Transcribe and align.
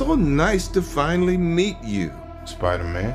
So 0.00 0.14
nice 0.14 0.66
to 0.68 0.80
finally 0.80 1.36
meet 1.36 1.76
you, 1.84 2.10
Spider 2.46 2.84
Man. 2.84 3.12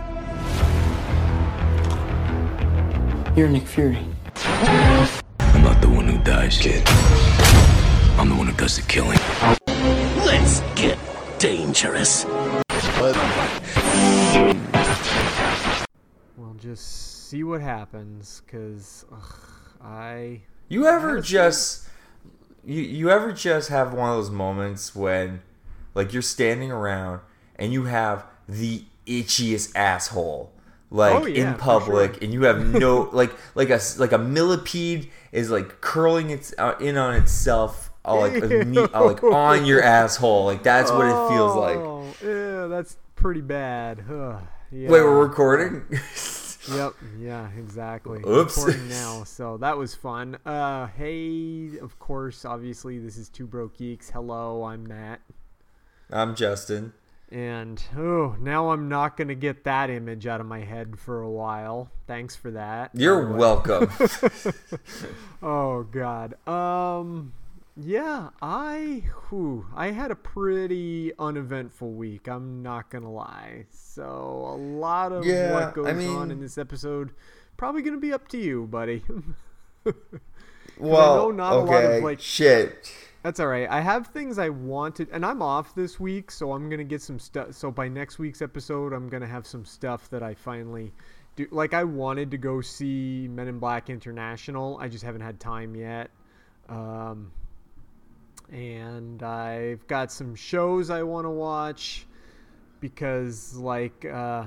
You're 3.35 3.49
Nick 3.49 3.65
Fury. 3.65 4.05
I'm 5.39 5.63
not 5.63 5.81
the 5.81 5.89
one 5.89 6.05
who 6.05 6.23
dies, 6.23 6.59
kid. 6.59 6.83
I'm 8.19 8.29
the 8.29 8.35
one 8.35 8.45
who 8.45 8.53
does 8.53 8.75
the 8.75 8.83
killing. 8.83 9.17
Let's 10.27 10.59
get 10.79 10.99
dangerous. 11.39 12.25
We'll 16.37 16.53
just 16.59 17.29
see 17.29 17.43
what 17.43 17.61
happens, 17.61 18.43
cause 18.45 19.05
ugh, 19.11 19.35
I. 19.81 20.41
You 20.69 20.85
ever 20.85 21.19
just 21.19 21.87
you 22.63 22.83
you 22.83 23.09
ever 23.09 23.31
just 23.31 23.69
have 23.69 23.91
one 23.91 24.11
of 24.11 24.17
those 24.17 24.29
moments 24.29 24.95
when 24.95 25.41
like 25.95 26.13
you're 26.13 26.21
standing 26.21 26.71
around 26.71 27.21
and 27.55 27.73
you 27.73 27.85
have 27.85 28.25
the 28.47 28.83
itchiest 29.07 29.75
asshole 29.75 30.51
like 30.91 31.15
Oh, 31.15 31.25
yeah, 31.25 31.51
in 31.53 31.57
public 31.57 32.13
sure. 32.15 32.23
and 32.23 32.33
you 32.33 32.43
have 32.43 32.63
no 32.63 33.09
like 33.13 33.31
like 33.55 33.69
a 33.71 33.79
like 33.97 34.11
a 34.11 34.17
millipede 34.19 35.09
is 35.31 35.49
like 35.49 35.81
curling 35.81 36.29
its 36.29 36.53
uh, 36.59 36.75
in 36.79 36.95
on 36.97 37.15
itself 37.15 37.89
uh, 38.05 38.15
like 38.15 38.43
uh, 38.43 39.03
like 39.05 39.23
on 39.23 39.65
your 39.65 39.81
asshole 39.97 40.45
like 40.45 40.61
that's 40.61 40.91
what 40.91 41.07
it 41.07 41.29
feels 41.33 41.55
like 41.55 41.77
Oh, 41.77 42.05
yeah, 42.23 42.67
that's 42.67 42.97
pretty 43.15 43.41
bad. 43.41 43.99
Ugh, 44.09 44.41
yeah. 44.71 44.89
wait 44.89 45.01
we're 45.01 45.23
recording 45.25 45.83
Yep. 46.71 46.93
Yeah. 47.19 47.47
Exactly. 47.59 48.21
Oops. 48.27 48.57
Recording 48.57 48.89
now, 48.89 49.23
so 49.23 49.57
that 49.57 49.77
was 49.77 49.93
fun. 49.93 50.35
Uh, 50.47 50.87
hey, 50.97 51.77
of 51.79 51.99
course, 51.99 52.43
obviously, 52.43 52.97
this 52.97 53.17
is 53.17 53.29
Two 53.29 53.45
Broke 53.45 53.77
Geeks. 53.77 54.09
Hello, 54.09 54.63
I'm 54.63 54.83
Matt, 54.87 55.21
i'm 56.11 56.35
justin 56.35 56.93
and 57.31 57.81
oh, 57.97 58.35
now 58.39 58.69
I'm 58.69 58.87
not 58.87 59.17
gonna 59.17 59.35
get 59.35 59.63
that 59.63 59.89
image 59.89 60.27
out 60.27 60.39
of 60.39 60.45
my 60.45 60.59
head 60.59 60.99
for 60.99 61.21
a 61.21 61.29
while. 61.29 61.89
Thanks 62.05 62.35
for 62.35 62.51
that. 62.51 62.91
you're 62.93 63.27
welcome 63.33 63.89
Oh 65.41 65.83
God. 65.83 66.35
Um. 66.47 67.33
Yeah, 67.77 68.29
I 68.41 69.03
whew, 69.27 69.65
I 69.75 69.91
had 69.91 70.11
a 70.11 70.15
pretty 70.15 71.11
uneventful 71.19 71.91
week. 71.91 72.27
I'm 72.27 72.61
not 72.63 72.89
gonna 72.89 73.11
lie. 73.11 73.65
So 73.71 74.03
a 74.05 74.55
lot 74.55 75.11
of 75.11 75.25
Yeah, 75.25 75.51
what 75.51 75.73
goes 75.73 75.87
I 75.87 76.07
on 76.07 76.31
in 76.31 76.39
this 76.39 76.57
episode 76.57 77.11
probably 77.57 77.81
gonna 77.81 77.97
be 77.97 78.13
up 78.13 78.27
to 78.29 78.37
you, 78.37 78.65
buddy. 78.67 79.03
well 80.77 81.31
not 81.31 81.53
a 81.53 81.55
lot 81.57 81.69
of, 81.69 81.69
okay 81.69 82.01
like- 82.01 82.19
shit 82.19 82.91
That's 83.25 83.39
all 83.39 83.47
right. 83.47 83.67
I 83.67 83.81
have 83.81 84.05
things 84.05 84.37
I 84.37 84.49
wanted, 84.49 85.09
and 85.11 85.25
I'm 85.25 85.41
off 85.41 85.73
this 85.73 85.99
week, 85.99 86.29
so 86.29 86.53
I'm 86.53 86.69
gonna 86.69 86.83
get 86.83 87.01
some 87.01 87.17
stuff. 87.17 87.53
So 87.53 87.71
by 87.71 87.87
next 87.87 88.19
week's 88.19 88.39
episode, 88.39 88.93
I'm 88.93 89.09
gonna 89.09 89.25
have 89.25 89.47
some 89.47 89.65
stuff 89.65 90.07
that 90.11 90.21
I 90.21 90.35
finally 90.35 90.93
do. 91.35 91.47
Like 91.49 91.73
I 91.73 91.85
wanted 91.85 92.29
to 92.29 92.37
go 92.37 92.61
see 92.61 93.27
Men 93.27 93.47
in 93.47 93.57
Black 93.57 93.89
International. 93.89 94.77
I 94.79 94.89
just 94.89 95.03
haven't 95.03 95.21
had 95.21 95.39
time 95.39 95.75
yet. 95.75 96.11
Um, 96.69 97.31
and 98.51 99.23
I've 99.23 99.87
got 99.87 100.11
some 100.11 100.35
shows 100.35 100.91
I 100.91 101.01
want 101.01 101.25
to 101.25 101.31
watch 101.31 102.05
because, 102.79 103.55
like, 103.55 104.05
uh, 104.05 104.45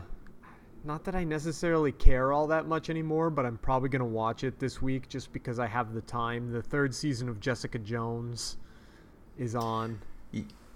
not 0.84 1.02
that 1.06 1.16
I 1.16 1.24
necessarily 1.24 1.90
care 1.90 2.32
all 2.32 2.46
that 2.46 2.68
much 2.68 2.90
anymore, 2.90 3.28
but 3.30 3.44
I'm 3.44 3.58
probably 3.58 3.88
gonna 3.88 4.04
watch 4.04 4.44
it 4.44 4.60
this 4.60 4.80
week 4.80 5.08
just 5.08 5.32
because 5.32 5.58
I 5.58 5.66
have 5.66 5.94
the 5.94 6.02
time. 6.02 6.52
The 6.52 6.62
third 6.62 6.94
season 6.94 7.28
of 7.28 7.40
Jessica 7.40 7.80
Jones 7.80 8.56
is 9.38 9.54
on. 9.54 10.00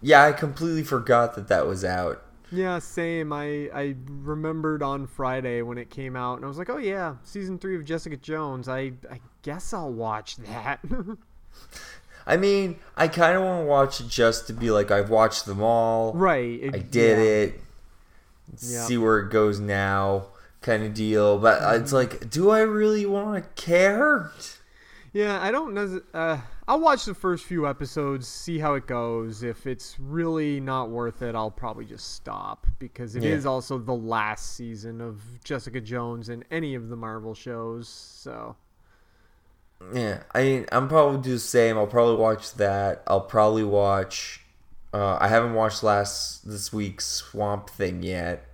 yeah 0.00 0.24
i 0.24 0.32
completely 0.32 0.82
forgot 0.82 1.34
that 1.34 1.48
that 1.48 1.66
was 1.66 1.84
out 1.84 2.22
Yeah, 2.52 2.80
same. 2.80 3.32
I 3.32 3.70
I 3.72 3.96
remembered 4.06 4.82
on 4.82 5.06
Friday 5.06 5.62
when 5.62 5.78
it 5.78 5.88
came 5.88 6.16
out, 6.16 6.36
and 6.36 6.44
I 6.44 6.48
was 6.48 6.58
like, 6.58 6.68
oh 6.68 6.76
yeah, 6.76 7.16
season 7.24 7.58
three 7.58 7.76
of 7.76 7.84
Jessica 7.84 8.16
Jones. 8.18 8.68
I 8.68 8.92
I 9.10 9.20
guess 9.40 9.72
I'll 9.72 9.90
watch 9.92 10.36
that. 10.36 10.80
I 12.26 12.36
mean, 12.36 12.76
I 12.94 13.08
kind 13.08 13.36
of 13.36 13.42
want 13.42 13.62
to 13.62 13.66
watch 13.66 14.00
it 14.00 14.08
just 14.08 14.46
to 14.48 14.52
be 14.52 14.70
like, 14.70 14.90
I've 14.90 15.08
watched 15.10 15.46
them 15.46 15.62
all. 15.62 16.12
right. 16.12 16.60
I 16.74 16.78
did 16.78 17.18
yeah. 17.18 17.24
it. 17.24 17.60
Yep. 18.50 18.86
See 18.86 18.98
where 18.98 19.18
it 19.20 19.30
goes 19.32 19.58
now, 19.58 20.26
kind 20.60 20.82
of 20.84 20.92
deal. 20.94 21.38
But 21.38 21.62
uh, 21.62 21.80
it's 21.80 21.92
like, 21.92 22.28
do 22.30 22.50
I 22.50 22.60
really 22.60 23.06
want 23.06 23.42
to 23.42 23.62
care? 23.62 24.30
Yeah, 25.12 25.40
I 25.42 25.50
don't 25.50 25.72
know. 25.74 26.00
Uh, 26.12 26.38
I'll 26.72 26.80
watch 26.80 27.04
the 27.04 27.12
first 27.14 27.44
few 27.44 27.68
episodes, 27.68 28.26
see 28.26 28.58
how 28.58 28.72
it 28.72 28.86
goes. 28.86 29.42
If 29.42 29.66
it's 29.66 30.00
really 30.00 30.58
not 30.58 30.88
worth 30.88 31.20
it, 31.20 31.34
I'll 31.34 31.50
probably 31.50 31.84
just 31.84 32.14
stop 32.14 32.66
because 32.78 33.14
it 33.14 33.22
is 33.24 33.44
Yeah. 33.44 33.50
also 33.50 33.76
the 33.76 33.92
last 33.92 34.54
season 34.56 35.02
of 35.02 35.20
Jessica 35.44 35.82
Jones 35.82 36.30
and 36.30 36.46
any 36.50 36.74
of 36.74 36.88
the 36.88 36.96
Marvel 36.96 37.34
shows. 37.34 37.88
So 37.88 38.56
Yeah, 39.92 40.22
I 40.34 40.42
mean, 40.44 40.66
I'm 40.72 40.88
probably 40.88 41.20
do 41.20 41.32
the 41.32 41.38
same. 41.40 41.76
I'll 41.76 41.86
probably 41.86 42.16
watch 42.16 42.54
that. 42.54 43.02
I'll 43.06 43.20
probably 43.20 43.64
watch. 43.64 44.40
Uh, 44.94 45.18
I 45.20 45.28
haven't 45.28 45.52
watched 45.52 45.82
last 45.82 46.48
this 46.48 46.72
week's 46.72 47.04
Swamp 47.04 47.68
Thing 47.68 48.02
yet. 48.02 48.46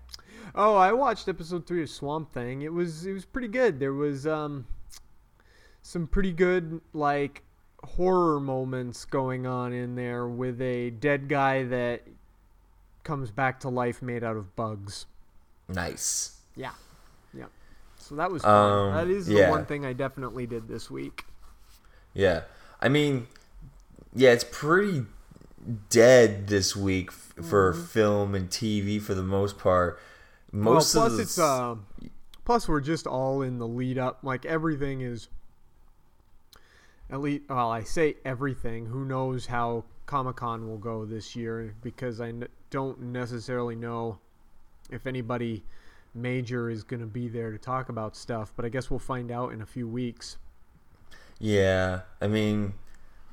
Oh, 0.57 0.75
I 0.75 0.93
watched 0.93 1.29
episode 1.29 1.69
three 1.69 1.85
of 1.85 1.89
Swamp 1.89 2.33
Thing. 2.33 2.63
It 2.63 2.73
was 2.73 3.07
it 3.07 3.13
was 3.13 3.25
pretty 3.25 3.47
good. 3.47 3.79
There 3.79 3.93
was 3.93 4.27
um 4.27 4.67
some 5.83 6.09
pretty 6.09 6.33
good 6.33 6.81
like 6.93 7.45
horror 7.85 8.41
moments 8.41 9.05
going 9.05 9.47
on 9.47 9.73
in 9.73 9.95
there 9.95 10.27
with 10.27 10.61
a 10.61 10.91
dead 10.91 11.29
guy 11.29 11.65
that 11.65 12.03
comes 13.05 13.31
back 13.31 13.61
to 13.61 13.69
life 13.69 14.03
made 14.03 14.25
out 14.25 14.37
of 14.37 14.55
bugs. 14.57 15.07
Nice. 15.69 16.39
Yeah. 16.57 16.73
Yep. 17.35 17.51
So 17.97 18.15
that 18.17 18.31
was 18.31 18.43
fun. 18.43 18.89
Um, 18.89 18.95
that 18.95 19.09
is 19.09 19.27
the 19.27 19.35
yeah. 19.35 19.51
one 19.51 19.67
thing 19.67 19.85
I 19.85 19.93
definitely 19.93 20.47
did 20.47 20.69
this 20.69 20.91
week. 20.91 21.25
Yeah, 22.15 22.43
I 22.81 22.89
mean, 22.89 23.27
yeah, 24.15 24.33
it's 24.33 24.45
pretty 24.45 25.05
dead 25.91 26.49
this 26.49 26.75
week 26.75 27.11
f- 27.11 27.45
for 27.45 27.73
film 27.73 28.35
and 28.35 28.49
TV 28.49 29.01
for 29.01 29.15
the 29.15 29.23
most 29.23 29.59
part. 29.59 30.01
Most 30.51 30.95
well, 30.95 31.05
of 31.05 31.11
plus 31.11 31.17
the, 31.17 31.23
it's 31.23 31.39
uh, 31.39 31.77
plus 32.45 32.69
we're 32.69 32.81
just 32.81 33.07
all 33.07 33.43
in 33.43 33.59
the 33.59 33.69
lead 33.69 33.99
up. 33.99 34.19
Like 34.23 34.45
everything 34.47 35.01
is. 35.01 35.29
At 37.11 37.21
least, 37.21 37.45
well, 37.49 37.71
I 37.71 37.83
say 37.83 38.17
everything. 38.25 38.87
Who 38.87 39.05
knows 39.05 39.47
how 39.47 39.85
Comic 40.07 40.37
Con 40.37 40.69
will 40.69 40.79
go 40.79 41.05
this 41.05 41.35
year? 41.35 41.75
Because 41.83 42.21
I 42.21 42.29
n- 42.29 42.49
don't 42.71 43.01
necessarily 43.01 43.75
know 43.75 44.19
if 44.91 45.07
anybody 45.07 45.65
major 46.15 46.69
is 46.69 46.83
going 46.83 47.01
to 47.01 47.07
be 47.07 47.29
there 47.29 47.51
to 47.51 47.59
talk 47.59 47.89
about 47.89 48.17
stuff. 48.17 48.53
But 48.57 48.65
I 48.65 48.69
guess 48.69 48.91
we'll 48.91 48.99
find 48.99 49.31
out 49.31 49.53
in 49.53 49.63
a 49.63 49.67
few 49.67 49.89
weeks. 49.89 50.37
Yeah, 51.39 52.01
I 52.21 52.27
mean, 52.27 52.75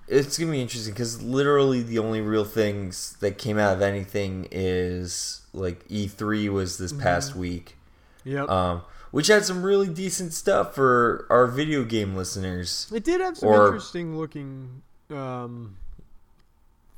it's 0.08 0.38
gonna 0.38 0.52
be 0.52 0.62
interesting 0.62 0.94
because 0.94 1.24
literally 1.24 1.82
the 1.82 1.98
only 1.98 2.22
real 2.22 2.46
things 2.46 3.18
that 3.20 3.40
came 3.40 3.58
out 3.58 3.74
of 3.74 3.82
anything 3.82 4.48
is 4.52 5.42
like 5.54 5.88
E3 5.88 6.50
was 6.50 6.78
this 6.78 6.94
past 6.94 7.36
week, 7.36 7.76
Yep. 8.24 8.48
um, 8.48 8.84
which 9.16 9.28
had 9.28 9.46
some 9.46 9.64
really 9.64 9.88
decent 9.88 10.34
stuff 10.34 10.76
for 10.76 11.26
our 11.30 11.48
video 11.48 11.86
game 11.86 12.18
listeners. 12.18 12.92
It 12.94 13.06
did 13.06 13.22
have 13.22 13.38
some 13.38 13.48
Or- 13.48 13.68
interesting 13.68 14.18
looking 14.18 14.82
um, 15.10 15.78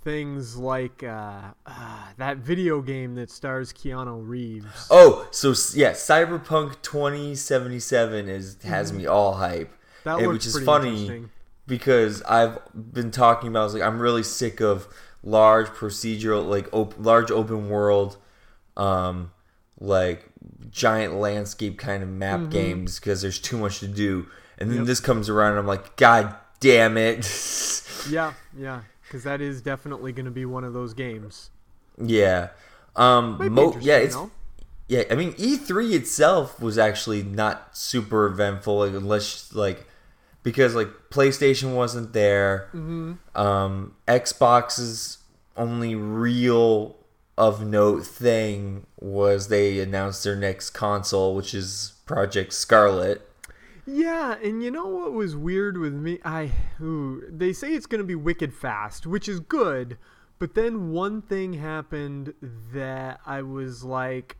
things 0.01 0.55
like 0.57 1.03
uh, 1.03 1.41
uh, 1.67 2.07
that 2.17 2.37
video 2.37 2.81
game 2.81 3.13
that 3.15 3.29
stars 3.29 3.71
Keanu 3.71 4.27
Reeves. 4.27 4.87
Oh, 4.89 5.27
so 5.29 5.49
yeah, 5.77 5.91
Cyberpunk 5.91 6.81
2077 6.81 8.27
is 8.27 8.57
has 8.63 8.91
me 8.91 9.05
all 9.05 9.35
hype. 9.35 9.71
that 10.03 10.17
looks 10.17 10.27
which 10.27 10.45
is 10.47 10.59
funny 10.63 11.25
because 11.67 12.23
I've 12.23 12.57
been 12.73 13.11
talking 13.11 13.49
about 13.49 13.59
I 13.59 13.63
was 13.65 13.73
like 13.75 13.83
I'm 13.83 13.99
really 13.99 14.23
sick 14.23 14.59
of 14.59 14.87
large 15.21 15.67
procedural 15.67 16.47
like 16.49 16.67
op- 16.73 16.95
large 16.97 17.29
open 17.29 17.69
world 17.69 18.17
um 18.75 19.31
like 19.79 20.25
giant 20.71 21.15
landscape 21.15 21.77
kind 21.77 22.03
of 22.03 22.09
map 22.09 22.39
Mm-hmm. 22.39 22.49
games 22.49 22.99
because 22.99 23.21
there's 23.21 23.39
too 23.39 23.57
much 23.57 23.79
to 23.79 23.87
do 23.87 24.27
and 24.57 24.71
then 24.71 24.85
this 24.85 24.99
comes 24.99 25.29
around 25.29 25.51
and 25.51 25.59
I'm 25.59 25.67
like 25.67 25.95
god 25.97 26.35
damn 26.59 26.97
it 26.97 27.25
Yeah, 28.09 28.33
yeah, 28.57 28.81
because 29.03 29.23
that 29.23 29.41
is 29.41 29.61
definitely 29.61 30.11
going 30.13 30.25
to 30.25 30.31
be 30.31 30.45
one 30.45 30.63
of 30.63 30.71
those 30.73 30.93
games. 30.93 31.49
Yeah. 32.01 32.49
Um 32.95 33.37
mo- 33.53 33.75
yeah, 33.81 33.97
it's 33.97 34.15
though. 34.15 34.31
yeah, 34.87 35.03
I 35.11 35.15
mean 35.15 35.33
E3 35.33 35.93
itself 35.93 36.59
was 36.61 36.77
actually 36.77 37.21
not 37.23 37.75
super 37.77 38.25
eventful 38.27 38.77
like, 38.79 38.91
unless 38.93 39.53
like 39.53 39.85
because 40.43 40.73
like 40.75 40.87
PlayStation 41.11 41.75
wasn't 41.75 42.13
there. 42.13 42.69
Mm-hmm. 42.73 43.13
Um 43.39 43.95
Xbox's 44.07 45.17
only 45.57 45.95
real 45.95 46.95
of 47.37 47.65
note 47.65 48.05
thing 48.05 48.87
was 48.99 49.47
they 49.47 49.79
announced 49.79 50.23
their 50.23 50.35
next 50.35 50.71
console 50.71 51.35
which 51.35 51.53
is 51.53 51.93
Project 52.05 52.53
Scarlet. 52.53 53.29
Yeah, 53.85 54.35
and 54.43 54.63
you 54.63 54.71
know 54.71 54.87
what 54.87 55.13
was 55.13 55.35
weird 55.35 55.77
with 55.77 55.93
me? 55.93 56.19
I 56.25 56.51
ooh, 56.81 57.23
they 57.29 57.53
say 57.53 57.73
it's 57.73 57.85
going 57.85 57.99
to 58.01 58.07
be 58.07 58.15
wicked 58.15 58.53
fast, 58.53 59.05
which 59.05 59.29
is 59.29 59.39
good, 59.39 59.97
but 60.39 60.55
then 60.55 60.91
one 60.91 61.21
thing 61.21 61.53
happened 61.53 62.33
that 62.73 63.21
I 63.25 63.43
was 63.43 63.83
like, 63.83 64.37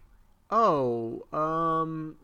"Oh, 0.50 1.26
um 1.32 2.16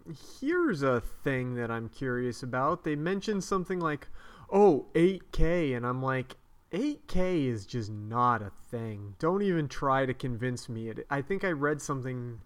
here's 0.42 0.82
a 0.82 1.00
thing 1.02 1.56
that 1.56 1.72
I'm 1.72 1.88
curious 1.88 2.44
about." 2.44 2.84
They 2.84 2.96
mentioned 2.96 3.44
something 3.44 3.80
like, 3.80 4.10
"Oh, 4.52 4.88
8K." 4.94 5.76
And 5.76 5.86
I'm 5.86 6.02
like, 6.02 6.36
8K 6.74 7.48
is 7.48 7.66
just 7.66 7.92
not 7.92 8.42
a 8.42 8.52
thing. 8.72 9.16
Don't 9.20 9.44
even 9.44 9.68
try 9.68 10.06
to 10.06 10.14
convince 10.14 10.68
me. 10.68 10.92
I 11.10 11.22
think 11.22 11.44
I 11.44 11.52
read 11.52 11.82
something 11.82 12.40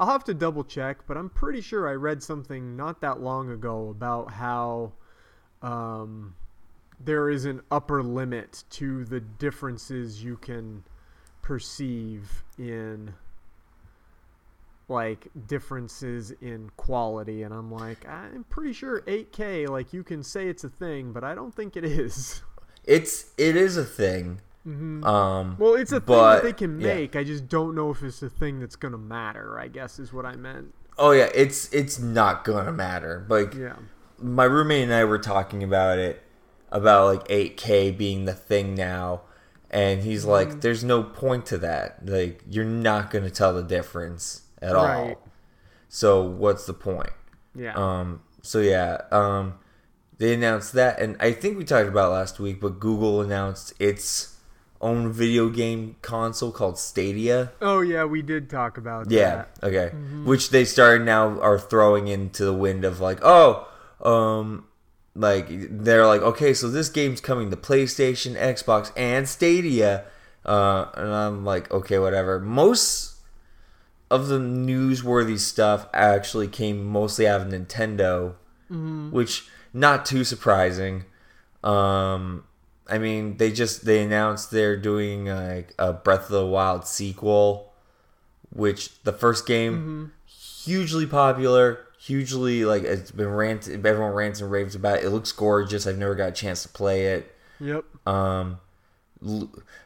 I'll 0.00 0.08
have 0.08 0.24
to 0.24 0.34
double 0.34 0.64
check, 0.64 1.06
but 1.06 1.18
I'm 1.18 1.28
pretty 1.28 1.60
sure 1.60 1.86
I 1.86 1.92
read 1.92 2.22
something 2.22 2.74
not 2.74 3.02
that 3.02 3.20
long 3.20 3.50
ago 3.50 3.90
about 3.90 4.32
how 4.32 4.92
um, 5.60 6.34
there 6.98 7.28
is 7.28 7.44
an 7.44 7.60
upper 7.70 8.02
limit 8.02 8.64
to 8.70 9.04
the 9.04 9.20
differences 9.20 10.24
you 10.24 10.38
can 10.38 10.84
perceive 11.42 12.44
in 12.58 13.12
like 14.88 15.28
differences 15.46 16.32
in 16.40 16.70
quality 16.76 17.42
and 17.44 17.54
I'm 17.54 17.70
like 17.70 18.08
I'm 18.08 18.44
pretty 18.50 18.72
sure 18.72 19.02
8K 19.02 19.68
like 19.68 19.92
you 19.92 20.02
can 20.02 20.24
say 20.24 20.48
it's 20.48 20.64
a 20.64 20.68
thing 20.68 21.12
but 21.12 21.22
I 21.22 21.34
don't 21.34 21.54
think 21.54 21.76
it 21.76 21.84
is. 21.84 22.42
It's 22.84 23.32
it 23.38 23.56
is 23.56 23.76
a 23.76 23.84
thing. 23.84 24.40
Um 24.66 25.56
Well, 25.58 25.74
it's 25.74 25.90
a 25.92 25.96
thing 26.00 26.06
but- 26.06 26.34
that 26.36 26.42
they 26.44 26.52
can 26.52 26.80
yeah. 26.80 26.94
make. 26.94 27.16
I 27.16 27.24
just 27.24 27.48
don't 27.48 27.74
know 27.74 27.90
if 27.90 28.02
it's 28.02 28.22
a 28.22 28.30
thing 28.30 28.60
that's 28.60 28.76
going 28.76 28.92
to 28.92 28.98
matter, 28.98 29.58
I 29.58 29.68
guess 29.68 29.98
is 29.98 30.12
what 30.12 30.26
I 30.26 30.36
meant. 30.36 30.74
Oh 30.98 31.12
yeah, 31.12 31.28
it's 31.34 31.72
it's 31.72 31.98
not 31.98 32.44
gonna 32.44 32.72
matter. 32.72 33.24
Like 33.28 33.54
Yeah. 33.54 33.76
my 34.18 34.44
roommate 34.44 34.84
and 34.84 34.92
I 34.92 35.04
were 35.04 35.18
talking 35.18 35.62
about 35.62 35.98
it 35.98 36.22
about 36.70 37.06
like 37.06 37.26
8K 37.30 37.90
being 37.96 38.26
the 38.26 38.34
thing 38.34 38.74
now, 38.74 39.22
and 39.70 40.02
he's 40.02 40.22
Mm-hmm. 40.22 40.30
like, 40.30 40.60
"There's 40.60 40.84
no 40.84 41.02
point 41.02 41.46
to 41.46 41.58
that. 41.58 42.06
Like 42.06 42.42
you're 42.48 42.64
not 42.66 43.10
gonna 43.10 43.30
tell 43.30 43.54
the 43.54 43.62
difference 43.62 44.42
at 44.60 44.74
Right. 44.74 45.16
all. 45.16 45.28
So 45.88 46.22
what's 46.22 46.66
the 46.66 46.74
point?" 46.74 47.10
Yeah. 47.54 47.72
Um. 47.74 48.20
So 48.42 48.60
yeah. 48.60 49.00
Um. 49.10 49.54
They 50.20 50.34
announced 50.34 50.74
that, 50.74 51.00
and 51.00 51.16
I 51.18 51.32
think 51.32 51.56
we 51.56 51.64
talked 51.64 51.88
about 51.88 52.12
last 52.12 52.38
week, 52.38 52.60
but 52.60 52.78
Google 52.78 53.22
announced 53.22 53.72
its 53.78 54.36
own 54.78 55.10
video 55.10 55.48
game 55.48 55.96
console 56.02 56.52
called 56.52 56.78
Stadia. 56.78 57.52
Oh 57.62 57.80
yeah, 57.80 58.04
we 58.04 58.20
did 58.20 58.50
talk 58.50 58.76
about 58.76 59.08
that. 59.08 59.14
Yeah. 59.14 59.44
that. 59.60 59.66
Okay. 59.66 59.96
Which 60.24 60.50
they 60.50 60.66
started 60.66 61.06
now 61.06 61.40
are 61.40 61.58
throwing 61.58 62.08
into 62.08 62.44
the 62.44 62.52
wind 62.52 62.84
of 62.84 63.00
like, 63.00 63.20
oh, 63.22 63.66
um, 64.02 64.66
like 65.14 65.46
they're 65.48 66.06
like, 66.06 66.20
okay, 66.20 66.52
so 66.52 66.68
this 66.68 66.90
game's 66.90 67.22
coming 67.22 67.50
to 67.50 67.56
PlayStation, 67.56 68.36
Xbox, 68.36 68.92
and 68.98 69.26
Stadia. 69.26 70.04
Uh, 70.44 70.84
and 70.98 71.14
I'm 71.14 71.46
like, 71.46 71.70
okay, 71.70 71.98
whatever. 71.98 72.38
Most 72.38 73.14
of 74.10 74.28
the 74.28 74.38
newsworthy 74.38 75.38
stuff 75.38 75.86
actually 75.94 76.48
came 76.48 76.84
mostly 76.84 77.26
out 77.26 77.40
of 77.40 77.46
Nintendo, 77.46 78.34
which 79.10 79.48
not 79.72 80.04
too 80.06 80.24
surprising. 80.24 81.04
Um, 81.62 82.44
I 82.88 82.98
mean, 82.98 83.36
they 83.36 83.52
just 83.52 83.84
they 83.84 84.02
announced 84.02 84.50
they're 84.50 84.76
doing 84.76 85.26
like 85.26 85.74
a 85.78 85.92
Breath 85.92 86.24
of 86.24 86.30
the 86.30 86.46
Wild 86.46 86.86
sequel, 86.86 87.72
which 88.52 89.02
the 89.02 89.12
first 89.12 89.46
game 89.46 90.12
hugely 90.26 91.06
popular, 91.06 91.80
hugely 92.00 92.64
like 92.64 92.82
it's 92.82 93.10
been 93.10 93.28
rant 93.28 93.68
everyone 93.68 94.12
rants 94.12 94.40
and 94.40 94.50
raves 94.50 94.74
about 94.74 94.98
it. 94.98 95.04
It 95.04 95.10
looks 95.10 95.32
gorgeous. 95.32 95.86
I've 95.86 95.98
never 95.98 96.14
got 96.14 96.28
a 96.30 96.32
chance 96.32 96.62
to 96.62 96.68
play 96.68 97.06
it. 97.06 97.34
Yep. 97.60 97.84
Um, 98.06 98.58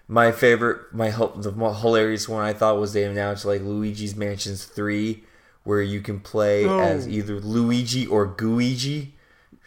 my 0.07 0.31
favorite, 0.33 0.95
my 0.95 1.11
the 1.11 1.51
hilarious 1.81 2.29
one 2.29 2.45
I 2.45 2.53
thought 2.53 2.79
was 2.79 2.93
they 2.93 3.05
announced 3.05 3.45
like 3.45 3.63
Luigi's 3.63 4.15
Mansions 4.15 4.65
three, 4.65 5.25
where 5.65 5.83
you 5.83 6.01
can 6.01 6.21
play 6.21 6.65
Oh. 6.65 6.79
as 6.79 7.09
either 7.09 7.41
Luigi 7.41 8.07
or 8.07 8.27
Gooigi. 8.29 9.11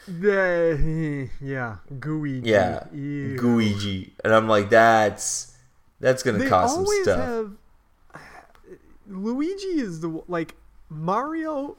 The, 0.08 1.30
yeah, 1.42 1.78
gooey. 2.00 2.40
Yeah. 2.44 2.86
Gooigi, 2.94 4.12
and 4.24 4.34
I'm 4.34 4.48
like, 4.48 4.70
that's 4.70 5.56
that's 6.00 6.24
gonna 6.24 6.38
They 6.40 6.48
cost 6.50 6.76
some 6.76 6.86
stuff. 7.04 7.20
have. 7.20 7.52
Luigi 9.08 9.80
is 9.80 10.02
the 10.02 10.22
like 10.28 10.56
Mario, 10.90 11.78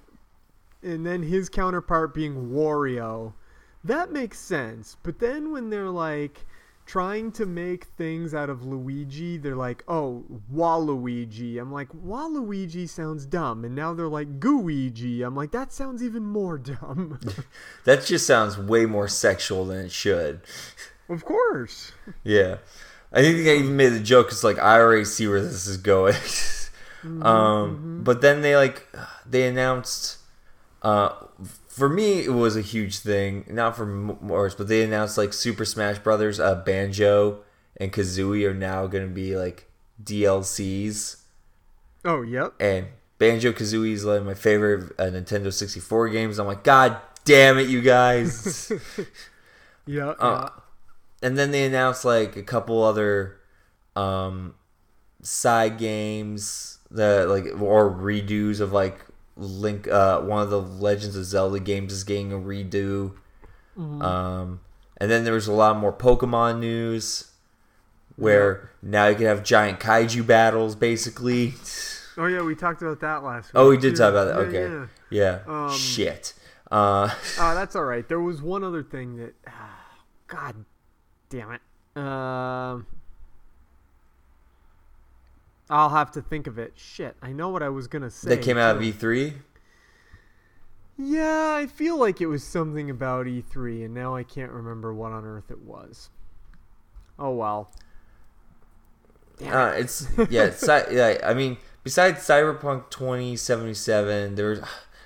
and 0.83 1.05
then 1.07 1.23
his 1.23 1.49
counterpart 1.49 2.15
being 2.15 2.51
Wario. 2.51 3.33
That 3.85 4.13
makes 4.13 4.39
sense, 4.39 4.97
but 5.03 5.19
then 5.19 5.53
when 5.53 5.71
they're 5.71 5.91
like 5.91 6.45
trying 6.89 7.31
to 7.31 7.45
make 7.45 7.85
things 7.85 8.33
out 8.33 8.49
of 8.49 8.65
Luigi, 8.65 9.37
they're 9.37 9.55
like, 9.55 9.85
"Oh, 9.87 10.25
Waluigi." 10.53 11.61
I'm 11.61 11.71
like, 11.71 11.91
"Waluigi 11.93 12.89
sounds 12.89 13.27
dumb," 13.27 13.65
and 13.65 13.75
now 13.75 13.93
they're 13.93 14.09
like, 14.09 14.41
"Gooigi." 14.41 15.23
I'm 15.25 15.37
like, 15.37 15.53
"That 15.53 15.71
sounds 15.73 16.03
even 16.03 16.25
more 16.25 16.57
dumb." 16.73 17.21
That 17.85 18.05
just 18.05 18.27
sounds 18.27 18.59
way 18.59 18.87
more 18.87 19.07
sexual 19.07 19.67
than 19.67 19.79
it 19.87 19.93
should. 19.93 20.41
of 21.09 21.25
course. 21.25 21.93
Yeah. 22.25 22.57
I 23.13 23.23
think 23.23 23.47
I 23.47 23.53
even 23.53 23.77
made 23.77 23.91
the 23.95 24.01
joke 24.01 24.29
It's 24.29 24.45
like 24.45 24.59
I 24.59 24.79
already 24.81 25.05
see 25.05 25.27
where 25.29 25.41
this 25.41 25.67
is 25.67 25.77
going. 25.79 26.15
um, 27.23 28.01
but 28.05 28.21
then 28.21 28.41
they 28.43 28.57
like 28.57 28.89
they 29.27 29.47
announced. 29.47 30.19
Uh, 30.83 31.11
for 31.79 31.89
me, 31.89 32.25
it 32.25 32.33
was 32.33 32.57
a 32.57 32.61
huge 32.61 32.99
thing. 32.99 33.45
Not 33.49 33.77
for 33.77 33.87
Morris, 33.87 34.55
but 34.55 34.69
they 34.69 34.83
announced 34.83 35.17
like 35.17 35.33
Super 35.33 35.65
Smash 35.65 35.99
Brothers, 35.99 36.39
uh, 36.41 36.57
Banjo 36.57 37.41
and 37.77 37.93
Kazooie 37.93 38.45
are 38.49 38.55
now 38.55 38.87
going 38.87 39.07
to 39.09 39.15
be 39.15 39.37
like 39.37 39.67
DLCs, 40.03 41.17
Oh, 42.05 42.23
yep. 42.23 42.55
and 42.61 42.87
Banjo 43.19 43.53
Kazooie 43.53 43.93
is 43.93 44.05
like 44.05 44.23
my 44.23 44.35
favorite 44.35 44.93
uh, 44.99 45.05
Nintendo 45.05 45.53
64 45.53 46.09
games. 46.11 46.39
I'm 46.39 46.47
like, 46.47 46.65
God 46.65 46.97
damn 47.25 47.59
it, 47.59 47.69
you 47.69 47.81
guys! 47.83 48.71
Yeah. 49.87 50.09
Uh, 50.11 50.51
and 51.23 51.39
then 51.39 51.51
they 51.51 51.65
announced 51.65 52.05
like 52.05 52.37
a 52.37 52.43
couple 52.43 52.83
other 52.83 53.39
um 53.97 54.55
side 55.23 55.79
games 55.79 56.79
that 56.91 57.29
like 57.31 57.47
or 57.59 57.91
redos 57.91 58.61
of 58.61 58.71
like 58.71 59.01
link 59.39 59.87
uh 59.89 60.21
one 60.21 60.43
of 60.43 60.51
the 60.51 60.61
legends 60.61 61.15
of 61.17 61.25
zelda 61.25 61.61
games 61.61 61.93
is 61.93 62.03
getting 62.05 62.33
a 62.33 62.37
redo 62.37 63.13
um 63.77 64.59
and 64.97 65.09
then 65.11 65.23
there 65.23 65.35
was 65.35 65.47
a 65.47 65.53
lot 65.53 65.77
more 65.77 65.93
pokemon 65.93 66.59
news 66.59 67.31
where 68.17 68.71
now 68.83 69.07
you 69.07 69.15
can 69.15 69.27
have 69.27 69.45
giant 69.45 69.79
kaiju 69.79 70.27
battles 70.27 70.75
basically 70.75 71.55
Oh 72.21 72.27
yeah, 72.27 72.43
we 72.43 72.57
talked 72.57 72.83
about 72.83 72.99
that 73.01 73.23
last 73.23 73.47
week. 73.55 73.61
oh 73.61 73.69
we 73.71 73.77
did 73.77 73.95
talk 73.95 74.11
about 74.11 74.25
that 74.25 74.53
Yeah, 74.53 74.59
okay 74.59 74.87
yeah. 75.11 75.39
yeah, 75.47 75.67
Um, 75.67 75.71
shit 75.71 76.35
uh 76.73 77.09
Ah, 77.39 77.55
that's 77.55 77.77
all 77.77 77.85
right. 77.85 78.07
There 78.09 78.21
was 78.21 78.43
one 78.43 78.65
other 78.65 78.83
thing 78.83 79.17
that, 79.19 79.35
ah, 79.47 79.79
God 80.27 80.65
damn 81.31 81.53
it. 81.53 81.61
Um, 81.97 82.87
I'll 85.71 85.91
have 85.91 86.11
to 86.13 86.23
think 86.23 86.47
of 86.47 86.59
it. 86.59 86.73
Shit, 86.77 87.17
I 87.23 87.33
know 87.33 87.49
what 87.51 87.63
I 87.63 87.69
was 87.69 87.87
gonna 87.87 88.11
say. 88.11 88.31
that 88.31 88.43
came 88.43 88.57
out 88.57 88.77
of 88.77 88.83
E 88.83 88.93
e3 88.93 89.35
Yeah, 90.97 91.55
I 91.55 91.67
feel 91.67 91.99
like 91.99 92.21
it 92.21 92.27
was 92.27 92.43
something 92.43 92.91
about 92.91 93.27
E3, 93.27 93.85
and 93.85 93.95
now 93.95 94.15
I 94.15 94.23
can't 94.23 94.53
remember 94.53 94.95
what 94.95 95.13
on 95.13 95.25
earth 95.25 95.51
it 95.51 95.61
was. 95.61 96.11
Oh 97.19 97.35
well. 97.35 97.71
Uh, 99.45 99.73
it's 99.77 100.09
yeah, 100.31 100.45
it's, 100.45 100.67
yeah. 100.91 101.19
I 101.25 101.35
mean, 101.35 101.59
besides 101.85 102.21
Cyberpunk 102.21 102.91
2077, 102.91 104.35
there's. 104.35 104.61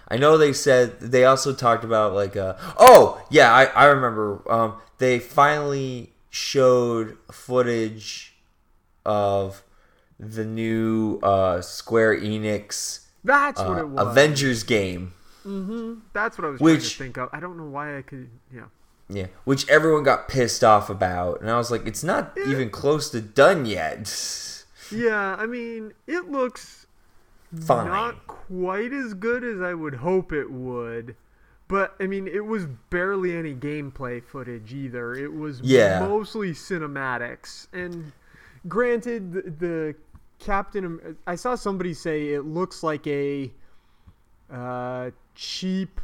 I 0.09 0.17
know 0.17 0.37
they 0.37 0.53
said 0.53 1.01
they 1.01 1.25
also 1.25 1.55
talked 1.55 1.85
about 1.85 2.13
like 2.13 2.37
uh 2.37 2.55
oh 2.79 3.25
yeah 3.31 3.51
I 3.51 3.65
I 3.67 3.85
remember 3.87 4.43
um 4.53 4.77
they 4.99 5.19
finally 5.19 6.13
showed 6.29 7.17
footage 7.31 8.35
of 9.07 9.63
the 10.25 10.45
new 10.45 11.19
uh 11.23 11.61
Square 11.61 12.21
Enix 12.21 13.01
That's 13.25 13.61
uh, 13.61 13.65
what 13.67 13.79
it 13.79 13.89
was. 13.89 14.07
Avengers 14.07 14.63
game 14.63 15.13
That's 16.13 16.39
what 16.39 16.45
I 16.47 16.51
was 16.51 16.61
trying 16.61 16.75
Which- 16.75 16.93
to 16.97 16.99
think 17.03 17.17
of. 17.19 17.29
I 17.33 17.41
don't 17.41 17.57
know 17.57 17.67
why 17.67 17.99
I 17.99 18.03
could. 18.03 18.31
Yeah. 18.55 18.67
yeah 19.09 19.27
which 19.45 19.69
everyone 19.69 20.05
got 20.05 20.29
pissed 20.29 20.63
off 20.63 20.89
about 20.89 21.41
and 21.41 21.51
I 21.51 21.57
was 21.57 21.71
like 21.71 21.87
it's 21.87 22.05
not 22.05 22.37
even 22.47 22.71
close 22.71 23.11
to 23.11 23.21
done 23.21 23.67
yet 23.67 24.07
Yeah, 24.95 25.37
I 25.39 25.47
mean, 25.47 25.95
it 26.07 26.31
looks 26.31 26.87
Fine. 27.65 27.87
not 27.89 28.27
quite 28.27 28.93
as 28.93 29.15
good 29.15 29.43
as 29.43 29.61
I 29.63 29.73
would 29.73 29.95
hope 29.95 30.33
it 30.33 30.51
would. 30.51 31.17
But 31.67 31.95
I 31.99 32.07
mean, 32.07 32.29
it 32.29 32.45
was 32.45 32.67
barely 32.91 33.35
any 33.35 33.55
gameplay 33.55 34.23
footage 34.23 34.75
either. 34.75 35.15
It 35.15 35.33
was 35.33 35.61
Yeah. 35.63 36.01
mostly 36.01 36.53
cinematics. 36.53 37.69
And 37.73 38.13
granted, 38.69 39.33
the, 39.33 39.43
the 39.43 39.95
Captain, 40.43 41.17
I 41.27 41.37
saw 41.37 41.55
somebody 41.55 41.95
say 41.95 42.31
it 42.31 42.45
looks 42.45 42.83
like 42.83 43.07
a 43.07 43.53
uh, 44.53 45.11
cheap. 45.35 46.01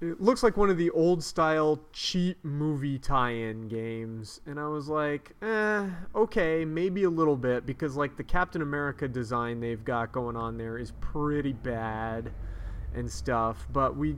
It 0.00 0.20
looks 0.20 0.44
like 0.44 0.56
one 0.56 0.70
of 0.70 0.76
the 0.76 0.90
old 0.90 1.24
style 1.24 1.80
cheap 1.92 2.36
movie 2.44 2.98
tie-in 3.00 3.66
games, 3.66 4.40
and 4.46 4.60
I 4.60 4.68
was 4.68 4.88
like, 4.88 5.32
eh, 5.42 5.86
okay, 6.14 6.64
maybe 6.64 7.02
a 7.02 7.10
little 7.10 7.36
bit 7.36 7.66
because 7.66 7.96
like 7.96 8.16
the 8.16 8.22
Captain 8.22 8.62
America 8.62 9.08
design 9.08 9.58
they've 9.58 9.84
got 9.84 10.12
going 10.12 10.36
on 10.36 10.56
there 10.56 10.78
is 10.78 10.92
pretty 11.00 11.52
bad 11.52 12.30
and 12.94 13.10
stuff. 13.10 13.66
But 13.72 13.96
we, 13.96 14.14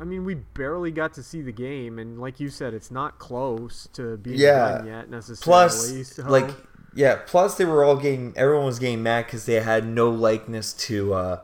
I 0.00 0.04
mean, 0.04 0.24
we 0.24 0.36
barely 0.36 0.90
got 0.92 1.12
to 1.14 1.22
see 1.22 1.42
the 1.42 1.52
game, 1.52 1.98
and 1.98 2.18
like 2.18 2.40
you 2.40 2.48
said, 2.48 2.72
it's 2.72 2.90
not 2.90 3.18
close 3.18 3.88
to 3.92 4.16
being 4.16 4.38
Yeah. 4.38 4.78
done 4.78 4.86
yet 4.86 5.10
necessarily. 5.10 5.44
Plus, 5.44 6.06
so- 6.14 6.22
like, 6.26 6.48
yeah. 6.94 7.16
Plus, 7.26 7.56
they 7.56 7.64
were 7.64 7.84
all 7.84 7.96
getting. 7.96 8.32
Everyone 8.36 8.66
was 8.66 8.78
getting 8.78 9.02
mad 9.02 9.26
because 9.26 9.46
they 9.46 9.60
had 9.60 9.86
no 9.86 10.10
likeness 10.10 10.72
to 10.74 11.14
uh, 11.14 11.40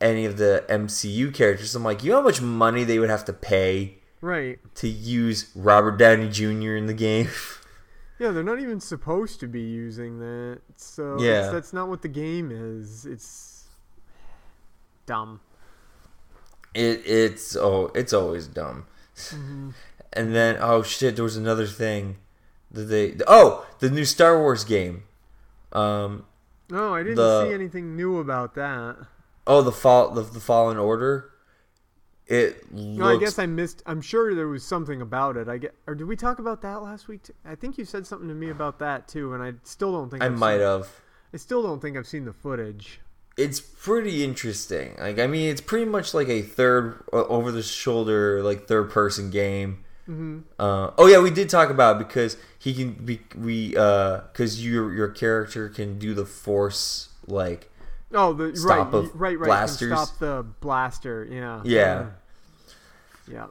any 0.00 0.24
of 0.24 0.36
the 0.36 0.64
MCU 0.68 1.32
characters. 1.32 1.74
I'm 1.74 1.84
like, 1.84 2.02
you 2.02 2.10
know 2.10 2.18
how 2.18 2.22
much 2.22 2.40
money 2.40 2.84
they 2.84 2.98
would 2.98 3.10
have 3.10 3.24
to 3.26 3.32
pay 3.32 3.98
right. 4.20 4.58
to 4.76 4.88
use 4.88 5.50
Robert 5.54 5.96
Downey 5.98 6.28
Jr. 6.28 6.76
in 6.76 6.86
the 6.86 6.94
game? 6.94 7.28
Yeah, 8.18 8.30
they're 8.30 8.44
not 8.44 8.60
even 8.60 8.78
supposed 8.78 9.40
to 9.40 9.48
be 9.48 9.62
using 9.62 10.20
that. 10.20 10.60
So 10.76 11.20
Yeah. 11.20 11.50
that's 11.50 11.72
not 11.72 11.88
what 11.88 12.02
the 12.02 12.08
game 12.08 12.52
is. 12.52 13.04
It's 13.04 13.64
dumb. 15.06 15.40
It 16.72 17.02
it's 17.04 17.56
oh 17.56 17.90
it's 17.96 18.12
always 18.12 18.46
dumb. 18.46 18.86
And 20.12 20.34
then 20.36 20.56
oh 20.60 20.84
shit, 20.84 21.16
there 21.16 21.24
was 21.24 21.36
another 21.36 21.66
thing 21.66 22.18
they 22.72 23.16
oh 23.28 23.66
the 23.80 23.90
new 23.90 24.04
Star 24.04 24.38
Wars 24.40 24.64
game. 24.64 25.04
Um 25.72 26.24
No, 26.70 26.94
I 26.94 27.02
didn't 27.02 27.16
The- 27.16 27.46
see 27.48 27.54
anything 27.54 27.96
new 27.96 28.18
about 28.18 28.54
that. 28.54 28.96
oh 29.46 29.62
the 29.62 29.72
fall 29.72 30.10
the, 30.10 30.22
the 30.22 30.40
Fallen 30.40 30.76
Order. 30.78 31.28
It 32.26 32.72
looks 32.72 32.98
No, 32.98 33.06
I 33.08 33.18
guess 33.18 33.38
I 33.38 33.46
missed. 33.46 33.82
I'm 33.84 34.00
sure 34.00 34.34
there 34.34 34.48
was 34.48 34.64
something 34.64 35.02
about 35.02 35.36
it. 35.36 35.48
I 35.48 35.58
get, 35.58 35.74
or 35.86 35.94
did 35.94 36.06
we 36.06 36.16
talk 36.16 36.38
about 36.38 36.62
that 36.62 36.82
last 36.82 37.08
week? 37.08 37.24
Too? 37.24 37.34
I 37.44 37.56
think 37.56 37.76
you 37.76 37.84
said 37.84 38.06
something 38.06 38.28
to 38.28 38.34
me 38.34 38.48
about 38.48 38.78
that 38.78 39.08
too, 39.08 39.34
and 39.34 39.42
I 39.42 39.54
still 39.64 39.92
don't 39.92 40.08
think 40.08 40.22
I 40.22 40.26
I've 40.26 40.38
might 40.38 40.52
seen- 40.58 40.60
have. 40.60 40.88
I 41.34 41.36
still 41.36 41.62
don't 41.62 41.80
think 41.82 41.96
I've 41.96 42.06
seen 42.06 42.24
the 42.24 42.32
footage. 42.32 43.00
It's 43.36 43.60
pretty 43.60 44.22
interesting. 44.24 44.94
Like 44.98 45.18
I 45.18 45.26
mean, 45.26 45.50
it's 45.50 45.60
pretty 45.60 45.86
much 45.86 46.14
like 46.14 46.28
a 46.28 46.42
third 46.42 47.02
over 47.12 47.50
the 47.50 47.62
shoulder 47.62 48.42
like 48.42 48.66
third 48.66 48.90
person 48.90 49.30
game. 49.30 49.84
Mm-hmm. 50.12 50.38
Uh, 50.58 50.90
oh 50.98 51.06
yeah, 51.06 51.18
we 51.20 51.30
did 51.30 51.48
talk 51.48 51.70
about 51.70 51.96
it 52.00 52.06
because 52.06 52.36
he 52.58 52.74
can 52.74 52.92
be 52.92 53.20
we 53.36 53.70
because 53.70 54.64
your 54.64 54.92
your 54.92 55.08
character 55.08 55.68
can 55.68 55.98
do 55.98 56.12
the 56.14 56.26
force 56.26 57.08
like 57.26 57.68
Oh, 58.14 58.34
the 58.34 58.54
Stop 58.54 58.92
right, 58.92 58.94
of 59.04 59.20
right, 59.20 59.38
right. 59.38 59.46
blasters. 59.46 59.90
Stop 59.92 60.18
the 60.18 60.44
blaster. 60.60 61.26
Yeah. 61.30 61.62
yeah. 61.64 62.06
Yeah. 63.30 63.46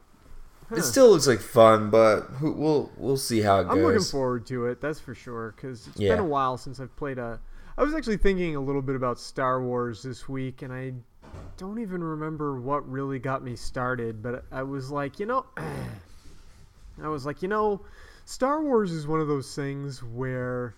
It 0.70 0.82
still 0.82 1.10
looks 1.10 1.26
like 1.26 1.40
fun, 1.40 1.90
but 1.90 2.20
who- 2.38 2.52
we'll 2.52 2.90
we'll 2.96 3.16
see 3.16 3.40
how 3.40 3.60
it 3.60 3.64
goes. 3.64 3.72
I'm 3.76 3.82
looking 3.82 4.02
forward 4.04 4.46
to 4.46 4.66
it. 4.66 4.80
That's 4.80 5.00
for 5.00 5.14
sure. 5.14 5.52
Because 5.56 5.86
it's 5.88 5.98
Yeah. 5.98 6.10
been 6.14 6.20
a 6.20 6.26
while 6.28 6.56
since 6.56 6.80
I've 6.80 6.94
played 6.96 7.18
a. 7.18 7.40
I 7.76 7.82
was 7.82 7.92
actually 7.94 8.18
thinking 8.18 8.54
a 8.56 8.60
little 8.60 8.82
bit 8.82 8.94
about 8.96 9.18
Star 9.18 9.60
Wars 9.62 10.02
this 10.02 10.28
week, 10.28 10.62
and 10.62 10.72
I 10.72 10.92
don't 11.56 11.78
even 11.80 12.02
remember 12.04 12.58
what 12.60 12.88
really 12.88 13.18
got 13.18 13.42
me 13.42 13.56
started. 13.56 14.22
But 14.22 14.44
I 14.52 14.62
was 14.62 14.90
like, 14.90 15.18
you 15.18 15.26
know, 15.26 15.44
I 17.04 17.08
was 17.08 17.26
like, 17.26 17.42
you 17.42 17.48
know, 17.48 17.82
Star 18.24 18.62
Wars 18.62 18.92
is 18.92 19.06
one 19.06 19.20
of 19.20 19.28
those 19.28 19.54
things 19.54 20.02
where 20.02 20.74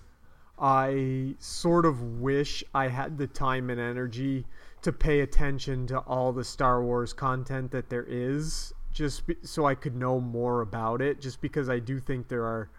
I 0.59 1.35
sort 1.38 1.85
of 1.85 2.21
wish 2.21 2.62
I 2.75 2.88
had 2.88 3.19
the 3.19 3.26
time 3.26 3.71
and 3.71 3.81
energy 3.81 4.47
to 4.83 4.93
pay 4.93 5.21
attention 5.21 5.87
to 5.88 5.99
all 5.99 6.33
the 6.33 6.45
Star 6.45 6.83
Wars 6.83 7.12
content 7.12 7.71
that 7.73 7.90
there 7.90 8.04
is, 8.07 8.73
just 8.93 9.26
be, 9.26 9.37
so 9.43 9.66
I 9.66 9.75
could 9.75 9.97
know 9.97 10.21
more 10.21 10.61
about 10.61 11.02
it. 11.02 11.21
Just 11.21 11.40
because 11.40 11.69
I 11.69 11.78
do 11.78 11.99
think 11.99 12.28
there 12.28 12.45
are 12.45 12.71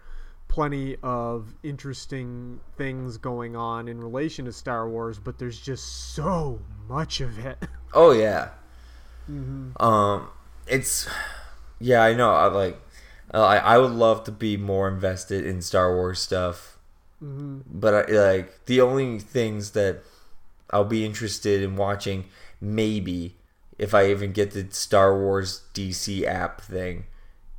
plenty 0.48 0.96
of 1.02 1.54
interesting 1.62 2.60
things 2.76 3.18
going 3.18 3.56
on 3.56 3.88
in 3.88 4.00
relation 4.00 4.44
to 4.46 4.52
Star 4.52 4.88
Wars, 4.88 5.18
but 5.18 5.38
there's 5.38 5.60
just 5.60 6.14
so 6.14 6.60
much 6.88 7.20
of 7.20 7.38
it. 7.44 7.58
Oh 7.92 8.12
yeah. 8.12 8.50
Mm-hmm. 9.30 9.82
Um, 9.82 10.28
it's 10.66 11.08
yeah, 11.78 12.02
I 12.02 12.14
know. 12.14 12.30
I 12.30 12.46
like. 12.46 12.80
Uh, 13.34 13.44
I 13.44 13.56
I 13.58 13.78
would 13.78 13.92
love 13.92 14.24
to 14.24 14.32
be 14.32 14.56
more 14.56 14.88
invested 14.88 15.44
in 15.46 15.62
Star 15.62 15.94
Wars 15.94 16.20
stuff, 16.20 16.78
Mm-hmm. 17.22 17.60
but 17.66 17.94
I, 18.10 18.12
like 18.12 18.66
the 18.66 18.80
only 18.82 19.18
things 19.18 19.70
that 19.72 20.02
I'll 20.70 20.84
be 20.84 21.04
interested 21.04 21.62
in 21.62 21.76
watching, 21.76 22.26
maybe 22.60 23.36
if 23.78 23.94
I 23.94 24.10
even 24.10 24.32
get 24.32 24.50
the 24.52 24.66
Star 24.70 25.18
Wars 25.18 25.62
DC 25.72 26.24
app 26.26 26.60
thing, 26.60 27.04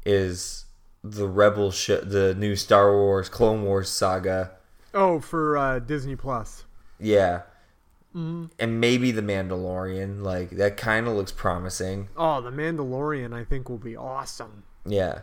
is 0.06 0.66
the 1.04 1.28
Rebel 1.28 1.72
sh- 1.72 2.04
the 2.04 2.36
new 2.38 2.56
Star 2.56 2.92
Wars 2.96 3.30
Clone 3.30 3.64
Wars 3.64 3.90
saga. 3.90 4.52
Oh, 4.94 5.20
for 5.20 5.58
uh, 5.58 5.80
Disney 5.80 6.16
Plus. 6.16 6.64
Yeah. 7.00 7.42
Mm-hmm. 8.16 8.46
And 8.60 8.80
maybe 8.82 9.12
the 9.12 9.22
Mandalorian, 9.22 10.24
like 10.24 10.52
that 10.52 10.78
kind 10.78 11.08
of 11.08 11.14
looks 11.14 11.32
promising. 11.32 12.10
Oh, 12.18 12.42
The 12.42 12.50
Mandalorian, 12.52 13.34
I 13.34 13.44
think 13.44 13.70
will 13.70 13.78
be 13.78 13.96
awesome. 13.96 14.64
Yeah. 14.86 15.20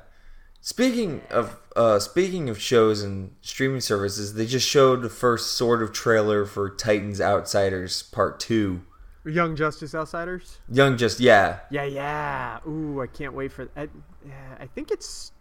Speaking 0.65 1.21
of 1.31 1.61
uh, 1.77 1.99
speaking 1.99 2.49
of 2.49 2.59
shows 2.59 3.03
and 3.03 3.33
streaming 3.43 3.83
services, 3.83 4.33
they 4.33 4.47
just 4.47 4.67
showed 4.67 5.03
the 5.03 5.11
first 5.11 5.53
sort 5.59 5.83
of 5.83 5.93
trailer 5.93 6.47
for 6.47 6.71
Titans 6.71 7.21
Outsiders 7.21 8.05
Part 8.05 8.41
Two. 8.41 8.81
Young 9.27 9.57
Justice 9.57 9.95
Outsiders. 9.95 10.61
Young, 10.73 10.97
just 10.97 11.21
yeah, 11.21 11.59
Yeah, 11.71 11.85
yeah. 11.85 12.61
Ooh, 12.67 13.03
I 13.03 13.07
can't 13.09 13.35
wait 13.35 13.53
for. 13.53 13.69
I, 13.77 13.91
yeah, 14.27 14.57
I 14.59 14.67
think 14.67 14.91
it's. 14.91 15.33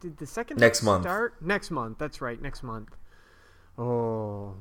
Did 0.00 0.18
the 0.18 0.26
second 0.26 0.60
Next 0.60 0.78
half 0.78 0.84
month. 0.84 1.02
start 1.02 1.34
next 1.42 1.72
month? 1.72 1.98
That's 1.98 2.20
right, 2.20 2.40
next 2.40 2.62
month. 2.62 2.90
Oh, 3.76 4.54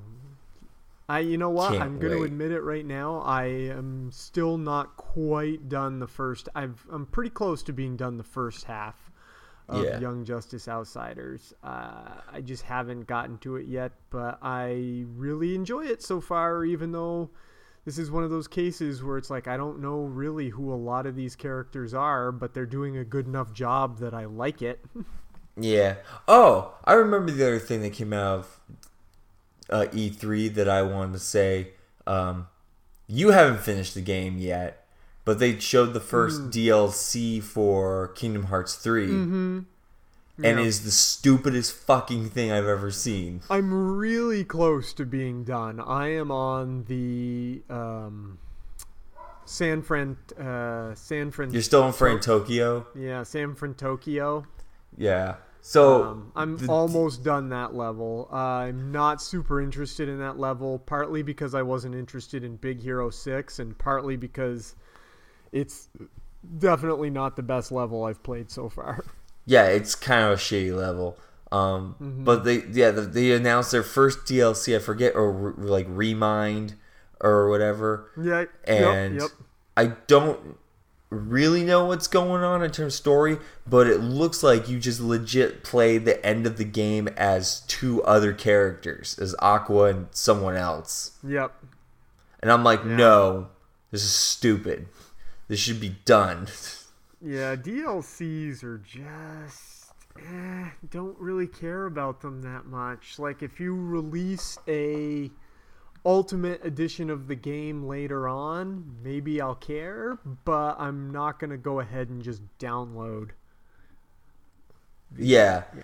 I. 1.08 1.20
You 1.20 1.38
know 1.38 1.52
what? 1.52 1.74
Can't 1.74 1.84
I'm 1.84 2.00
going 2.00 2.18
to 2.18 2.24
admit 2.24 2.52
it 2.52 2.62
right 2.62 2.86
now. 2.86 3.20
I 3.20 3.44
am 3.46 4.10
still 4.12 4.58
not 4.58 4.98
quite 4.98 5.70
done 5.70 6.00
the 6.00 6.08
first. 6.08 6.50
I've. 6.56 6.84
I'm 6.92 7.06
pretty 7.06 7.30
close 7.30 7.62
to 7.62 7.74
being 7.74 7.96
done 7.96 8.18
the 8.18 8.24
first 8.24 8.64
half 8.64 9.12
of 9.70 9.84
Yeah. 9.84 10.00
Young 10.00 10.26
Justice 10.26 10.68
Outsiders. 10.68 11.54
Uh, 11.64 12.10
I 12.32 12.42
just 12.42 12.64
haven't 12.64 13.08
gotten 13.08 13.38
to 13.40 13.56
it 13.56 13.68
yet, 13.68 13.92
but 14.10 14.38
I 14.42 15.06
really 15.16 15.56
enjoy 15.56 15.86
it 15.86 16.02
so 16.02 16.20
far. 16.22 16.66
Even 16.66 16.92
though 16.92 17.30
this 17.86 17.98
is 17.98 18.10
one 18.12 18.24
of 18.24 18.30
those 18.30 18.48
cases 18.48 19.04
where 19.04 19.18
it's 19.18 19.30
like 19.30 19.48
I 19.48 19.58
don't 19.58 19.80
know 19.80 20.02
really 20.04 20.50
who 20.50 20.72
a 20.74 20.76
lot 20.76 21.06
of 21.06 21.16
these 21.16 21.36
characters 21.36 21.94
are, 21.94 22.32
but 22.32 22.54
they're 22.54 22.66
doing 22.66 22.98
a 22.98 23.04
good 23.06 23.28
enough 23.28 23.54
job 23.54 24.00
that 24.00 24.14
I 24.14 24.26
like 24.26 24.62
it. 24.62 24.84
yeah. 25.58 25.96
Oh, 26.28 26.76
I 26.86 26.94
remember 26.94 27.32
the 27.32 27.46
other 27.46 27.60
thing 27.60 27.82
that 27.82 27.94
came 27.94 28.14
out 28.14 28.40
of 28.40 28.60
uh, 29.70 29.86
E3 29.92 30.54
that 30.56 30.70
I 30.70 30.82
wanted 30.82 31.14
to 31.14 31.20
say. 31.20 31.70
Um, 32.06 32.48
you 33.08 33.32
haven't 33.32 33.60
finished 33.60 33.94
the 33.96 34.02
game 34.02 34.38
yet, 34.38 34.83
but 35.26 35.40
they 35.40 35.58
showed 35.60 35.94
the 35.94 36.00
first 36.00 36.42
Hmm. 36.42 36.50
DLC 36.50 37.42
for 37.42 38.10
Kingdom 38.10 38.44
Hearts 38.46 38.76
3 38.76 39.08
mm-hmm. 39.08 39.60
and 40.44 40.60
Yeah. 40.60 40.66
is 40.66 40.84
the 40.84 40.92
stupidest 40.92 41.74
fucking 41.74 42.30
thing 42.30 42.52
I've 42.52 42.66
ever 42.68 42.92
seen. 42.92 43.42
I'm 43.50 43.96
really 43.98 44.44
close 44.44 44.94
to 44.94 45.06
being 45.06 45.44
done. 45.44 45.80
I 45.80 46.08
am 46.14 46.32
on 46.32 46.86
the 46.86 47.62
um, 47.70 48.38
San 49.46 49.82
Fran, 49.82 50.18
uh, 50.40 50.96
San 50.96 51.32
Fran. 51.32 51.52
You're 51.52 51.62
still 51.62 51.86
in 51.88 51.94
Fran 51.94 52.20
Tokyo. 52.20 52.88
Yeah, 52.96 53.24
San 53.24 53.56
Fran 53.56 53.74
Tokyo. 53.76 54.46
Yeah. 54.98 55.36
So 55.62 56.04
Um, 56.04 56.32
I'm 56.36 56.58
the- 56.58 56.68
almost 56.68 57.24
done 57.24 57.50
that 57.50 57.74
level. 57.74 58.28
Uh, 58.32 58.36
I'm 58.36 58.92
not 58.92 59.22
super 59.22 59.62
interested 59.62 60.10
in 60.10 60.20
that 60.20 60.38
level, 60.38 60.80
partly 60.80 61.24
because 61.24 61.56
I 61.56 61.62
wasn't 61.62 61.96
interested 61.96 62.44
in 62.44 62.58
Big 62.58 62.82
Hero 62.82 63.10
6, 63.10 63.60
and 63.60 63.78
partly 63.78 64.18
because 64.18 64.76
it's 65.54 65.88
definitely 66.60 67.10
not 67.10 67.38
the 67.38 67.44
best 67.44 67.72
level 67.72 68.04
I've 68.04 68.22
played 68.24 68.52
so 68.52 68.68
far. 68.68 69.06
yeah, 69.46 69.68
it's 69.68 69.96
kind 69.96 70.26
of 70.26 70.32
a 70.32 70.36
shitty 70.36 70.76
level. 70.76 71.18
Um, 71.52 71.96
Mm-hmm. 72.02 72.24
but 72.24 72.44
they 72.44 72.64
yeah 72.72 72.90
the, 72.92 73.02
they 73.02 73.32
announced 73.32 73.72
their 73.72 73.84
first 73.84 74.26
DLC. 74.26 74.76
I 74.76 74.80
forget 74.80 75.16
or 75.16 75.32
re- 75.32 75.54
like 75.70 75.86
Re 75.88 76.14
Mind 76.16 76.74
or 77.22 77.48
whatever. 77.50 78.10
Yeah, 78.22 78.46
And 78.66 79.14
yep, 79.16 79.22
yep. 79.22 79.30
I 79.78 79.86
don't 80.08 80.58
really 81.12 81.64
know 81.64 81.86
what's 81.86 82.08
going 82.08 82.44
on 82.44 82.64
in 82.64 82.72
terms 82.72 82.96
of 82.96 82.98
story, 82.98 83.38
but 83.68 83.86
it 83.86 84.00
looks 84.00 84.42
like 84.42 84.68
you 84.68 84.80
just 84.80 85.00
legit 85.00 85.64
play 85.64 86.00
the 86.00 86.24
end 86.26 86.48
of 86.48 86.58
the 86.58 86.64
game 86.66 87.08
as 87.16 87.60
two 87.68 88.02
other 88.04 88.34
characters, 88.34 89.18
as 89.20 89.36
Aqua 89.38 89.84
and 89.86 90.08
someone 90.10 90.56
else. 90.56 91.12
Yep. 91.24 91.54
And 92.42 92.52
I'm 92.52 92.64
like, 92.64 92.84
no, 92.84 93.50
this 93.92 94.04
is 94.04 94.10
stupid. 94.12 94.88
This 95.48 95.60
should 95.60 95.80
be 95.80 95.96
done. 96.06 96.48
Yeah, 97.22 97.56
DLCs 97.56 98.64
are 98.64 98.80
just 98.80 99.92
eh, 100.18 100.70
don't 100.90 101.18
really 101.20 101.48
care 101.48 101.86
about 101.86 102.22
them 102.22 102.42
that 102.42 102.66
much. 102.66 103.20
Like 103.20 103.42
if 103.42 103.60
you 103.60 103.76
release 103.76 104.58
a 104.68 105.32
ultimate 106.06 106.64
edition 106.66 107.10
of 107.10 107.28
the 107.28 107.36
game 107.36 107.88
later 107.88 108.28
on, 108.28 108.98
maybe 109.04 109.40
I'll 109.40 109.56
care, 109.56 110.18
but 110.46 110.76
I'm 110.80 111.12
not 111.12 111.40
going 111.40 111.52
to 111.52 111.58
go 111.58 111.80
ahead 111.80 112.10
and 112.10 112.22
just 112.22 112.42
download. 112.60 113.30
Yeah. 115.18 115.64
Yeah. 115.76 115.84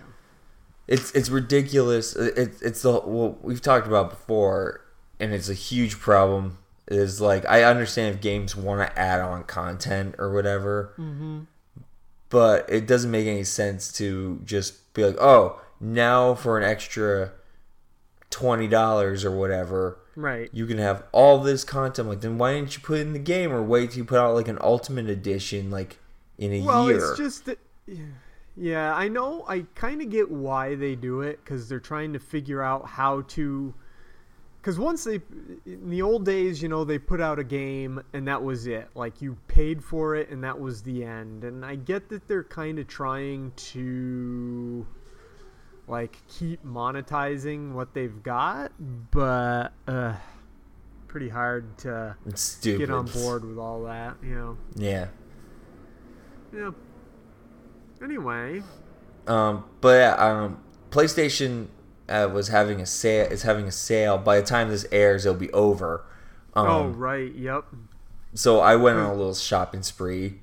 It's 0.88 1.12
it's 1.12 1.30
ridiculous. 1.30 2.16
It, 2.16 2.56
it's 2.62 2.82
the 2.82 3.00
what 3.00 3.44
we've 3.44 3.62
talked 3.62 3.86
about 3.86 4.10
before, 4.10 4.82
and 5.20 5.34
it's 5.34 5.48
a 5.48 5.54
huge 5.54 6.00
problem. 6.00 6.58
Is 6.92 7.22
like 7.22 7.46
I 7.48 7.64
understand 7.64 8.16
if 8.16 8.22
games 8.22 8.56
want 8.56 8.82
to 8.82 9.00
add 9.00 9.20
on 9.22 9.44
content 9.44 10.16
or 10.18 10.34
whatever, 10.34 10.94
mm-hmm. 10.98 11.42
but 12.30 12.68
it 12.68 12.88
doesn't 12.88 13.12
make 13.12 13.28
any 13.28 13.44
sense 13.44 13.92
to 13.94 14.42
just 14.44 14.92
be 14.96 15.06
like, 15.06 15.18
oh, 15.22 15.62
now 15.80 16.34
for 16.34 16.58
an 16.58 16.64
extra 16.64 17.32
twenty 18.32 18.68
dollars 18.68 19.24
or 19.24 19.30
whatever, 19.32 20.00
Right. 20.16 20.50
you 20.52 20.66
can 20.66 20.80
have 20.80 21.04
all 21.12 21.38
this 21.40 21.64
content. 21.64 22.08
Like, 22.08 22.22
then 22.22 22.38
why 22.40 22.54
didn't 22.56 22.76
you 22.76 22.82
put 22.82 22.98
it 22.98 23.02
in 23.02 23.14
the 23.14 23.20
game 23.20 23.52
or 23.52 23.62
wait 23.62 23.92
till 23.92 24.00
you 24.00 24.06
put 24.06 24.18
out 24.18 24.34
like 24.34 24.48
an 24.48 24.58
ultimate 24.62 25.10
edition 25.10 25.70
like 25.70 26.00
in 26.40 26.52
a 26.54 26.62
Well, 26.64 26.88
year? 26.88 26.98
it's 26.98 27.18
just 27.18 27.46
that. 27.46 27.60
Yeah, 28.58 28.94
I 28.96 29.08
know. 29.08 29.46
I 29.48 29.66
kind 29.76 30.02
of 30.02 30.10
get 30.10 30.30
why 30.32 30.76
they 30.76 30.96
do 30.96 31.22
it 31.22 31.40
because 31.44 31.70
they're 31.70 31.80
trying 31.80 32.14
to 32.14 32.20
figure 32.20 32.62
out 32.64 32.88
how 32.88 33.22
to. 33.22 33.74
Because 34.62 34.78
once 34.78 35.06
they, 35.06 35.22
in 35.66 35.90
the 35.90 36.02
old 36.02 36.26
days, 36.26 36.62
you 36.62 36.68
know, 36.68 36.84
they 36.84 37.00
put 37.00 37.22
out 37.22 37.40
a 37.40 37.44
game 37.46 38.04
and 38.14 38.28
that 38.28 38.44
was 38.44 38.68
it. 38.68 38.90
Like 38.94 39.22
you 39.22 39.38
paid 39.48 39.82
for 39.82 40.16
it 40.16 40.30
and 40.30 40.44
that 40.44 40.60
was 40.60 40.84
the 40.84 41.04
end. 41.06 41.46
And 41.46 41.64
I 41.66 41.76
get 41.76 42.10
that 42.10 42.28
they're 42.28 42.44
kind 42.44 42.78
of 42.78 42.88
trying 42.88 43.54
to, 43.56 44.86
like, 45.88 46.18
keep 46.28 46.64
monetizing 46.66 47.72
what 47.72 47.94
they've 47.94 48.22
got, 48.22 48.74
but 49.12 49.72
uh, 49.88 50.16
pretty 51.08 51.30
hard 51.30 51.78
to 51.80 52.16
get 52.62 52.90
on 52.90 53.06
board 53.06 53.46
with 53.46 53.58
all 53.58 53.84
that. 53.84 54.18
You 54.22 54.36
know. 54.36 54.58
Yeah. 54.76 55.08
Yeah. 56.54 56.72
Anyway, 58.02 58.62
Um, 59.30 59.66
but 59.80 59.96
yeah, 60.00 60.14
um, 60.16 60.60
PlayStation 60.90 61.68
uh, 62.10 62.28
was 62.28 62.48
having 62.50 62.82
a 62.82 62.86
sale. 62.86 63.28
Is 63.32 63.44
having 63.44 63.68
a 63.68 63.72
sale. 63.72 64.18
By 64.18 64.40
the 64.40 64.46
time 64.46 64.70
this 64.70 64.86
airs, 64.92 65.26
it'll 65.26 65.38
be 65.40 65.52
over. 65.52 66.04
Um, 66.54 66.68
oh 66.68 66.88
right, 66.90 67.34
yep, 67.34 67.66
So 68.34 68.60
I 68.60 68.76
went 68.76 68.98
on 68.98 69.06
a 69.06 69.14
little 69.14 69.36
shopping 69.36 69.84
spree. 69.84 70.42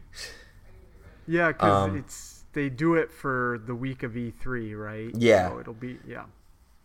yeah, 1.26 1.48
because 1.48 1.88
um, 1.90 1.96
it's 1.96 2.44
they 2.52 2.68
do 2.68 2.94
it 2.94 3.12
for 3.12 3.60
the 3.66 3.74
week 3.74 4.02
of 4.02 4.12
E3, 4.12 4.78
right? 4.78 5.10
Yeah. 5.14 5.50
so 5.50 5.58
it'll 5.60 5.74
be 5.74 5.98
yeah. 6.06 6.24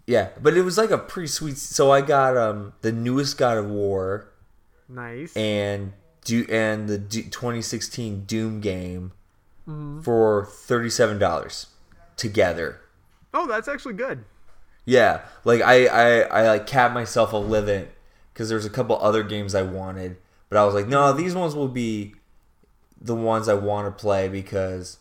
Yeah, 0.07 0.29
but 0.41 0.57
it 0.57 0.63
was 0.63 0.77
like 0.77 0.89
a 0.91 0.97
pretty 0.97 1.27
sweet. 1.27 1.57
So 1.57 1.91
I 1.91 2.01
got 2.01 2.35
um 2.35 2.73
the 2.81 2.91
newest 2.91 3.37
God 3.37 3.57
of 3.57 3.69
War 3.69 4.27
Nice. 4.89 5.35
and 5.37 5.93
do 6.25 6.45
and 6.49 6.89
the 6.89 6.97
Do- 6.97 7.23
2016 7.23 8.25
Doom 8.25 8.59
game 8.61 9.13
Mm-hmm. 9.69 10.01
for 10.01 10.45
thirty 10.45 10.89
seven 10.89 11.19
dollars 11.19 11.67
together. 12.17 12.81
oh, 13.31 13.45
that's 13.47 13.67
actually 13.67 13.93
good. 13.93 14.25
Yeah, 14.91 15.21
like 15.45 15.61
I 15.61 15.85
I, 15.85 16.19
I 16.23 16.47
like 16.49 16.67
capped 16.67 16.93
myself 16.93 17.31
a 17.31 17.37
living 17.37 17.87
because 18.33 18.49
there's 18.49 18.65
a 18.65 18.69
couple 18.69 18.97
other 18.97 19.23
games 19.23 19.55
I 19.55 19.61
wanted, 19.61 20.17
but 20.49 20.57
I 20.57 20.65
was 20.65 20.73
like, 20.73 20.89
no, 20.89 21.13
these 21.13 21.33
ones 21.33 21.55
will 21.55 21.69
be 21.69 22.15
the 22.99 23.15
ones 23.15 23.47
I 23.47 23.53
want 23.53 23.87
to 23.87 24.01
play 24.01 24.27
because 24.27 24.97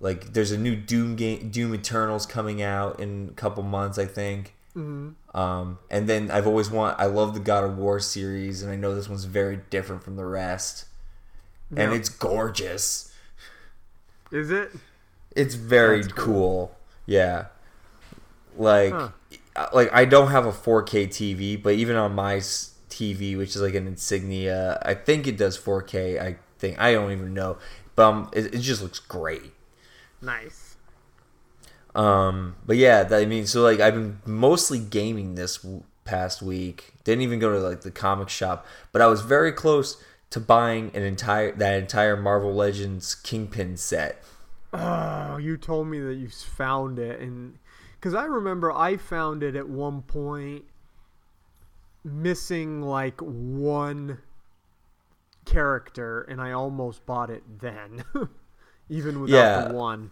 like 0.00 0.34
there's 0.34 0.52
a 0.52 0.58
new 0.58 0.76
Doom 0.76 1.16
game, 1.16 1.48
Doom 1.48 1.74
Eternals 1.74 2.26
coming 2.26 2.60
out 2.60 3.00
in 3.00 3.28
a 3.30 3.32
couple 3.32 3.62
months, 3.62 3.96
I 3.96 4.04
think. 4.04 4.54
Mm-hmm. 4.76 5.34
Um, 5.34 5.78
and 5.90 6.06
then 6.06 6.30
I've 6.30 6.46
always 6.46 6.70
want 6.70 7.00
I 7.00 7.06
love 7.06 7.32
the 7.32 7.40
God 7.40 7.64
of 7.64 7.78
War 7.78 8.00
series, 8.00 8.62
and 8.62 8.70
I 8.70 8.76
know 8.76 8.94
this 8.94 9.08
one's 9.08 9.24
very 9.24 9.60
different 9.70 10.04
from 10.04 10.16
the 10.16 10.26
rest, 10.26 10.84
and 11.74 11.94
it's 11.94 12.10
gorgeous. 12.10 13.14
Is 14.30 14.50
it? 14.50 14.72
It's 15.34 15.54
very 15.54 16.02
cool. 16.02 16.12
cool. 16.12 16.76
Yeah. 17.06 17.46
Like 18.56 18.92
Huh. 18.92 19.08
uh, 19.56 19.66
like 19.72 19.92
I 19.92 20.04
don't 20.04 20.30
have 20.30 20.46
a 20.46 20.52
4K 20.52 21.06
TV, 21.08 21.60
but 21.62 21.74
even 21.74 21.96
on 21.96 22.14
my 22.14 22.36
TV, 22.36 23.36
which 23.36 23.50
is 23.50 23.62
like 23.62 23.74
an 23.74 23.86
Insignia, 23.86 24.80
I 24.84 24.94
think 24.94 25.26
it 25.26 25.36
does 25.36 25.56
4K. 25.58 26.20
I 26.20 26.36
think 26.58 26.78
I 26.78 26.92
don't 26.92 27.12
even 27.12 27.34
know, 27.34 27.58
but 27.96 28.02
um, 28.04 28.30
it, 28.32 28.54
it 28.54 28.58
just 28.60 28.82
looks 28.82 28.98
great. 28.98 29.52
Nice. 30.20 30.76
Um, 31.94 32.56
but 32.64 32.76
yeah, 32.76 33.02
that, 33.02 33.20
I 33.20 33.26
mean, 33.26 33.46
so 33.46 33.62
like 33.62 33.80
I've 33.80 33.94
been 33.94 34.18
mostly 34.24 34.78
gaming 34.78 35.34
this 35.34 35.58
w- 35.58 35.82
past 36.04 36.40
week. 36.40 36.94
Didn't 37.04 37.22
even 37.22 37.38
go 37.38 37.52
to 37.52 37.58
like 37.58 37.82
the 37.82 37.90
comic 37.90 38.28
shop, 38.28 38.66
but 38.92 39.02
I 39.02 39.06
was 39.06 39.20
very 39.20 39.52
close 39.52 40.02
to 40.30 40.40
buying 40.40 40.90
an 40.94 41.02
entire 41.02 41.52
that 41.52 41.78
entire 41.78 42.16
Marvel 42.16 42.54
Legends 42.54 43.14
Kingpin 43.14 43.76
set. 43.76 44.22
Oh, 44.72 45.36
you 45.36 45.58
told 45.58 45.88
me 45.88 46.00
that 46.00 46.14
you 46.14 46.28
found 46.30 46.98
it, 46.98 47.20
and 47.20 47.58
because 48.02 48.14
I 48.14 48.24
remember 48.24 48.72
I 48.72 48.96
found 48.98 49.44
it 49.44 49.54
at 49.54 49.68
one 49.68 50.02
point, 50.02 50.64
missing 52.04 52.82
like 52.82 53.20
one 53.20 54.18
character, 55.44 56.22
and 56.22 56.40
I 56.40 56.50
almost 56.52 57.06
bought 57.06 57.30
it 57.30 57.42
then, 57.60 58.04
even 58.88 59.20
without 59.20 59.36
Yeah. 59.36 59.68
the 59.68 59.74
one. 59.74 60.10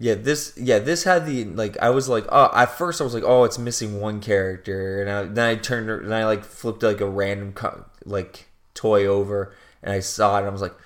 Yeah, 0.00 0.14
this 0.14 0.52
yeah 0.56 0.78
this 0.78 1.02
had 1.04 1.26
the 1.26 1.44
like 1.44 1.76
I 1.78 1.90
was 1.90 2.08
like 2.08 2.24
oh 2.28 2.50
at 2.54 2.70
first 2.78 3.00
I 3.00 3.04
was 3.04 3.14
like 3.14 3.24
oh 3.26 3.42
it's 3.42 3.58
missing 3.58 4.00
one 4.00 4.20
character 4.20 5.00
and 5.02 5.10
I, 5.10 5.24
then 5.24 5.46
I 5.48 5.54
turned 5.56 5.90
and 5.90 6.14
I 6.14 6.24
like 6.24 6.44
flipped 6.44 6.84
like 6.84 7.00
a 7.00 7.08
random 7.08 7.52
co- 7.52 7.84
like 8.04 8.46
toy 8.74 9.06
over 9.06 9.52
and 9.82 9.92
I 9.92 9.98
saw 9.98 10.36
it 10.36 10.40
and 10.40 10.46
I 10.46 10.50
was 10.50 10.62
like 10.62 10.76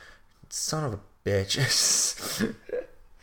son 0.49 0.85
of 0.85 0.95
a 0.95 1.01
bitch 1.27 1.59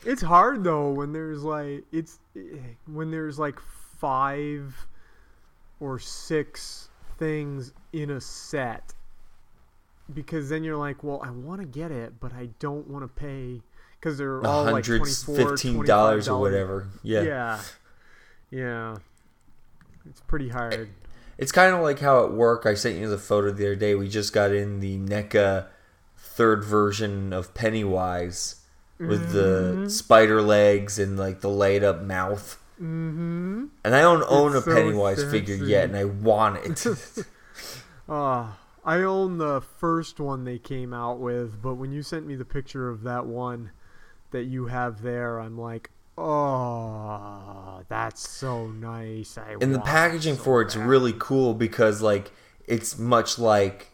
It's 0.05 0.21
hard 0.21 0.63
though 0.63 0.91
when 0.91 1.11
there's 1.13 1.43
like 1.43 1.83
it's 1.91 2.19
eh, 2.35 2.39
when 2.85 3.11
there's 3.11 3.37
like 3.37 3.59
five 3.97 4.87
or 5.79 5.99
six 5.99 6.89
things 7.17 7.73
in 7.93 8.11
a 8.11 8.21
set. 8.21 8.93
Because 10.11 10.49
then 10.49 10.63
you're 10.63 10.77
like, 10.77 11.03
well, 11.03 11.21
I 11.23 11.29
want 11.29 11.61
to 11.61 11.67
get 11.67 11.91
it, 11.91 12.19
but 12.19 12.33
I 12.33 12.49
don't 12.57 12.87
want 12.87 13.03
to 13.03 13.07
pay 13.07 13.61
because 13.99 14.17
they're 14.17 14.43
all 14.45 14.63
like 14.63 14.85
hundreds 14.85 15.23
24 15.23 15.49
fifteen 15.49 15.85
dollars 15.85 16.27
or 16.27 16.39
whatever. 16.39 16.87
Yeah. 17.03 17.21
Yeah, 17.21 17.59
yeah, 18.49 18.97
it's 20.09 20.21
pretty 20.21 20.49
hard. 20.49 20.89
it's 21.37 21.51
kind 21.51 21.75
of 21.75 21.81
like 21.81 21.99
how 21.99 22.25
at 22.25 22.31
work 22.31 22.65
I 22.65 22.73
sent 22.73 22.97
you 22.97 23.07
the 23.07 23.17
photo 23.19 23.51
the 23.51 23.65
other 23.67 23.75
day. 23.75 23.93
We 23.93 24.09
just 24.09 24.33
got 24.33 24.51
in 24.51 24.79
the 24.79 24.97
NECA 24.97 25.67
third 26.17 26.63
version 26.63 27.31
of 27.31 27.53
Pennywise 27.53 28.58
with 29.05 29.31
Mm-hmm. 29.31 29.33
the 29.33 29.89
spider 29.89 30.41
legs 30.41 30.99
and 30.99 31.17
like 31.17 31.41
the 31.41 31.49
laid 31.49 31.83
up 31.83 32.01
mouth. 32.01 32.61
Mm-hmm. 32.81 33.65
And 33.83 33.95
I 33.95 34.01
don't 34.01 34.23
own 34.27 34.55
It's 34.55 34.55
a 34.55 34.61
so 34.61 34.71
Pennywise 34.73 35.23
figure 35.23 35.55
yet, 35.55 35.85
and 35.85 35.97
I 35.97 36.05
want 36.05 36.57
it. 36.65 37.25
Uh, 38.07 38.51
I 38.85 38.97
own 39.01 39.37
the 39.37 39.61
first 39.61 40.19
one 40.19 40.43
they 40.45 40.57
came 40.59 40.93
out 40.93 41.19
with, 41.19 41.61
but 41.61 41.75
when 41.75 41.91
you 41.91 42.01
sent 42.01 42.25
me 42.25 42.35
the 42.35 42.45
picture 42.45 42.89
of 42.89 43.03
that 43.03 43.25
one 43.25 43.71
that 44.31 44.45
you 44.45 44.67
have 44.67 45.01
there, 45.01 45.39
I'm 45.39 45.57
like, 45.57 45.89
oh, 46.17 47.83
that's 47.89 48.27
so 48.27 48.67
nice. 48.67 49.37
I 49.37 49.55
and 49.61 49.73
the 49.75 49.79
packaging 49.79 50.37
so 50.37 50.43
for 50.43 50.61
it's 50.61 50.75
bad." 50.75 50.87
really 50.87 51.13
cool 51.17 51.53
because 51.53 52.01
like 52.01 52.31
it's 52.67 52.97
much 52.97 53.37
like 53.39 53.91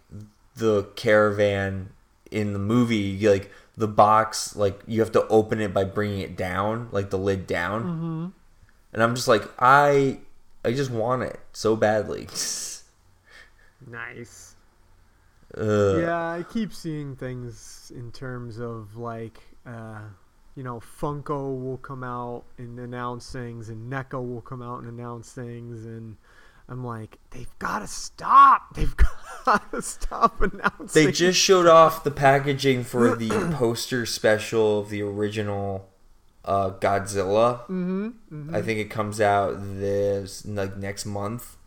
the 0.55 0.83
caravan 0.95 1.89
in 2.31 2.53
the 2.53 2.59
movie 2.59 3.27
like 3.27 3.51
the 3.77 3.88
box 3.88 4.55
like 4.55 4.81
you 4.88 5.01
have 5.01 5.11
to 5.11 5.27
open 5.27 5.59
it 5.59 5.73
by 5.73 5.83
bringing 5.83 6.19
it 6.19 6.38
down 6.38 6.88
like 6.91 7.09
the 7.09 7.17
lid 7.17 7.45
down 7.45 7.83
mm-hmm. 7.83 8.27
and 8.93 9.03
i'm 9.03 9.15
just 9.15 9.27
like 9.27 9.43
i 9.59 10.17
i 10.63 10.71
just 10.71 10.91
want 10.91 11.21
it 11.23 11.39
so 11.51 11.75
badly 11.75 12.27
nice. 13.88 14.55
Ugh. 15.57 16.01
Yeah, 16.01 16.17
I 16.17 16.43
keep 16.51 16.73
seeing 16.73 17.15
things 17.15 17.91
in 17.95 18.11
terms 18.11 18.59
of 18.59 18.97
like, 18.97 19.39
uh, 19.65 20.01
you 20.55 20.63
know, 20.63 20.79
Funko 20.79 21.61
will 21.61 21.77
come 21.77 22.03
out 22.03 22.43
and 22.57 22.79
announce 22.79 23.31
things, 23.31 23.69
and 23.69 23.91
NECA 23.91 24.13
will 24.13 24.41
come 24.41 24.61
out 24.61 24.83
and 24.83 24.89
announce 24.89 25.31
things, 25.31 25.85
and 25.85 26.17
I'm 26.67 26.83
like, 26.83 27.19
they've 27.31 27.59
got 27.59 27.79
to 27.79 27.88
stop. 27.88 28.73
They've 28.75 28.95
got. 28.95 29.09
gotta 29.62 29.81
stop 29.81 30.41
announcing. 30.41 31.05
They 31.05 31.12
just 31.12 31.39
showed 31.39 31.67
off 31.67 32.03
the 32.03 32.12
packaging 32.12 32.84
for 32.84 33.15
the 33.15 33.29
poster 33.55 34.05
special 34.05 34.79
of 34.79 34.89
the 34.89 35.01
original 35.01 35.89
uh, 36.43 36.71
Godzilla. 36.71 37.62
Mm-hmm, 37.67 38.55
I 38.55 38.62
think 38.62 38.79
it 38.79 38.89
comes 38.89 39.21
out 39.21 39.55
this 39.60 40.45
like 40.45 40.77
next 40.77 41.05
month, 41.05 41.58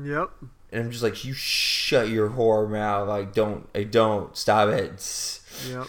Yep. 0.00 0.30
and 0.72 0.84
I'm 0.84 0.90
just 0.90 1.02
like, 1.02 1.24
you 1.24 1.32
shut 1.32 2.08
your 2.08 2.30
whore 2.30 2.68
mouth! 2.70 3.08
Like, 3.08 3.32
don't, 3.32 3.68
I 3.74 3.84
don't 3.84 4.36
stop 4.36 4.68
it. 4.68 5.40
Yep. 5.68 5.86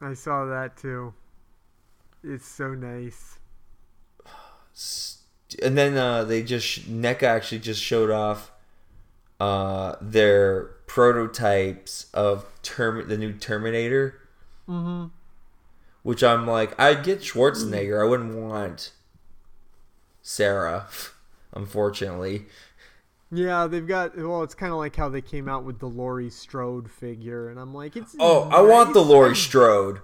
I 0.00 0.14
saw 0.14 0.44
that 0.46 0.76
too. 0.76 1.14
It's 2.22 2.46
so 2.48 2.74
nice. 2.74 3.38
And 5.62 5.78
then 5.78 5.96
uh, 5.96 6.24
they 6.24 6.42
just 6.42 6.80
NECA 6.90 7.22
actually 7.22 7.60
just 7.60 7.82
showed 7.82 8.10
off 8.10 8.52
uh, 9.40 9.96
their 10.00 10.64
prototypes 10.86 12.06
of 12.12 12.46
term 12.62 13.08
the 13.08 13.16
new 13.16 13.32
Terminator. 13.32 14.20
Mm-hmm. 14.68 15.06
Which 16.02 16.22
I'm 16.22 16.46
like, 16.46 16.78
I'd 16.80 17.04
get 17.04 17.20
Schwarzenegger. 17.20 18.00
I 18.00 18.08
wouldn't 18.08 18.34
want 18.34 18.92
Sarah, 20.22 20.86
unfortunately. 21.52 22.46
Yeah, 23.30 23.66
they've 23.66 23.86
got. 23.86 24.16
Well, 24.16 24.42
it's 24.42 24.54
kind 24.54 24.72
of 24.72 24.78
like 24.78 24.96
how 24.96 25.08
they 25.08 25.20
came 25.20 25.48
out 25.48 25.64
with 25.64 25.80
the 25.80 25.88
Laurie 25.88 26.30
Strode 26.30 26.90
figure, 26.90 27.50
and 27.50 27.60
I'm 27.60 27.74
like, 27.74 27.96
it's. 27.96 28.16
Oh, 28.18 28.48
I 28.50 28.62
want 28.62 28.94
the. 28.94 29.02
Laurie 29.02 29.36
Strode. 29.36 30.00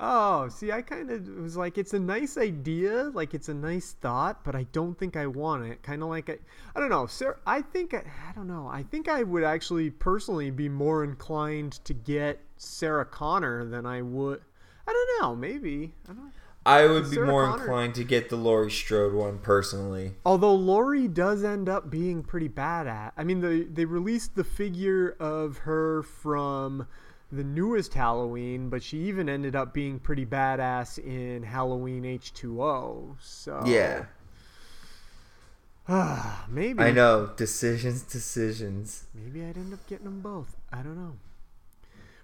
Oh, 0.00 0.48
see, 0.48 0.70
I 0.70 0.82
kind 0.82 1.10
of 1.10 1.26
was 1.28 1.56
like, 1.56 1.76
it's 1.76 1.92
a 1.92 1.98
nice 1.98 2.38
idea, 2.38 3.10
like 3.14 3.34
it's 3.34 3.48
a 3.48 3.54
nice 3.54 3.96
thought, 4.00 4.44
but 4.44 4.54
I 4.54 4.62
don't 4.70 4.96
think 4.96 5.16
I 5.16 5.26
want 5.26 5.66
it. 5.66 5.82
Kind 5.82 6.02
of 6.04 6.08
like 6.08 6.30
I, 6.30 6.38
I 6.76 6.80
don't 6.80 6.90
know, 6.90 7.06
Sarah. 7.06 7.36
I 7.46 7.62
think 7.62 7.94
I, 7.94 8.04
I 8.28 8.32
don't 8.36 8.46
know. 8.46 8.68
I 8.70 8.84
think 8.84 9.08
I 9.08 9.24
would 9.24 9.42
actually 9.42 9.90
personally 9.90 10.50
be 10.50 10.68
more 10.68 11.02
inclined 11.02 11.84
to 11.84 11.94
get 11.94 12.40
Sarah 12.56 13.04
Connor 13.04 13.64
than 13.64 13.86
I 13.86 14.02
would. 14.02 14.40
I 14.86 14.92
don't 14.92 15.22
know. 15.22 15.34
Maybe 15.34 15.94
I 16.08 16.12
don't. 16.12 16.32
I 16.64 16.84
uh, 16.84 16.92
would 16.92 17.10
be 17.10 17.16
Sarah 17.16 17.26
more 17.26 17.46
Connor- 17.46 17.62
inclined 17.62 17.94
to 17.96 18.04
get 18.04 18.28
the 18.28 18.36
Laurie 18.36 18.70
Strode 18.70 19.14
one 19.14 19.38
personally. 19.38 20.14
Although 20.24 20.54
Laurie 20.54 21.08
does 21.08 21.42
end 21.42 21.68
up 21.68 21.90
being 21.90 22.22
pretty 22.22 22.48
bad 22.48 22.86
at. 22.86 23.14
I 23.16 23.24
mean, 23.24 23.40
they 23.40 23.62
they 23.62 23.84
released 23.84 24.36
the 24.36 24.44
figure 24.44 25.16
of 25.18 25.58
her 25.58 26.04
from 26.04 26.86
the 27.30 27.44
newest 27.44 27.94
Halloween, 27.94 28.68
but 28.70 28.82
she 28.82 28.98
even 29.00 29.28
ended 29.28 29.54
up 29.54 29.74
being 29.74 29.98
pretty 29.98 30.24
badass 30.24 30.98
in 30.98 31.42
Halloween 31.42 32.04
H2O. 32.04 33.16
So 33.20 33.62
Yeah, 33.66 34.06
maybe 36.48 36.80
I 36.82 36.90
know. 36.90 37.30
Decisions, 37.36 38.02
decisions. 38.02 39.04
maybe 39.14 39.42
I'd 39.44 39.56
end 39.56 39.72
up 39.72 39.86
getting 39.86 40.04
them 40.04 40.20
both. 40.20 40.56
I 40.72 40.76
don't 40.82 40.96
know. 40.96 41.16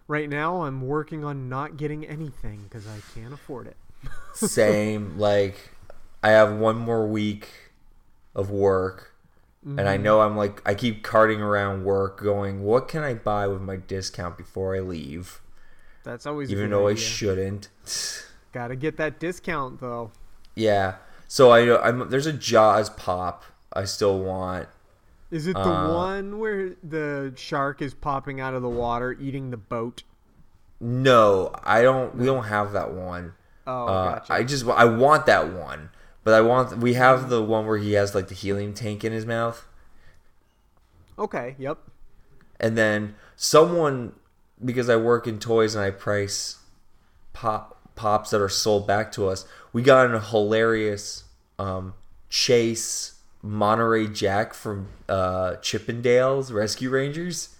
Right 0.06 0.28
now, 0.28 0.62
I'm 0.62 0.82
working 0.82 1.24
on 1.24 1.48
not 1.48 1.78
getting 1.78 2.04
anything 2.06 2.64
because 2.64 2.86
I 2.86 2.98
can't 3.18 3.32
afford 3.32 3.66
it. 3.68 3.76
Same. 4.34 5.18
like, 5.18 5.70
I 6.22 6.30
have 6.30 6.52
one 6.56 6.76
more 6.76 7.06
week 7.06 7.48
of 8.34 8.50
work. 8.50 9.13
And 9.77 9.88
Mm-hmm. 9.88 9.88
I 9.88 9.96
know 9.96 10.20
I'm 10.20 10.37
like 10.37 10.62
I 10.68 10.74
keep 10.74 11.03
carting 11.03 11.40
around 11.40 11.85
work, 11.85 12.20
going, 12.22 12.62
"What 12.62 12.88
can 12.88 13.03
I 13.03 13.14
buy 13.14 13.46
with 13.48 13.62
my 13.62 13.77
discount 13.77 14.37
before 14.38 14.77
I 14.77 14.81
leave?" 14.81 15.40
That's 16.05 16.27
always 16.27 16.50
Even 16.50 16.70
though 16.70 16.88
I 16.88 16.94
shouldn't. 16.94 17.68
Gotta 18.53 18.74
get 18.74 18.96
that 18.96 19.18
discount 19.20 19.81
though. 19.81 20.12
yeah. 20.55 20.96
So 21.27 21.50
I 21.50 21.87
I'm 21.87 22.09
there's 22.11 22.27
a 22.27 22.33
Jaws 22.33 22.90
pop 22.90 23.44
I 23.72 23.85
still 23.85 24.18
want. 24.22 24.68
Is 25.31 25.46
it 25.46 25.62
the 25.62 25.74
Uh, 25.74 25.74
one 25.74 26.38
where 26.38 26.77
the 26.83 27.35
shark 27.37 27.83
is 27.83 27.92
popping 27.92 28.40
out 28.40 28.55
of 28.55 28.62
the 28.62 28.70
water 28.70 29.12
eating 29.12 29.50
the 29.50 29.59
boat? 29.59 30.05
No, 30.81 31.50
I 31.64 31.83
don't. 31.83 32.14
We 32.16 32.27
don't 32.27 32.44
have 32.44 32.72
that 32.72 32.92
one. 32.92 33.35
Oh, 33.66 33.88
Uh, 33.88 34.03
gotcha. 34.03 34.35
I 34.35 34.44
just 34.44 34.66
I 34.66 34.85
want 34.85 35.27
that 35.27 35.53
one, 35.53 35.90
but 36.24 36.34
I 36.34 36.40
want 36.40 36.78
we 36.78 36.94
have 36.94 37.28
the 37.28 37.42
one 37.42 37.66
where 37.66 37.78
he 37.78 37.92
has 37.92 38.14
like 38.14 38.28
the 38.28 38.34
helium 38.34 38.74
tank 38.74 39.04
in 39.04 39.12
his 39.12 39.24
mouth, 39.26 39.66
Okay, 41.18 41.54
yep. 41.58 41.78
and 42.58 42.76
then 42.76 43.14
someone 43.37 44.14
because 44.64 44.88
I 44.88 44.96
work 44.96 45.26
in 45.26 45.38
toys 45.38 45.74
and 45.74 45.84
I 45.84 45.90
price 45.90 46.58
pop 47.32 47.78
pops 47.94 48.30
that 48.30 48.40
are 48.40 48.48
sold 48.48 48.87
back 48.87 49.12
to 49.12 49.28
us. 49.28 49.46
We 49.72 49.82
got 49.82 50.06
in 50.06 50.14
a 50.14 50.20
hilarious 50.20 51.24
um, 51.58 51.94
Chase 52.28 53.20
Monterey 53.42 54.06
Jack 54.08 54.54
from 54.54 54.88
uh, 55.08 55.56
Chip 55.56 55.88
'n 55.88 56.02
Dale's 56.02 56.50
Rescue 56.50 56.90
Rangers. 56.90 57.50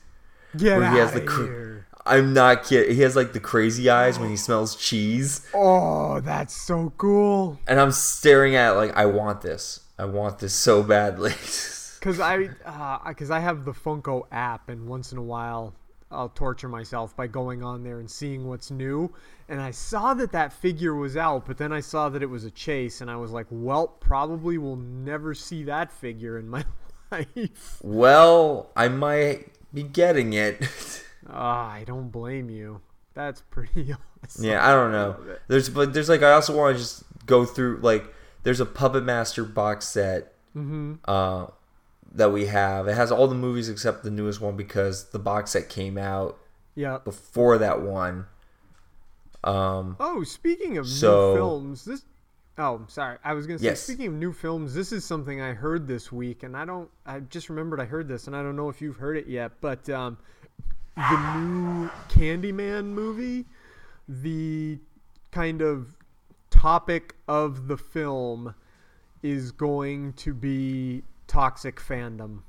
Get 0.57 0.79
Where 0.79 0.91
he 0.91 0.99
has 0.99 1.13
the 1.13 1.21
cr-. 1.21 1.74
I'm 2.07 2.35
not 2.35 2.65
kidding. 2.65 2.95
He 2.95 3.03
has 3.03 3.17
like 3.17 3.33
the 3.33 3.41
crazy 3.41 3.89
eyes 3.89 4.19
when 4.19 4.29
he 4.29 4.37
smells 4.37 4.77
cheese. 4.77 5.47
Oh, 5.55 6.21
that's 6.21 6.55
so 6.55 6.93
cool. 6.99 7.59
and 7.67 7.81
I'm 7.81 7.93
staring 7.93 8.57
at 8.57 8.73
it 8.73 8.77
like 8.77 8.97
I 8.97 9.07
want 9.07 9.41
this. 9.41 9.81
I 9.99 10.05
want 10.05 10.39
this 10.39 10.55
so 10.55 10.83
badly. 10.83 11.33
Cause 12.01 12.21
I, 12.21 12.51
uh, 12.67 13.15
cause 13.15 13.31
I 13.31 13.41
have 13.41 13.65
the 13.65 13.73
Funko 13.73 14.27
app, 14.31 14.69
and 14.69 14.87
once 14.87 15.13
in 15.13 15.17
a 15.17 15.23
while, 15.23 15.73
I'll 16.11 16.29
torture 16.29 16.69
myself 16.69 17.17
by 17.17 17.27
going 17.29 17.65
on 17.65 17.83
there 17.83 17.99
and 17.99 18.11
seeing 18.11 18.47
what's 18.47 18.71
new. 18.71 19.11
And 19.49 19.59
I 19.59 19.71
saw 19.71 20.13
that 20.13 20.31
that 20.33 20.53
figure 20.53 20.95
was 20.95 21.17
out, 21.17 21.47
but 21.47 21.57
then 21.57 21.73
I 21.73 21.81
saw 21.81 22.11
that 22.11 22.23
it 22.23 22.29
was 22.29 22.45
a 22.45 22.51
chase, 22.51 23.01
and 23.01 23.11
I 23.11 23.17
was 23.17 23.31
like, 23.31 23.47
well, 23.49 23.87
probably 23.89 24.59
will 24.59 24.77
never 24.77 25.33
see 25.33 25.63
that 25.63 25.91
figure 25.91 26.39
in 26.39 26.47
my 26.47 26.67
life. 27.11 27.79
well, 27.83 28.71
I 28.77 28.89
might 28.89 29.47
be 29.73 29.83
getting 29.83 30.35
it. 30.35 30.61
Ah, 31.29 31.71
I 31.71 31.85
don't 31.85 32.11
blame 32.11 32.51
you. 32.51 32.81
That's 33.15 33.43
pretty 33.43 33.95
awesome. 34.25 34.45
yeah, 34.45 34.67
I 34.69 34.73
don't 34.73 34.93
know. 34.93 35.17
There's 35.49 35.69
but 35.69 35.95
there's 35.95 36.09
like 36.09 36.23
I 36.23 36.33
also 36.33 36.57
want 36.57 36.77
to 36.77 36.83
just 36.83 37.05
go 37.27 37.45
through 37.45 37.79
like 37.83 38.05
there's 38.43 38.61
a 38.61 38.67
Puppet 38.67 39.05
Master 39.05 39.45
box 39.45 39.87
set 39.89 40.33
Mm-hmm. 40.57 40.95
uh, 41.07 41.47
that 42.13 42.33
we 42.33 42.47
have. 42.47 42.87
It 42.87 42.95
has 42.95 43.11
all 43.11 43.27
the 43.27 43.35
movies 43.35 43.69
except 43.69 44.05
the 44.05 44.11
newest 44.11 44.41
one 44.41 44.57
because 44.57 45.11
the 45.11 45.19
box 45.19 45.51
set 45.53 45.69
came 45.69 45.99
out 45.99 46.39
Yep. 46.77 47.05
before 47.05 47.59
that 47.59 47.83
one. 47.83 48.27
Um, 49.43 49.97
Oh, 50.01 50.23
speaking 50.25 50.79
of 50.79 50.87
So- 50.89 51.31
new 51.33 51.37
films, 51.39 51.85
this. 51.85 52.05
Oh, 52.57 52.83
sorry. 52.87 53.19
I 53.25 53.35
was 53.35 53.47
gonna 53.49 53.59
say. 53.59 53.65
Yes. 53.65 53.81
Speaking 53.81 54.07
of 54.07 54.13
new 54.15 54.33
films, 54.33 54.75
this 54.75 54.93
is 54.93 55.05
something 55.05 55.41
I 55.41 55.55
heard 55.55 55.89
this 55.89 56.13
week, 56.13 56.45
and 56.45 56.57
I 56.57 56.65
don't. 56.65 56.89
I 57.05 57.19
just 57.21 57.49
remembered 57.49 57.81
I 57.81 57.85
heard 57.85 58.07
this, 58.07 58.29
and 58.29 58.37
I 58.37 58.43
don't 58.43 58.55
know 58.55 58.69
if 58.69 58.81
you've 58.81 58.97
heard 58.97 59.17
it 59.17 59.27
yet. 59.27 59.53
But 59.61 59.89
um, 59.91 60.19
the 60.97 61.37
new 61.37 61.91
Candyman 62.09 62.87
movie, 62.87 63.47
the 64.09 64.79
kind 65.31 65.63
of 65.63 65.97
topic 66.51 67.17
of 67.27 67.69
the 67.69 67.77
film 67.77 68.55
is 69.23 69.53
going 69.53 70.13
to 70.13 70.35
be 70.35 71.03
toxic 71.27 71.81
fandom. 71.81 72.41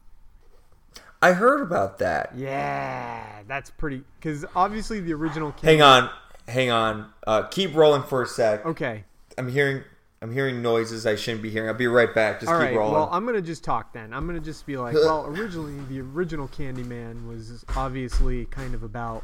I 1.22 1.32
heard 1.32 1.62
about 1.62 1.98
that. 2.00 2.34
Yeah, 2.36 3.42
that's 3.48 3.72
pretty. 3.72 4.04
Because 4.20 4.46
obviously 4.56 5.00
the 5.00 5.14
original. 5.14 5.56
Hang 5.64 5.82
on, 5.82 6.10
hang 6.48 6.70
on. 6.70 7.12
Uh, 7.26 7.44
keep 7.44 7.74
rolling 7.74 8.04
for 8.04 8.22
a 8.22 8.28
sec. 8.28 8.66
Okay. 8.66 9.06
I'm 9.38 9.50
hearing 9.50 9.84
I'm 10.26 10.32
hearing 10.32 10.64
noises 10.64 11.06
I 11.06 11.16
shouldn't 11.16 11.44
be 11.44 11.52
hearing. 11.52 11.70
I'll 11.70 11.76
be 11.76 11.86
right 11.86 12.12
back. 12.12 12.40
Just 12.40 12.52
All 12.52 12.58
keep 12.58 12.70
right. 12.70 12.76
rolling. 12.76 12.94
Well, 12.94 13.10
I'm 13.12 13.28
gonna 13.28 13.44
just 13.44 13.64
talk 13.64 13.94
then. 13.94 14.12
I'm 14.12 14.26
gonna 14.26 14.40
just 14.40 14.66
be 14.66 14.76
like, 14.76 14.96
well, 14.96 15.24
originally 15.28 15.76
the 15.88 16.02
original 16.02 16.48
Candyman 16.48 17.28
was 17.28 17.64
obviously 17.76 18.46
kind 18.46 18.74
of 18.74 18.82
about 18.82 19.24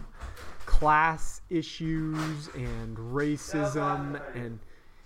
class 0.67 1.41
issues 1.49 2.49
and 2.53 2.95
racism 2.95 4.21
and 4.35 4.59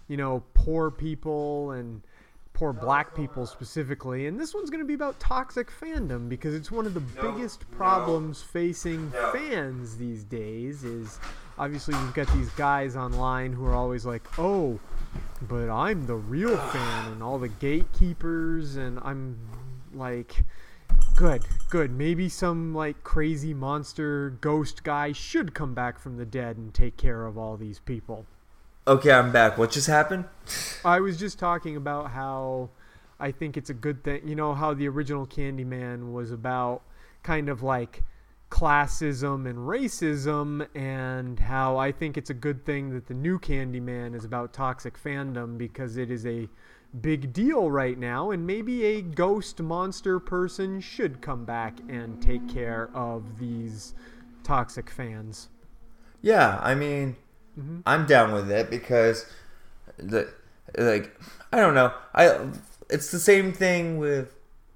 you 0.10 0.18
know 0.18 0.44
poor 0.54 0.92
people 0.92 1.72
and 1.72 2.02
poor 2.52 2.74
black 2.74 3.16
people 3.16 3.46
specifically. 3.46 4.28
And 4.28 4.38
this 4.38 4.54
one's 4.54 4.70
gonna 4.70 4.84
be 4.84 4.96
about 4.96 5.18
toxic 5.22 5.72
fandom 5.72 6.28
because 6.28 6.54
it's 6.54 6.72
one 6.72 6.86
of 6.86 6.94
the 6.94 7.00
biggest 7.00 7.72
problems 7.72 8.42
facing 8.42 9.14
fans 9.32 9.96
these 9.96 10.26
days. 10.26 10.84
Is 10.84 11.22
obviously 11.58 11.96
we've 11.96 12.14
got 12.14 12.28
these 12.34 12.50
guys 12.50 12.98
online 12.98 13.54
who 13.54 13.66
are 13.66 13.76
always 13.76 14.06
like, 14.06 14.24
oh 14.38 14.78
but 15.42 15.70
I'm 15.70 16.08
the 16.08 16.16
real 16.16 16.58
fan 16.58 17.12
and 17.12 17.24
all 17.24 17.40
the 17.40 17.50
gatekeepers 17.50 18.76
and 18.76 19.00
I'm 19.04 19.38
like 19.94 20.44
good 21.16 21.44
good 21.70 21.92
maybe 21.92 22.30
some 22.30 22.74
like 22.74 23.04
crazy 23.04 23.54
monster 23.54 24.32
ghost 24.42 24.84
guy 24.84 25.12
should 25.12 25.54
come 25.54 25.74
back 25.74 26.00
from 26.00 26.18
the 26.18 26.26
dead 26.26 26.58
and 26.58 26.74
take 26.74 26.98
care 26.98 27.26
of 27.26 27.38
all 27.38 27.58
these 27.58 27.80
people 27.80 28.26
okay, 28.88 29.12
I'm 29.12 29.32
back. 29.32 29.58
What 29.58 29.72
just 29.72 29.88
happened? 29.88 30.26
I 30.84 31.00
was 31.00 31.18
just 31.18 31.40
talking 31.40 31.76
about 31.76 32.12
how 32.12 32.70
I 33.20 33.32
think 33.32 33.58
it's 33.58 33.70
a 33.70 33.74
good 33.74 34.04
thing 34.04 34.28
you 34.28 34.36
know 34.36 34.54
how 34.54 34.74
the 34.74 34.88
original 34.88 35.26
Candyman 35.26 36.12
was 36.14 36.32
about 36.32 36.82
kind 37.24 37.50
of 37.50 37.64
like 37.64 38.04
classism 38.50 39.50
and 39.50 39.60
racism 39.60 40.68
and 40.76 41.40
how 41.40 41.78
I 41.78 41.92
think 41.92 42.18
it's 42.18 42.30
a 42.30 42.36
good 42.36 42.66
thing 42.66 42.92
that 42.92 43.08
the 43.08 43.14
new 43.14 43.40
Candyman 43.40 44.16
is 44.16 44.24
about 44.24 44.54
toxic 44.54 45.02
fandom 45.02 45.58
because 45.58 45.98
it 45.98 46.12
is 46.12 46.26
a 46.26 46.48
big 47.02 47.34
deal 47.34 47.70
right 47.70 47.98
now, 47.98 48.32
and 48.32 48.48
maybe 48.48 48.86
a 48.86 49.02
ghost 49.02 49.62
monster 49.62 50.20
person 50.20 50.80
should 50.80 51.22
come 51.22 51.44
back 51.44 51.78
and 51.90 52.22
take 52.22 52.48
care 52.48 52.90
of 52.94 53.38
these 53.38 53.94
toxic 54.44 54.90
fans. 54.90 55.50
Yeah, 56.22 56.60
I 56.64 56.74
mean, 56.74 57.18
Mm-hmm. 57.60 57.80
I'm 57.86 58.06
down 58.06 58.34
with 58.34 58.52
it 58.52 58.70
because 58.70 59.26
the 59.98 60.30
like 60.78 61.18
I 61.52 61.58
don't 61.58 61.74
know. 61.74 61.94
I 62.14 62.48
it's 62.90 63.12
the 63.12 63.20
same 63.20 63.54
thing 63.54 63.98
with 63.98 64.36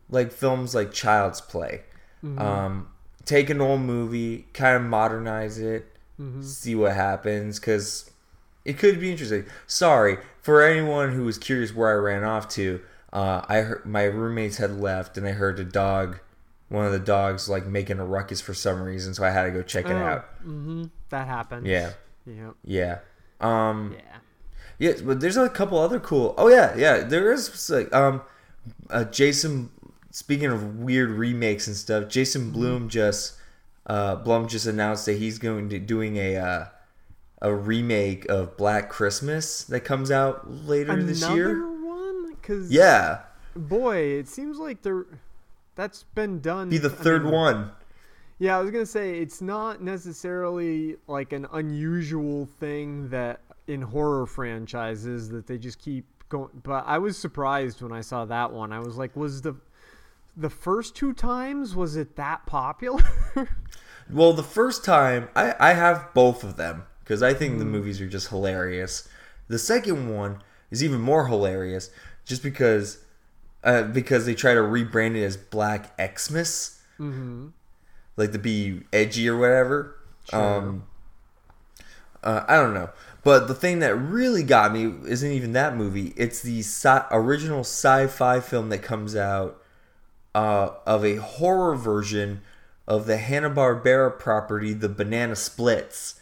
like 0.10 0.32
films 0.32 0.73
like 0.73 0.91
Child's 0.93 1.41
Play. 1.41 1.82
Mm-hmm. 2.23 2.39
Um, 2.39 2.88
take 3.30 3.50
an 3.52 3.62
old 3.62 3.82
movie, 3.82 4.46
kind 4.54 4.76
of 4.76 4.82
modernize 4.84 5.60
it, 5.60 5.86
Mm-hmm. 6.20 6.42
see 6.42 6.76
what 6.76 6.96
happens 6.96 7.62
because 7.62 8.12
it 8.65 8.78
could 8.78 9.00
be 9.00 9.10
interesting. 9.10 9.46
Sorry 9.68 10.18
for 10.42 10.62
anyone 10.62 11.13
who 11.13 11.24
was 11.24 11.38
curious 11.38 11.74
where 11.74 11.92
I 11.92 11.94
ran 11.94 12.26
off 12.26 12.50
to. 12.50 12.82
Uh, 13.13 13.42
I 13.48 13.60
heard 13.62 13.86
my 13.86 14.04
roommates 14.04 14.58
had 14.58 14.82
left, 14.82 15.18
and 15.18 15.26
I 15.26 15.32
heard 15.32 15.58
a 15.62 15.63
dog, 15.63 16.20
one 16.68 16.86
of 16.86 16.92
the 16.92 17.00
dogs, 17.00 17.48
like 17.48 17.65
making 17.65 18.00
a 18.00 18.06
ruckus 18.06 18.42
for 18.42 18.54
some 18.54 18.82
reason, 18.82 19.13
so 19.13 19.24
I 19.24 19.30
had 19.30 19.44
to 19.46 19.52
go 19.52 19.62
check 19.62 19.86
it 19.86 19.96
out. 19.96 20.26
Mm-hmm. 20.42 20.84
That 21.10 21.26
happened. 21.28 21.65
Yeah. 21.65 21.92
Yep. 22.26 22.56
Yeah. 22.65 23.00
Um 23.39 23.96
Yeah. 23.98 24.18
yeah, 24.78 25.02
but 25.02 25.22
there's 25.22 25.38
a 25.38 25.48
couple 25.48 25.80
other 25.80 26.02
cool 26.02 26.36
Oh 26.38 26.50
yeah, 26.50 26.76
yeah. 26.76 26.98
There 27.00 27.32
is 27.32 27.70
like 27.70 27.94
um 27.96 28.22
uh 28.89 29.06
Jason 29.06 29.70
speaking 30.19 30.47
of 30.51 30.77
weird 30.79 31.10
remakes 31.12 31.65
and 31.67 31.75
stuff, 31.75 32.10
Jason 32.10 32.51
Blum 32.51 32.89
just 32.89 33.36
uh 33.86 34.15
Blum 34.17 34.47
just 34.47 34.65
announced 34.67 35.05
that 35.05 35.17
he's 35.17 35.39
going 35.39 35.69
to 35.69 35.79
doing 35.79 36.17
a 36.17 36.36
uh 36.36 36.65
a 37.41 37.53
remake 37.53 38.25
of 38.29 38.58
Black 38.58 38.89
Christmas 38.89 39.63
that 39.63 39.82
comes 39.82 40.12
out 40.12 40.51
later 40.51 41.01
this 41.01 41.21
Another 41.23 41.36
year. 41.38 41.67
one? 41.67 42.34
Because 42.36 42.69
Yeah. 42.69 43.21
boy, 43.55 43.95
it 43.97 44.27
seems 44.27 44.58
like 44.58 44.82
there. 44.82 45.05
That's 45.75 46.03
been 46.13 46.41
done. 46.41 46.69
Be 46.69 46.77
the 46.77 46.89
I 46.89 47.03
third 47.03 47.23
mean, 47.23 47.32
one. 47.34 47.71
Yeah, 48.39 48.58
I 48.58 48.62
was 48.62 48.71
gonna 48.71 48.86
say 48.86 49.19
it's 49.19 49.41
not 49.41 49.82
necessarily 49.82 50.97
like 51.08 51.32
an 51.32 51.47
unusual 51.53 52.45
thing 52.60 53.08
that 53.10 53.39
in 53.67 53.82
horror 53.82 54.25
franchises 54.25 55.29
that 55.29 55.47
they 55.47 55.58
just 55.58 55.79
keep 55.79 56.05
going. 56.27 56.49
But 56.63 56.84
I 56.86 56.97
was 56.97 57.17
surprised 57.17 57.82
when 57.82 57.93
I 57.93 58.01
saw 58.01 58.25
that 58.25 58.51
one. 58.51 58.73
I 58.73 58.79
was 58.79 58.97
like, 58.97 59.15
was 59.15 59.41
the 59.41 59.55
the 60.39 60.49
first 60.49 60.95
two 60.95 61.13
times 61.13 61.75
was 61.75 61.95
it 61.95 62.15
that 62.15 62.45
popular? 62.45 63.04
Well, 64.12 64.34
the 64.34 64.43
first 64.43 64.84
time 64.84 65.30
I, 65.36 65.54
I 65.60 65.73
have 65.73 66.13
both 66.13 66.43
of 66.43 66.58
them 66.58 66.84
because 67.04 67.21
I 67.21 67.34
think 67.34 67.60
the 67.60 67.65
movies 67.65 68.02
are 68.02 68.08
just 68.08 68.30
hilarious. 68.30 69.08
The 69.47 69.60
second 69.60 70.15
one 70.15 70.41
is 70.71 70.84
even 70.84 70.99
more 70.99 71.28
hilarious 71.28 71.91
just 72.25 72.41
because 72.41 73.04
uh, 73.63 73.84
because 73.84 74.25
they 74.25 74.34
try 74.34 74.54
to 74.54 74.62
rebrand 74.62 75.15
it 75.15 75.23
as 75.23 75.38
Black 75.38 75.93
Xmas, 75.99 76.82
mm-hmm. 76.99 77.49
like 78.17 78.32
to 78.32 78.39
be 78.39 78.82
edgy 78.91 79.30
or 79.30 79.38
whatever. 79.38 79.95
Um, 80.32 80.88
uh, 82.23 82.45
I 82.47 82.56
don't 82.56 82.73
know, 82.73 82.89
but 83.23 83.47
the 83.47 83.56
thing 83.56 83.80
that 83.80 83.95
really 83.95 84.43
got 84.43 84.73
me 84.73 84.91
isn't 85.08 85.32
even 85.32 85.54
that 85.54 85.75
movie. 85.75 86.13
It's 86.15 86.41
the 86.41 86.60
sci- 86.60 87.06
original 87.12 87.62
sci-fi 87.62 88.39
film 88.39 88.69
that 88.69 88.80
comes 88.80 89.15
out 89.15 89.59
uh, 90.36 90.70
of 90.86 91.04
a 91.04 91.15
horror 91.15 91.76
version 91.76 92.42
of 92.88 93.06
the 93.06 93.18
Hanna 93.18 93.50
Barbera 93.50 94.18
property, 94.18 94.74
The 94.74 94.89
Banana 94.89 95.36
Splits. 95.36 96.20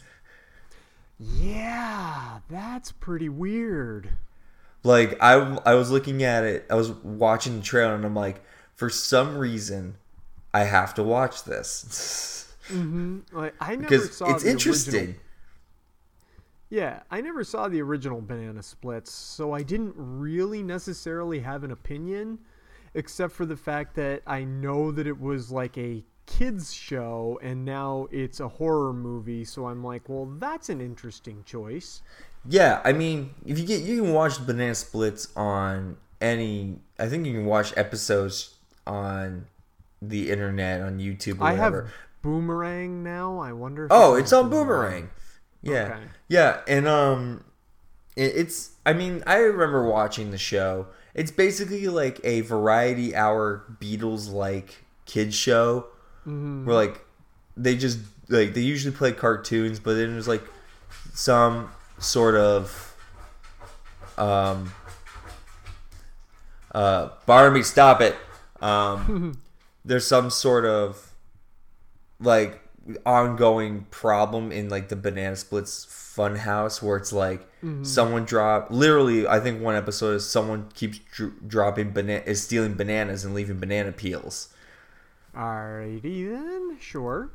yeah, 1.18 2.40
that's 2.48 2.92
pretty 2.92 3.28
weird. 3.28 4.10
Like 4.84 5.20
I, 5.20 5.58
I 5.64 5.74
was 5.74 5.90
looking 5.90 6.22
at 6.22 6.44
it, 6.44 6.66
I 6.70 6.74
was 6.74 6.90
watching 6.90 7.58
the 7.58 7.64
trailer, 7.64 7.94
and 7.94 8.04
I'm 8.04 8.14
like, 8.14 8.40
for 8.74 8.88
some 8.88 9.36
reason, 9.36 9.96
I 10.54 10.64
have 10.64 10.94
to 10.94 11.02
watch 11.02 11.44
this 11.44 12.54
mm-hmm. 12.68 13.18
Like 13.32 13.54
I 13.60 13.76
never 13.76 13.82
because 13.82 14.16
saw 14.16 14.34
it's 14.34 14.44
interesting. 14.44 14.94
Original, 14.94 15.20
yeah, 16.70 17.00
I 17.10 17.20
never 17.20 17.44
saw 17.44 17.68
the 17.68 17.80
original 17.80 18.20
Banana 18.20 18.62
Splits, 18.62 19.10
so 19.10 19.52
I 19.52 19.62
didn't 19.62 19.94
really 19.96 20.62
necessarily 20.62 21.40
have 21.40 21.64
an 21.64 21.70
opinion, 21.70 22.38
except 22.94 23.32
for 23.32 23.46
the 23.46 23.56
fact 23.56 23.94
that 23.96 24.22
I 24.26 24.44
know 24.44 24.90
that 24.92 25.06
it 25.06 25.20
was 25.20 25.50
like 25.50 25.76
a 25.78 26.04
kids 26.26 26.72
show, 26.72 27.38
and 27.42 27.64
now 27.64 28.06
it's 28.10 28.40
a 28.40 28.48
horror 28.48 28.92
movie. 28.92 29.44
So 29.44 29.66
I'm 29.66 29.82
like, 29.82 30.08
well, 30.08 30.26
that's 30.38 30.68
an 30.68 30.80
interesting 30.80 31.42
choice. 31.44 32.02
Yeah, 32.48 32.80
I 32.84 32.92
mean, 32.92 33.30
if 33.46 33.58
you 33.58 33.66
get 33.66 33.82
you 33.82 34.02
can 34.02 34.12
watch 34.12 34.44
Banana 34.46 34.74
Splits 34.74 35.28
on 35.36 35.96
any. 36.20 36.78
I 36.98 37.08
think 37.08 37.26
you 37.26 37.32
can 37.32 37.46
watch 37.46 37.72
episodes 37.76 38.54
on 38.86 39.46
the 40.00 40.30
internet 40.30 40.80
on 40.80 40.98
YouTube. 40.98 41.40
Or 41.40 41.44
I 41.44 41.50
have 41.52 41.72
whatever. 41.72 41.92
Boomerang 42.22 43.02
now. 43.02 43.38
I 43.38 43.52
wonder. 43.52 43.86
If 43.86 43.92
Oh, 43.92 44.14
it's 44.14 44.32
on 44.32 44.50
Boomerang. 44.50 45.10
Yeah, 45.62 45.84
Okay. 45.94 46.04
yeah, 46.28 46.60
and 46.68 46.86
um, 46.86 47.44
it, 48.16 48.32
it's. 48.36 48.70
I 48.86 48.92
mean, 48.92 49.22
I 49.26 49.38
remember 49.38 49.84
watching 49.88 50.30
the 50.30 50.38
show. 50.38 50.86
It's 51.18 51.30
basically 51.32 51.88
like 51.88 52.20
a 52.22 52.42
variety 52.42 53.14
hour 53.14 53.64
Beatles 53.80 54.30
like 54.32 54.84
kids 55.04 55.34
show, 55.34 55.86
Mm-hmm. 56.26 56.66
where 56.66 56.76
like 56.76 57.04
they 57.56 57.76
just 57.76 57.98
like 58.28 58.52
they 58.54 58.60
usually 58.60 58.94
play 58.94 59.12
cartoons, 59.12 59.80
but 59.80 59.94
then 59.94 60.12
there's 60.12 60.28
like 60.28 60.44
some 61.14 61.70
sort 61.98 62.34
of 62.36 62.94
um 64.18 64.72
uh 66.74 67.08
Barnaby, 67.26 67.62
stop 67.62 68.00
it. 68.00 68.14
Um 68.60 69.38
there's 69.84 70.06
some 70.06 70.28
sort 70.30 70.66
of 70.66 71.12
like 72.20 72.60
ongoing 73.06 73.86
problem 73.90 74.52
in 74.52 74.68
like 74.68 74.88
the 74.88 74.96
banana 74.96 75.36
splits 75.36 75.84
fun 75.88 76.36
house 76.36 76.82
where 76.82 76.96
it's 76.96 77.12
like 77.12 77.47
someone 77.82 78.24
drop 78.24 78.70
literally 78.70 79.26
i 79.26 79.40
think 79.40 79.60
one 79.60 79.74
episode 79.74 80.14
is 80.14 80.28
someone 80.28 80.68
keeps 80.74 80.98
dr- 81.12 81.48
dropping 81.48 81.90
banana 81.90 82.22
is 82.26 82.42
stealing 82.42 82.74
bananas 82.74 83.24
and 83.24 83.34
leaving 83.34 83.58
banana 83.58 83.90
peels 83.92 84.48
Alrighty 85.36 86.30
then, 86.30 86.78
sure. 86.80 87.30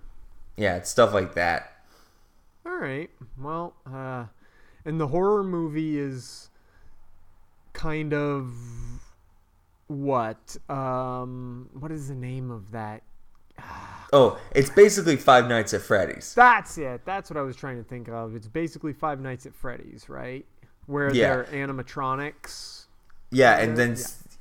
yeah 0.58 0.78
it's 0.78 0.90
stuff 0.90 1.14
like 1.14 1.34
that 1.36 1.70
All 2.66 2.76
right. 2.78 3.10
Well, 3.38 3.74
uh, 3.86 4.26
and 4.86 5.00
the 5.00 5.08
horror 5.08 5.44
movie 5.44 6.00
is 6.00 6.50
kind 7.74 8.14
of 8.14 8.54
what? 9.88 10.56
Um, 10.70 11.70
what 11.74 11.92
is 11.92 12.08
the 12.08 12.16
name 12.16 12.52
of 12.52 12.72
that? 12.72 13.04
Oh 14.12 14.40
it's 14.54 14.70
basically 14.70 15.16
five 15.16 15.48
nights 15.48 15.74
at 15.74 15.82
freddy's 15.82 16.34
That's 16.36 16.78
it. 16.78 17.02
That's 17.06 17.30
what 17.30 17.38
I 17.38 17.42
was 17.42 17.56
trying 17.56 17.78
to 17.78 17.84
think 17.84 18.08
of. 18.10 18.36
It's 18.36 18.48
basically 18.48 18.94
Five 18.94 19.20
Nights 19.20 19.46
at 19.46 19.54
Freddy's, 19.56 20.08
right? 20.10 20.46
Where 20.86 21.14
Yeah. 21.14 21.44
they're 21.44 21.68
animatronics. 21.68 22.86
yeah 23.32 23.58
and 23.60 23.76
then 23.78 23.98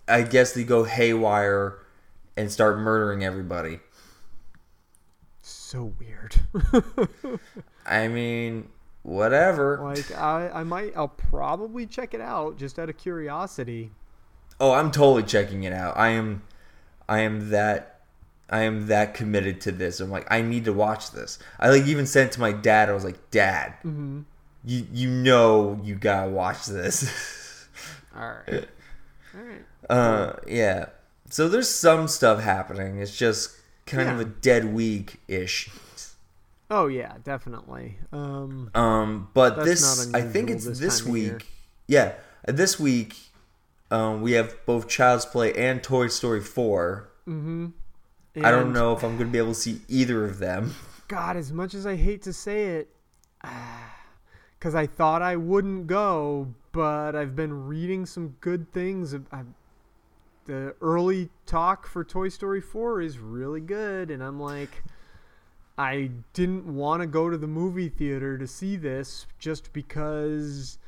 I 0.08 0.22
guess 0.22 0.52
they 0.52 0.64
go 0.64 0.84
haywire 0.84 1.78
and 2.36 2.50
start 2.50 2.78
murdering 2.78 3.24
everybody 3.24 3.80
So 5.40 5.92
weird. 5.98 6.36
i 7.86 8.06
mean 8.08 8.68
whatever 9.02 9.80
like 9.82 10.10
I, 10.16 10.48
I 10.50 10.62
might, 10.64 10.92
I'll 10.96 11.08
probably 11.08 11.86
check 11.86 12.14
it 12.14 12.20
out 12.20 12.56
just 12.56 12.78
out 12.78 12.88
of 12.88 12.96
curiosity. 12.96 13.90
Oh, 14.60 14.72
I'm 14.72 14.92
totally 14.92 15.24
checking 15.24 15.64
it 15.64 15.72
out. 15.72 15.96
I 15.96 16.10
am, 16.10 16.42
I 17.08 17.20
am 17.20 17.50
that, 17.50 17.91
I 18.52 18.62
am 18.62 18.86
that 18.88 19.14
committed 19.14 19.60
to 19.62 19.72
this. 19.72 19.98
I'm 20.00 20.10
like, 20.10 20.26
I 20.30 20.42
need 20.42 20.66
to 20.66 20.72
watch 20.72 21.10
this. 21.10 21.38
I 21.58 21.70
like 21.70 21.86
even 21.86 22.06
sent 22.06 22.30
it 22.30 22.32
to 22.34 22.40
my 22.40 22.52
dad. 22.52 22.88
I 22.90 22.92
was 22.92 23.04
like, 23.04 23.30
Dad, 23.30 23.74
you 23.84 24.86
you 24.92 25.10
know 25.10 25.80
you 25.82 25.94
gotta 25.96 26.30
watch 26.30 26.66
this. 26.66 27.66
All 28.16 28.34
right. 28.46 28.68
All 29.34 29.40
right. 29.42 29.64
uh, 29.90 30.32
yeah. 30.46 30.86
So 31.30 31.48
there's 31.48 31.68
some 31.70 32.06
stuff 32.08 32.40
happening. 32.42 32.98
It's 32.98 33.16
just 33.16 33.56
kind 33.86 34.08
of 34.10 34.20
a 34.20 34.24
dead 34.26 34.72
week 34.74 35.18
ish. 35.28 35.70
Oh 36.70 36.86
yeah, 36.86 37.14
definitely. 37.24 37.96
Um, 38.12 38.70
Um, 38.74 39.28
but 39.34 39.64
this, 39.64 40.12
I 40.14 40.20
think 40.22 40.48
it's 40.50 40.64
this 40.66 40.78
this 40.78 41.00
time 41.00 41.10
of 41.10 41.16
year. 41.18 41.32
week. 41.34 41.46
Yeah, 41.86 42.12
this 42.46 42.78
week, 42.80 43.16
um, 43.90 44.22
we 44.22 44.32
have 44.32 44.54
both 44.66 44.88
Child's 44.88 45.26
Play 45.26 45.52
and 45.54 45.82
Toy 45.82 46.08
Story 46.08 46.40
Four. 48.34 48.46
I 48.46 48.50
don't 48.50 48.72
know 48.72 48.92
if 48.92 49.02
I'm 49.02 49.16
gonna 49.18 49.30
be 49.30 49.38
able 49.38 49.54
to 49.54 49.60
see 49.60 49.80
either 49.88 50.24
of 50.24 50.38
them. 50.38 50.74
God, 51.08 51.36
as 51.36 51.52
much 51.52 51.74
as 51.74 51.86
I 51.86 51.96
hate 51.96 52.22
to 52.22 52.32
say 52.32 52.76
it, 52.76 52.88
because 54.58 54.74
I 54.74 54.86
thought 54.86 55.20
I 55.20 55.36
wouldn't 55.36 55.86
go, 55.86 56.54
but 56.72 57.14
I've 57.14 57.36
been 57.36 57.66
reading 57.66 58.06
some 58.06 58.36
good 58.40 58.72
things. 58.72 59.14
I, 59.14 59.42
the 60.46 60.74
early 60.80 61.28
talk 61.46 61.86
for 61.86 62.02
Toy 62.04 62.28
Story 62.28 62.60
4 62.60 63.02
is 63.02 63.18
really 63.18 63.60
good, 63.60 64.10
and 64.10 64.22
I'm 64.22 64.40
like, 64.40 64.82
I 65.76 66.10
didn't 66.32 66.74
want 66.74 67.02
to 67.02 67.06
go 67.06 67.28
to 67.28 67.36
the 67.36 67.46
movie 67.46 67.88
theater 67.88 68.38
to 68.38 68.46
see 68.46 68.76
this 68.76 69.26
just 69.38 69.72
because 69.72 70.78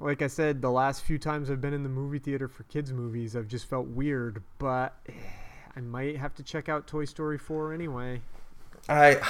like 0.00 0.22
I 0.22 0.28
said, 0.28 0.62
the 0.62 0.70
last 0.70 1.02
few 1.02 1.18
times 1.18 1.50
I've 1.50 1.60
been 1.60 1.74
in 1.74 1.82
the 1.82 1.88
movie 1.88 2.18
theater 2.18 2.48
for 2.48 2.62
kids 2.64 2.92
movies, 2.92 3.36
I've 3.36 3.48
just 3.48 3.68
felt 3.68 3.86
weird. 3.86 4.42
But 4.58 4.96
eh, 5.08 5.12
I 5.76 5.80
might 5.80 6.16
have 6.16 6.34
to 6.36 6.42
check 6.42 6.68
out 6.68 6.86
Toy 6.86 7.04
Story 7.04 7.38
4 7.38 7.72
anyway. 7.72 8.22
I 8.88 9.20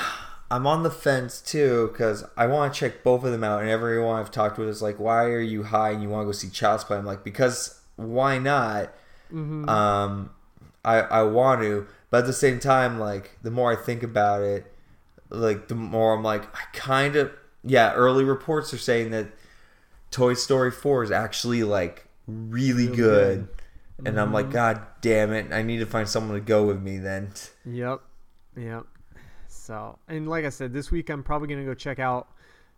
I'm 0.50 0.66
on 0.66 0.82
the 0.82 0.90
fence 0.90 1.40
too 1.40 1.88
because 1.92 2.24
I 2.36 2.46
want 2.46 2.74
to 2.74 2.80
check 2.80 3.04
both 3.04 3.24
of 3.24 3.30
them 3.30 3.44
out, 3.44 3.60
and 3.60 3.70
everyone 3.70 4.18
I've 4.18 4.30
talked 4.30 4.58
with 4.58 4.68
is 4.68 4.82
like, 4.82 4.98
"Why 4.98 5.24
are 5.26 5.40
you 5.40 5.62
high 5.64 5.90
and 5.90 6.02
you 6.02 6.08
want 6.08 6.22
to 6.22 6.26
go 6.26 6.32
see 6.32 6.48
Child's 6.48 6.84
Play?" 6.84 6.96
I'm 6.96 7.04
like, 7.06 7.22
"Because 7.22 7.80
why 7.96 8.38
not?" 8.38 8.92
Um, 9.68 10.30
I 10.84 11.00
I 11.00 11.22
want 11.22 11.60
to, 11.62 11.86
but 12.10 12.18
at 12.18 12.26
the 12.26 12.32
same 12.32 12.58
time, 12.58 12.98
like 12.98 13.38
the 13.42 13.50
more 13.50 13.72
I 13.72 13.76
think 13.76 14.02
about 14.02 14.42
it, 14.42 14.72
like 15.28 15.68
the 15.68 15.76
more 15.76 16.14
I'm 16.14 16.24
like, 16.24 16.44
I 16.54 16.62
kind 16.72 17.14
of 17.16 17.30
yeah. 17.62 17.92
Early 17.94 18.24
reports 18.24 18.74
are 18.74 18.78
saying 18.78 19.10
that 19.10 19.28
Toy 20.10 20.34
Story 20.34 20.72
Four 20.72 21.04
is 21.04 21.12
actually 21.12 21.62
like 21.62 22.08
really, 22.26 22.88
good. 22.88 23.48
And 24.04 24.20
I'm 24.20 24.32
like, 24.32 24.50
God 24.50 24.80
damn 25.00 25.32
it! 25.32 25.52
I 25.52 25.62
need 25.62 25.78
to 25.78 25.86
find 25.86 26.08
someone 26.08 26.38
to 26.38 26.44
go 26.44 26.64
with 26.64 26.80
me 26.80 26.98
then. 26.98 27.32
Yep. 27.64 28.00
Yep. 28.56 28.86
So, 29.48 29.98
and 30.08 30.28
like 30.28 30.44
I 30.44 30.48
said, 30.48 30.72
this 30.72 30.90
week 30.90 31.10
I'm 31.10 31.22
probably 31.22 31.48
going 31.48 31.60
to 31.60 31.66
go 31.66 31.74
check 31.74 31.98
out 31.98 32.28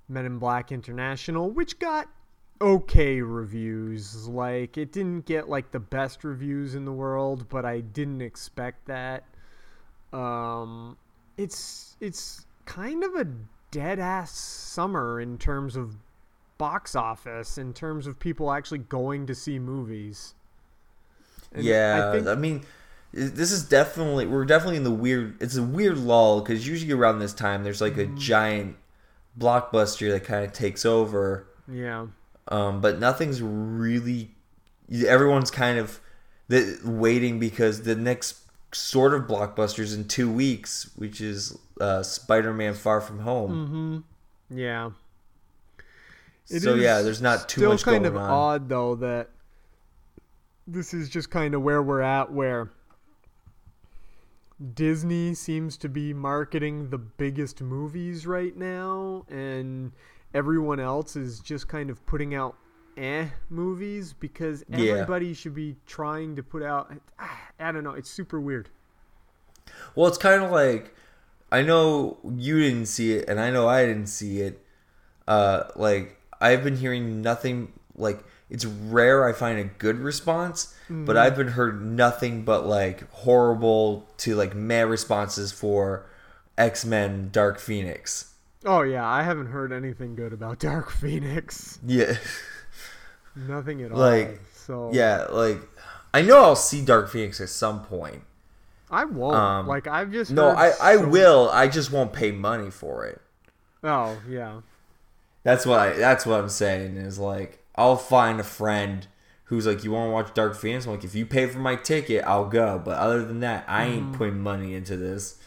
Men 0.09 0.27
in 0.27 0.39
Black 0.39 0.73
International, 0.73 1.51
which 1.51 1.79
got 1.79 2.09
okay 2.61 3.21
reviews. 3.21 4.27
Like, 4.27 4.79
it 4.79 4.93
didn't 4.93 5.27
get 5.27 5.49
like 5.49 5.71
the 5.71 5.81
best 5.81 6.25
reviews 6.25 6.75
in 6.75 6.85
the 6.85 6.93
world, 6.93 7.49
but 7.49 7.65
I 7.65 7.81
didn't 7.81 8.23
expect 8.23 8.87
that. 8.87 9.25
Um, 10.13 10.97
it's 11.37 11.97
it's 12.01 12.47
kind 12.67 13.05
of 13.05 13.15
a 13.15 13.27
dead 13.71 13.99
ass 13.99 14.33
summer 14.33 15.21
in 15.21 15.39
terms 15.39 15.77
of 15.77 15.97
box 16.59 16.95
office, 16.95 17.59
in 17.59 17.73
terms 17.73 18.07
of 18.07 18.19
people 18.19 18.53
actually 18.53 18.79
going 18.79 19.27
to 19.27 19.35
see 19.35 19.59
movies. 19.59 20.35
And 21.55 21.65
yeah, 21.65 22.23
I 22.27 22.33
I, 22.33 22.35
mean, 22.35 22.65
this 23.13 23.53
is 23.53 23.65
definitely 23.69 24.27
we're 24.27 24.45
definitely 24.45 24.77
in 24.79 24.85
the 24.85 24.91
weird. 24.91 25.37
It's 25.41 25.57
a 25.57 25.63
weird 25.63 25.99
lull 25.99 26.41
because 26.41 26.67
usually 26.67 26.93
around 26.93 27.19
this 27.19 27.33
time 27.35 27.63
there's 27.65 27.81
like 27.81 27.97
a 27.97 28.07
Mm-hmm. 28.07 28.17
giant 28.17 28.77
blockbuster 29.39 30.11
that 30.13 30.25
kind 30.25 30.45
of 30.45 30.53
takes 30.53 30.85
over, 30.85 31.47
yeah. 31.71 32.07
um, 32.49 32.81
but 32.81 32.99
nothing's 32.99 33.41
really. 33.43 34.31
Everyone's 35.07 35.51
kind 35.51 35.79
of 35.79 36.01
the, 36.49 36.79
waiting 36.85 37.39
because 37.39 37.83
the 37.83 37.95
next 37.95 38.41
sort 38.73 39.15
of 39.15 39.23
blockbusters 39.23 39.95
in 39.95 40.07
two 40.07 40.31
weeks, 40.31 40.91
which 40.97 41.21
is 41.21 41.57
uh, 41.81 42.03
Spider-Man: 42.03 42.75
Far 42.75 43.01
From 43.01 43.21
Home. 43.21 44.05
Yeah. 44.51 44.91
It 46.51 46.61
so 46.61 46.75
yeah, 46.75 47.01
there's 47.03 47.23
not 47.23 47.49
too 47.49 47.61
still 47.63 47.71
much 47.73 47.85
kind 47.85 48.05
of 48.05 48.17
on. 48.17 48.29
odd 48.31 48.69
though 48.69 48.97
that 48.97 49.31
this 50.67 50.95
is 50.95 51.09
just 51.09 51.31
kind 51.31 51.55
of 51.55 51.63
where 51.63 51.83
we're 51.83 52.01
at 52.01 52.33
where 52.33 52.71
Disney 54.75 55.35
seems 55.35 55.77
to 55.79 55.89
be 55.89 56.15
marketing 56.15 56.91
the 56.91 56.99
biggest 56.99 57.61
movies 57.61 58.27
right 58.27 58.57
now 58.57 59.25
and 59.29 59.93
everyone 60.35 60.79
else 60.79 61.17
is 61.17 61.41
just 61.41 61.67
kind 61.69 61.91
of 61.91 62.05
putting 62.07 62.35
out 62.35 62.57
eh 62.97 63.27
movies 63.51 64.13
because 64.13 64.63
Yeah. 64.69 64.93
everybody 64.93 65.35
should 65.35 65.55
be 65.55 65.77
trying 65.87 66.37
to 66.37 66.43
put 66.43 66.63
out 66.63 66.93
I 67.59 67.73
don't 67.73 67.85
know, 67.85 67.93
it's 67.93 68.11
super 68.11 68.41
weird. 68.41 68.69
Well, 69.95 70.07
it's 70.09 70.19
kind 70.19 70.43
of 70.43 70.51
like 70.51 70.95
I 71.51 71.63
know 71.63 72.19
you 72.37 72.61
didn't 72.61 72.87
see 72.87 73.13
it, 73.13 73.29
and 73.29 73.39
I 73.39 73.51
know 73.51 73.69
I 73.69 73.85
didn't 73.85 74.07
see 74.07 74.41
it. 74.41 74.65
Uh, 75.29 75.65
like 75.77 76.19
I've 76.41 76.65
been 76.65 76.77
hearing 76.77 77.21
nothing. 77.21 77.73
Like 77.95 78.25
it's 78.53 78.65
rare 78.67 79.27
I 79.27 79.33
find 79.33 79.59
a 79.59 79.65
good 79.65 79.99
response, 79.99 80.75
but 80.91 81.17
I've 81.17 81.35
been 81.35 81.49
heard 81.49 81.83
nothing 81.85 82.45
but 82.45 82.67
like 82.67 83.11
horrible 83.11 84.07
to 84.19 84.35
like 84.37 84.55
meh 84.55 84.83
responses 84.83 85.51
for 85.53 86.05
X 86.59 86.85
Men 86.85 87.31
Dark 87.33 87.59
Phoenix. 87.59 88.35
Oh 88.65 88.83
yeah, 88.83 89.05
I 89.09 89.23
haven't 89.23 89.47
heard 89.47 89.73
anything 89.73 90.15
good 90.15 90.33
about 90.35 90.59
Dark 90.71 90.91
Phoenix. 90.91 91.79
Yeah, 91.87 92.17
Nothing 93.35 93.83
at 93.83 93.93
all. 93.93 93.99
Like, 93.99 94.41
So 94.55 94.91
yeah. 94.93 95.27
Like 95.31 95.59
I 96.15 96.21
know 96.23 96.43
I'll 96.43 96.57
see 96.57 96.85
Dark 96.85 97.09
Phoenix 97.11 97.41
at 97.41 97.49
some 97.49 97.83
point. 97.85 98.23
I 98.91 99.07
won't. 99.07 99.35
Um, 99.35 99.67
like 99.67 99.87
I've 99.87 100.13
just 100.13 100.31
No, 100.31 100.49
I 100.49 100.73
I 100.81 100.97
so- 100.97 101.09
will. 101.09 101.49
I 101.51 101.69
just 101.69 101.91
won't 101.91 102.13
pay 102.13 102.31
money 102.33 102.71
for 102.71 103.07
it. 103.07 103.21
Oh 103.83 104.19
yeah, 104.29 104.61
That's 105.43 105.65
what 105.67 105.81
I, 105.81 105.93
that's 105.95 106.25
what 106.27 106.39
I'm 106.39 106.49
saying 106.51 106.97
is 106.99 107.19
like 107.19 107.62
I'll 107.77 107.97
find 107.97 108.41
a 108.41 108.45
friend 108.45 109.07
who's 109.45 109.67
like, 109.67 109.85
you 109.85 109.93
want 109.93 110.09
to 110.09 110.13
watch 110.13 110.35
Dark 110.35 110.55
Phoenix? 110.57 110.87
I'm 110.87 110.93
like, 110.93 111.05
if 111.05 111.15
you 111.15 111.27
pay 111.27 111.47
for 111.47 111.59
my 111.59 111.77
ticket, 111.77 112.25
I'll 112.27 112.49
go. 112.49 112.81
But 112.83 112.99
other 112.99 113.25
than 113.25 113.41
that, 113.41 113.65
I 113.69 113.85
ain't 113.85 114.13
Mm-hmm. 114.13 114.13
putting 114.13 114.41
money 114.41 114.75
into 114.75 114.97
this. 114.97 115.39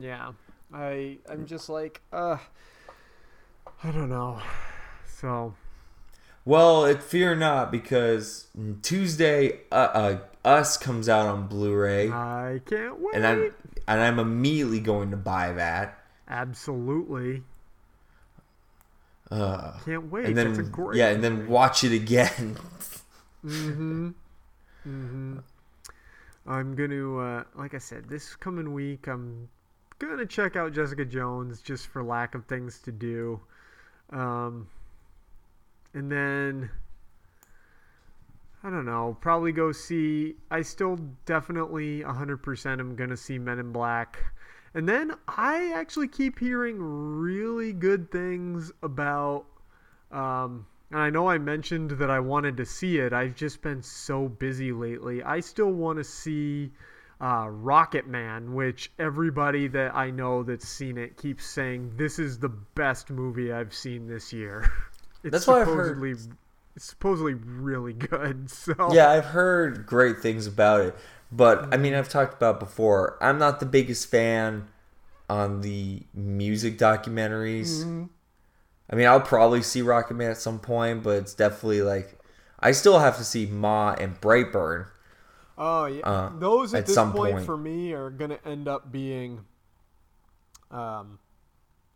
yeah. 0.00 0.32
I 0.72 1.18
I'm 1.28 1.44
just 1.46 1.68
like 1.68 2.00
uh, 2.12 2.38
I 3.84 3.90
don't 3.90 4.08
know. 4.08 4.40
So 5.06 5.54
Well, 6.44 6.84
it 6.84 7.02
fear 7.02 7.34
not 7.36 7.70
because 7.70 8.48
Tuesday, 8.82 9.60
uh, 9.70 9.74
uh, 9.74 10.18
Us 10.44 10.76
comes 10.76 11.08
out 11.08 11.26
on 11.26 11.46
Blu-ray, 11.46 12.08
I 12.10 12.60
can't 12.66 12.98
wait. 13.00 13.14
and 13.14 13.26
I'm 13.26 13.54
and 13.88 14.00
I'm 14.00 14.18
immediately 14.18 14.80
going 14.80 15.10
to 15.12 15.16
buy 15.16 15.52
that. 15.52 15.98
Absolutely 16.28 17.42
Uh, 19.32 19.78
can't 19.84 20.10
wait. 20.10 20.26
and 20.26 20.36
then 20.36 20.48
That's 20.52 20.68
a 20.68 20.70
great. 20.70 20.98
yeah, 20.98 21.08
and 21.08 21.24
then 21.24 21.46
watch 21.48 21.84
it 21.84 21.92
again. 21.92 22.56
Mm-hmm. 23.44 24.10
Mm-hmm. 24.86 25.38
I'm 26.46 26.74
gonna 26.76 27.16
uh, 27.18 27.44
like 27.56 27.74
I 27.74 27.78
said 27.78 28.08
this 28.08 28.36
coming 28.36 28.72
week. 28.72 29.08
I'm 29.08 29.48
gonna 29.98 30.26
check 30.26 30.54
out 30.54 30.72
Jessica 30.72 31.04
Jones 31.04 31.60
just 31.60 31.88
for 31.88 32.04
lack 32.04 32.36
of 32.36 32.44
things 32.46 32.78
to 32.82 32.92
do. 32.92 33.40
Um, 34.10 34.68
and 35.92 36.10
then 36.12 36.70
I 38.62 38.70
don't 38.70 38.86
know. 38.86 39.16
Probably 39.20 39.50
go 39.50 39.72
see. 39.72 40.36
I 40.50 40.62
still 40.62 40.96
definitely 41.26 42.02
100% 42.02 42.78
am 42.78 42.94
gonna 42.94 43.16
see 43.16 43.38
Men 43.40 43.58
in 43.58 43.72
Black. 43.72 44.20
And 44.74 44.88
then 44.88 45.12
I 45.28 45.72
actually 45.74 46.08
keep 46.08 46.38
hearing 46.38 46.78
really 46.80 47.72
good 47.72 48.10
things 48.10 48.72
about. 48.82 49.44
Um, 50.10 50.66
and 50.90 51.00
I 51.00 51.10
know 51.10 51.28
I 51.28 51.38
mentioned 51.38 51.92
that 51.92 52.10
I 52.10 52.20
wanted 52.20 52.56
to 52.58 52.66
see 52.66 52.98
it. 52.98 53.12
I've 53.12 53.34
just 53.34 53.62
been 53.62 53.82
so 53.82 54.28
busy 54.28 54.72
lately. 54.72 55.22
I 55.22 55.40
still 55.40 55.72
want 55.72 55.98
to 55.98 56.04
see 56.04 56.70
uh, 57.20 57.46
Rocketman, 57.46 58.50
which 58.52 58.90
everybody 58.98 59.68
that 59.68 59.94
I 59.94 60.10
know 60.10 60.42
that's 60.42 60.68
seen 60.68 60.98
it 60.98 61.16
keeps 61.16 61.46
saying 61.46 61.92
this 61.96 62.18
is 62.18 62.38
the 62.38 62.48
best 62.48 63.10
movie 63.10 63.52
I've 63.52 63.72
seen 63.74 64.06
this 64.06 64.32
year. 64.32 64.70
It's 65.24 65.30
That's 65.30 65.46
what 65.46 65.60
I've 65.60 65.68
heard. 65.68 65.96
supposedly 65.98 66.10
it's 66.74 66.86
supposedly 66.86 67.34
really 67.34 67.92
good. 67.92 68.50
So 68.50 68.74
Yeah, 68.92 69.10
I've 69.10 69.26
heard 69.26 69.86
great 69.86 70.18
things 70.18 70.48
about 70.48 70.80
it, 70.80 70.96
but 71.32 71.72
I 71.72 71.76
mean, 71.78 71.94
I've 71.94 72.08
talked 72.08 72.34
about 72.34 72.60
before. 72.60 73.18
I'm 73.20 73.38
not 73.38 73.60
the 73.60 73.66
biggest 73.66 74.10
fan 74.10 74.68
on 75.28 75.62
the 75.62 76.02
music 76.14 76.78
documentaries. 76.78 78.08
I 78.90 78.94
mean, 78.94 79.06
I'll 79.06 79.20
probably 79.20 79.62
see 79.62 79.80
Rocketman 79.80 80.30
at 80.30 80.36
some 80.38 80.58
point, 80.58 81.02
but 81.02 81.16
it's 81.16 81.34
definitely 81.34 81.82
like 81.82 82.18
I 82.60 82.72
still 82.72 82.98
have 82.98 83.16
to 83.18 83.24
see 83.24 83.46
Ma 83.46 83.94
and 83.98 84.20
Brightburn. 84.20 84.86
Oh 85.56 85.86
yeah, 85.86 86.02
uh, 86.02 86.32
those 86.38 86.74
at, 86.74 86.80
at 86.80 86.86
this 86.86 86.94
some 86.94 87.12
point, 87.12 87.34
point. 87.34 87.46
for 87.46 87.56
me 87.56 87.92
are 87.92 88.10
gonna 88.10 88.38
end 88.44 88.68
up 88.68 88.92
being, 88.92 89.44
um, 90.70 91.18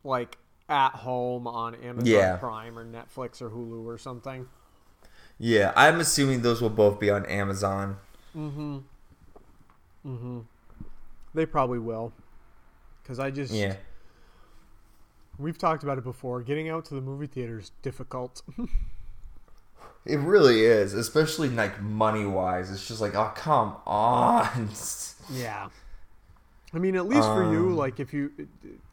like 0.04 0.38
at 0.68 0.92
home 0.92 1.46
on 1.46 1.74
Amazon 1.76 2.06
Yeah. 2.06 2.36
Prime 2.36 2.78
or 2.78 2.84
Netflix 2.84 3.40
or 3.40 3.50
Hulu 3.50 3.84
or 3.84 3.98
something. 3.98 4.48
Yeah, 5.38 5.72
I'm 5.76 6.00
assuming 6.00 6.42
those 6.42 6.60
will 6.62 6.70
both 6.70 6.98
be 6.98 7.10
on 7.10 7.26
Amazon. 7.26 7.98
They 11.34 11.46
probably 11.46 11.78
will, 11.78 12.12
because 13.02 13.18
I 13.18 13.30
just 13.30 13.52
Yeah. 13.52 13.76
we've 15.38 15.58
talked 15.58 15.82
about 15.82 15.98
it 15.98 16.04
before. 16.04 16.42
Getting 16.42 16.68
out 16.68 16.84
to 16.86 16.94
the 16.94 17.00
movie 17.00 17.26
theater 17.26 17.58
is 17.58 17.70
difficult. 17.82 18.42
It 20.04 20.18
really 20.20 20.60
is, 20.64 20.94
especially 20.94 21.48
like 21.48 21.82
money 21.82 22.24
wise. 22.24 22.70
It's 22.70 22.86
just 22.86 23.00
like, 23.00 23.16
oh 23.16 23.32
come 23.34 23.76
on. 23.84 24.70
yeah. 25.32 25.68
I 26.72 26.78
mean, 26.78 26.94
at 26.94 27.06
least 27.06 27.26
for 27.26 27.52
you, 27.52 27.70
Um, 27.70 27.76
like 27.76 27.98
if 27.98 28.12
you, 28.14 28.30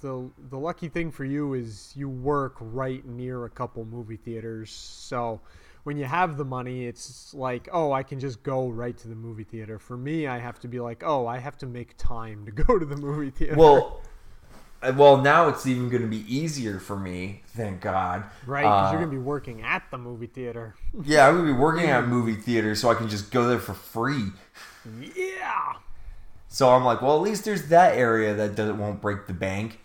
the 0.01 0.29
the 0.49 0.57
lucky 0.57 0.89
thing 0.89 1.11
for 1.11 1.23
you 1.23 1.53
is 1.53 1.93
you 1.95 2.09
work 2.09 2.55
right 2.59 3.05
near 3.05 3.45
a 3.45 3.49
couple 3.49 3.85
movie 3.85 4.17
theaters, 4.17 4.71
so 4.71 5.39
when 5.83 5.97
you 5.97 6.05
have 6.05 6.37
the 6.37 6.45
money, 6.45 6.85
it's 6.87 7.33
like, 7.33 7.67
oh, 7.71 7.91
I 7.91 8.03
can 8.03 8.19
just 8.19 8.41
go 8.43 8.69
right 8.69 8.97
to 8.97 9.07
the 9.07 9.15
movie 9.15 9.43
theater. 9.43 9.79
For 9.79 9.97
me, 9.97 10.27
I 10.27 10.39
have 10.39 10.59
to 10.61 10.67
be 10.67 10.79
like, 10.79 11.03
oh, 11.05 11.27
I 11.27 11.39
have 11.39 11.57
to 11.59 11.65
make 11.65 11.95
time 11.97 12.45
to 12.45 12.51
go 12.63 12.79
to 12.79 12.85
the 12.85 12.95
movie 12.97 13.31
theater. 13.31 13.55
Well, 13.55 14.01
well, 14.95 15.17
now 15.17 15.47
it's 15.47 15.65
even 15.65 15.89
going 15.89 16.01
to 16.01 16.09
be 16.09 16.25
easier 16.33 16.77
for 16.79 16.97
me. 16.97 17.41
Thank 17.47 17.79
God. 17.81 18.23
Right, 18.45 18.63
because 18.63 18.89
Uh, 18.89 18.91
you're 18.91 19.01
gonna 19.01 19.11
be 19.11 19.17
working 19.17 19.61
at 19.61 19.83
the 19.91 19.97
movie 19.97 20.27
theater. 20.27 20.75
Yeah, 21.03 21.27
I'm 21.27 21.37
gonna 21.37 21.53
be 21.53 21.57
working 21.59 21.85
at 21.89 22.03
a 22.03 22.07
movie 22.07 22.35
theater, 22.35 22.75
so 22.75 22.89
I 22.89 22.93
can 22.95 23.07
just 23.09 23.31
go 23.31 23.47
there 23.47 23.59
for 23.59 23.73
free. 23.73 24.31
yeah. 25.15 25.73
So 26.49 26.69
I'm 26.69 26.83
like, 26.83 27.01
well, 27.01 27.15
at 27.15 27.21
least 27.21 27.45
there's 27.45 27.67
that 27.69 27.95
area 27.97 28.33
that 28.35 28.55
doesn't 28.55 28.77
won't 28.77 29.01
break 29.01 29.25
the 29.27 29.33
bank. 29.33 29.79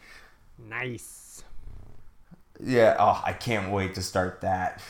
Nice. 0.59 1.45
Yeah. 2.61 2.97
Oh, 2.99 3.23
I 3.25 3.33
can't 3.33 3.71
wait 3.73 3.95
to 3.95 4.03
start 4.03 4.41
that. 4.43 4.83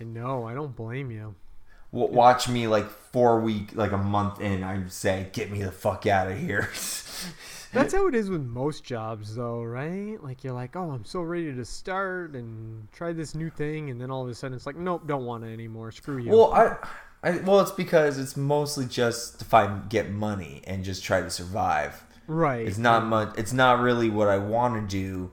I 0.00 0.04
know. 0.04 0.46
I 0.46 0.54
don't 0.54 0.74
blame 0.74 1.10
you. 1.10 1.34
Watch 1.92 2.48
me 2.48 2.66
like 2.66 2.90
four 2.90 3.40
week, 3.40 3.74
like 3.74 3.92
a 3.92 3.98
month 3.98 4.40
in. 4.40 4.64
I 4.64 4.82
say, 4.88 5.28
get 5.32 5.50
me 5.50 5.62
the 5.62 5.70
fuck 5.70 6.06
out 6.06 6.28
of 6.28 6.36
here. 6.38 6.68
That's 7.72 7.92
how 7.92 8.06
it 8.06 8.14
is 8.14 8.30
with 8.30 8.42
most 8.42 8.84
jobs, 8.84 9.34
though, 9.34 9.62
right? 9.62 10.22
Like 10.22 10.42
you're 10.44 10.52
like, 10.52 10.74
oh, 10.76 10.90
I'm 10.90 11.04
so 11.04 11.20
ready 11.22 11.52
to 11.54 11.64
start 11.64 12.34
and 12.34 12.88
try 12.92 13.12
this 13.12 13.34
new 13.34 13.50
thing, 13.50 13.90
and 13.90 14.00
then 14.00 14.10
all 14.10 14.22
of 14.22 14.28
a 14.28 14.34
sudden 14.34 14.56
it's 14.56 14.66
like, 14.66 14.76
nope, 14.76 15.06
don't 15.06 15.24
want 15.24 15.44
it 15.44 15.52
anymore. 15.52 15.90
Screw 15.92 16.18
you. 16.18 16.30
well, 16.30 16.52
I, 16.52 16.76
I, 17.22 17.38
well, 17.38 17.60
it's 17.60 17.70
because 17.72 18.18
it's 18.18 18.36
mostly 18.36 18.86
just 18.86 19.38
to 19.40 19.44
find 19.44 19.88
get 19.88 20.10
money 20.10 20.62
and 20.66 20.84
just 20.84 21.02
try 21.04 21.20
to 21.20 21.30
survive. 21.30 22.04
right. 22.26 22.66
It's 22.66 22.78
not 22.78 23.04
much. 23.06 23.34
It's 23.36 23.52
not 23.52 23.80
really 23.80 24.10
what 24.10 24.28
I 24.28 24.38
want 24.38 24.74
to 24.74 24.96
do. 24.96 25.30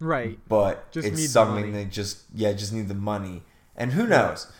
right. 0.00 0.38
but 0.48 0.90
Just 0.92 1.08
it's 1.08 1.30
something 1.30 1.72
that 1.72 1.90
just 1.90 2.22
yeah 2.34 2.52
just 2.52 2.72
need 2.72 2.88
the 2.88 2.94
money 2.94 3.42
and 3.78 3.92
who 3.92 4.06
knows 4.06 4.50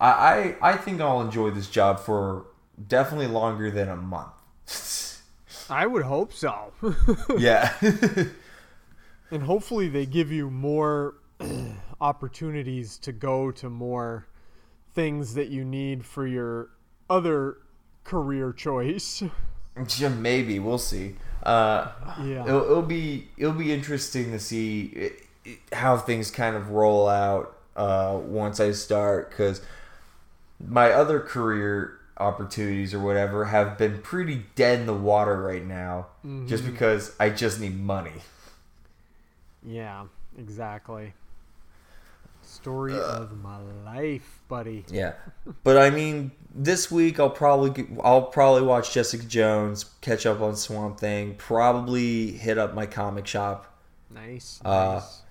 I, 0.00 0.54
I 0.60 0.72
i 0.72 0.76
think 0.76 1.00
i'll 1.00 1.20
enjoy 1.20 1.50
this 1.50 1.68
job 1.68 1.98
for 1.98 2.46
definitely 2.88 3.26
longer 3.26 3.70
than 3.70 3.88
a 3.88 3.96
month 3.96 4.32
I 5.68 5.84
would 5.88 6.04
hope 6.04 6.32
so. 6.32 6.72
yeah 7.38 7.72
and 9.30 9.42
hopefully 9.42 9.88
they 9.88 10.06
give 10.06 10.30
you 10.30 10.48
more 10.50 11.14
opportunities 12.00 12.98
to 12.98 13.12
go 13.12 13.50
to 13.52 13.68
more 13.68 14.26
things 14.94 15.34
that 15.34 15.48
you 15.48 15.64
need 15.64 16.04
for 16.04 16.26
your 16.26 16.70
other 17.10 17.58
career 18.04 18.52
choice. 18.52 19.22
Yeah, 19.98 20.08
maybe 20.08 20.58
we'll 20.58 20.78
see 20.78 21.16
uh 21.42 21.88
Yeah. 22.22 22.44
it'll, 22.46 22.62
it'll 22.64 22.82
be 22.82 23.28
it'll 23.36 23.52
be 23.52 23.72
interesting 23.74 24.30
to 24.32 24.38
see 24.38 24.84
it, 24.86 25.12
it- 25.44 25.58
how 25.74 25.98
things 25.98 26.30
kind 26.30 26.56
of 26.56 26.70
roll 26.70 27.06
out 27.08 27.55
uh 27.76 28.18
once 28.24 28.58
i 28.60 28.72
start 28.72 29.30
because 29.30 29.60
my 30.66 30.90
other 30.92 31.20
career 31.20 31.98
opportunities 32.18 32.94
or 32.94 32.98
whatever 32.98 33.44
have 33.46 33.76
been 33.76 34.00
pretty 34.00 34.44
dead 34.54 34.80
in 34.80 34.86
the 34.86 34.94
water 34.94 35.40
right 35.42 35.64
now 35.66 36.06
just 36.46 36.62
Mm-hmm. 36.64 36.72
because 36.72 37.14
i 37.20 37.28
just 37.30 37.60
need 37.60 37.78
money 37.78 38.22
Yeah, 39.66 40.04
exactly. 40.38 41.12
Story 42.42 42.94
of 42.98 43.42
my 43.42 43.58
life, 43.84 44.38
buddy. 44.48 44.84
Yeah, 44.88 45.14
but 45.64 45.76
I 45.76 45.90
mean, 45.90 46.30
this 46.54 46.90
week 46.92 47.18
I'll 47.18 47.28
probably 47.28 47.70
get- 47.70 47.88
I'll 48.04 48.22
probably 48.22 48.62
watch 48.62 48.92
Jessica 48.94 49.24
Jones, 49.26 49.84
catch 50.00 50.24
up 50.26 50.40
on 50.40 50.54
Swamp 50.54 51.00
Thing, 51.00 51.34
probably 51.36 52.30
hit 52.32 52.56
up 52.56 52.72
my 52.74 52.86
comic 52.86 53.26
shop 53.26 53.66
Nice. 54.14 54.60
Uh, 54.64 54.94
nice. 55.02 55.22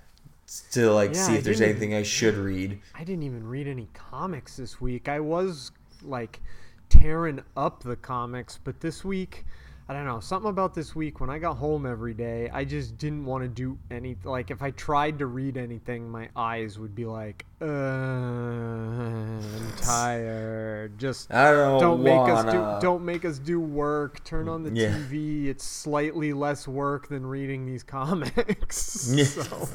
To 0.72 0.92
like 0.92 1.14
Yeah, 1.14 1.24
see 1.24 1.34
I 1.34 1.36
if 1.38 1.44
there's 1.44 1.62
anything 1.62 1.94
I 1.94 2.04
should 2.04 2.36
read. 2.36 2.80
I 2.94 3.04
didn't 3.04 3.24
even 3.24 3.48
read 3.48 3.68
any 3.68 3.90
comics 3.94 4.58
this 4.58 4.80
week. 4.82 5.08
I 5.10 5.20
was 5.20 5.72
like 6.02 6.42
tearing 6.90 7.42
up 7.58 7.84
the 7.84 7.96
comics, 7.96 8.60
but 8.64 8.80
this 8.82 9.04
week, 9.04 9.46
I 9.88 9.94
don't 9.94 10.06
know, 10.06 10.20
something 10.20 10.50
about 10.50 10.74
this 10.74 10.96
week 10.96 11.20
when 11.20 11.30
I 11.30 11.38
got 11.38 11.58
home 11.58 11.86
every 11.86 12.16
day, 12.16 12.50
I 12.52 12.66
just 12.66 12.98
didn't 12.98 13.24
want 13.24 13.44
to 13.44 13.48
do 13.48 13.78
any 13.92 14.18
like 14.24 14.50
if 14.50 14.64
I 14.64 14.72
tried 14.72 15.20
to 15.20 15.28
read 15.28 15.58
anything, 15.58 16.10
my 16.10 16.28
eyes 16.36 16.80
would 16.80 16.96
be 16.96 17.06
like, 17.06 17.46
uh, 17.62 17.66
I'm 17.66 19.72
tired. 19.78 20.98
Just 20.98 21.30
don't, 21.30 21.80
don't 21.80 22.04
make 22.04 22.20
us 22.20 22.52
do 22.52 22.78
don't 22.82 23.06
make 23.06 23.26
us 23.26 23.38
do 23.38 23.60
work. 23.60 24.24
Turn 24.24 24.50
on 24.50 24.64
the 24.64 24.72
Yeah. 24.72 24.90
TV. 24.90 25.46
It's 25.46 25.64
slightly 25.64 26.34
less 26.34 26.68
work 26.68 27.08
than 27.08 27.24
reading 27.24 27.68
these 27.68 27.84
comics. 27.84 28.66
So 28.66 29.70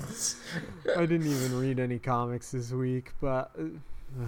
I 0.96 1.06
didn't 1.06 1.28
even 1.28 1.56
read 1.56 1.78
any 1.78 2.00
comics 2.00 2.50
this 2.50 2.72
week, 2.72 3.12
but 3.20 3.52
uh, 3.56 3.62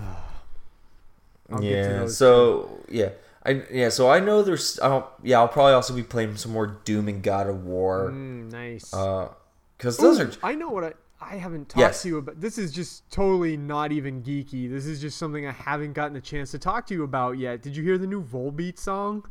I'll 1.53 1.59
get 1.59 1.89
to 1.89 1.95
yeah. 2.03 2.07
So 2.07 2.79
yeah, 2.89 3.09
I 3.45 3.63
yeah. 3.73 3.89
So 3.89 4.11
I 4.11 4.21
know 4.21 4.43
there's. 4.43 4.79
I'll, 4.81 5.13
yeah, 5.23 5.39
I'll 5.41 5.49
probably 5.49 5.73
also 5.73 5.95
be 5.95 6.03
playing 6.03 6.37
some 6.37 6.53
more 6.53 6.67
Doom 6.85 7.09
and 7.09 7.23
God 7.23 7.49
of 7.49 7.65
War. 7.65 8.11
Mm, 8.11 8.53
nice. 8.53 8.93
Uh, 8.95 9.29
because 9.77 9.97
those 9.97 10.21
Ooh, 10.21 10.25
are 10.25 10.31
I 10.45 10.55
know 10.55 10.69
what 10.71 10.85
I 10.85 10.93
I 11.21 11.37
haven't 11.37 11.69
talked 11.69 11.79
Yes. 11.81 12.03
to 12.03 12.09
you 12.09 12.19
about. 12.19 12.41
This 12.41 12.57
is 12.59 12.71
just 12.73 13.11
totally 13.11 13.57
not 13.57 13.91
even 13.93 14.23
geeky. 14.23 14.71
This 14.71 14.87
is 14.87 15.01
just 15.01 15.19
something 15.19 15.47
I 15.47 15.51
haven't 15.53 15.93
gotten 15.95 16.17
a 16.17 16.21
chance 16.21 16.53
to 16.53 16.59
talk 16.59 16.87
to 16.89 16.95
you 16.95 17.03
about 17.03 17.39
yet. 17.39 17.63
Did 17.63 17.77
you 17.77 17.83
hear 17.83 17.99
the 17.99 18.07
new 18.07 18.23
Volbeat 18.23 18.79
song? 18.79 19.25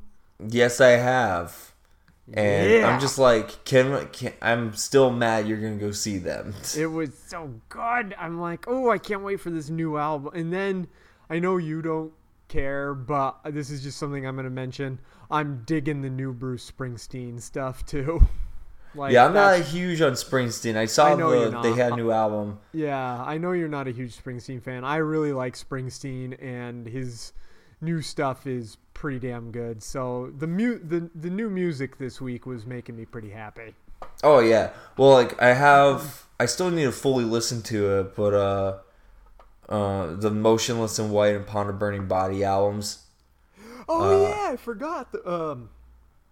yes, 0.45 0.81
I 0.81 0.89
have. 0.91 1.73
And 2.33 2.69
Yeah. 2.71 2.87
I'm 2.87 2.99
just 2.99 3.17
like, 3.17 3.63
can, 3.65 4.07
can 4.09 4.33
I'm 4.41 4.73
still 4.73 5.11
mad 5.11 5.47
you're 5.47 5.57
gonna 5.59 5.75
go 5.75 5.91
see 5.91 6.17
them. 6.17 6.53
It 6.77 6.87
was 6.87 7.17
so 7.27 7.53
good. 7.69 8.15
I'm 8.17 8.39
like, 8.39 8.65
oh, 8.67 8.89
I 8.89 8.97
can't 8.97 9.21
wait 9.23 9.39
for 9.39 9.49
this 9.51 9.69
new 9.69 9.97
album. 9.97 10.31
And 10.33 10.51
then 10.51 10.87
I 11.29 11.39
know 11.39 11.57
you 11.57 11.81
don't 11.81 12.11
care, 12.51 12.93
but 12.93 13.39
this 13.45 13.69
is 13.71 13.81
just 13.81 13.97
something 13.97 14.27
I'm 14.27 14.35
going 14.35 14.43
to 14.45 14.49
mention. 14.51 14.99
I'm 15.31 15.63
digging 15.65 16.01
the 16.01 16.09
new 16.09 16.33
Bruce 16.33 16.69
Springsteen 16.69 17.41
stuff 17.41 17.85
too. 17.85 18.21
like, 18.95 19.13
Yeah, 19.13 19.25
I'm 19.25 19.33
not 19.33 19.51
that's- 19.51 19.71
huge 19.71 20.01
on 20.01 20.11
Springsteen. 20.13 20.75
I 20.75 20.85
saw 20.85 21.13
I 21.13 21.15
the 21.15 21.59
they 21.63 21.73
had 21.73 21.93
a 21.93 21.95
new 21.95 22.11
album. 22.11 22.59
Yeah, 22.73 23.23
I 23.23 23.37
know 23.37 23.53
you're 23.53 23.67
not 23.69 23.87
a 23.87 23.91
huge 23.91 24.15
Springsteen 24.21 24.61
fan. 24.61 24.83
I 24.83 24.97
really 24.97 25.33
like 25.33 25.55
Springsteen, 25.55 26.37
and 26.43 26.85
his 26.85 27.33
new 27.79 28.01
stuff 28.01 28.45
is 28.45 28.77
pretty 28.93 29.19
damn 29.19 29.51
good. 29.51 29.81
So 29.81 30.31
the 30.37 30.47
mu- 30.47 30.79
the 30.79 31.09
the 31.15 31.29
new 31.29 31.49
music 31.49 31.97
this 31.97 32.21
week 32.21 32.45
was 32.45 32.65
making 32.65 32.95
me 32.97 33.05
pretty 33.05 33.29
happy. 33.31 33.73
Oh 34.23 34.39
yeah. 34.39 34.71
Well, 34.97 35.11
like 35.11 35.41
I 35.41 35.53
have, 35.53 36.25
I 36.39 36.45
still 36.45 36.69
need 36.69 36.83
to 36.83 36.91
fully 36.91 37.23
listen 37.23 37.61
to 37.63 37.99
it, 37.99 38.15
but 38.15 38.33
uh, 38.33 38.77
uh, 39.71 40.15
the 40.15 40.29
Motionless 40.31 40.99
in 40.99 41.11
White 41.11 41.35
and 41.35 41.43
Upon 41.45 41.69
a 41.69 41.73
Burning 41.73 42.07
Body 42.07 42.43
albums. 42.43 43.05
Oh 43.87 44.03
Uh, 44.03 44.29
yeah, 44.29 44.49
I 44.53 44.57
forgot. 44.57 45.11
The, 45.11 45.29
um, 45.29 45.69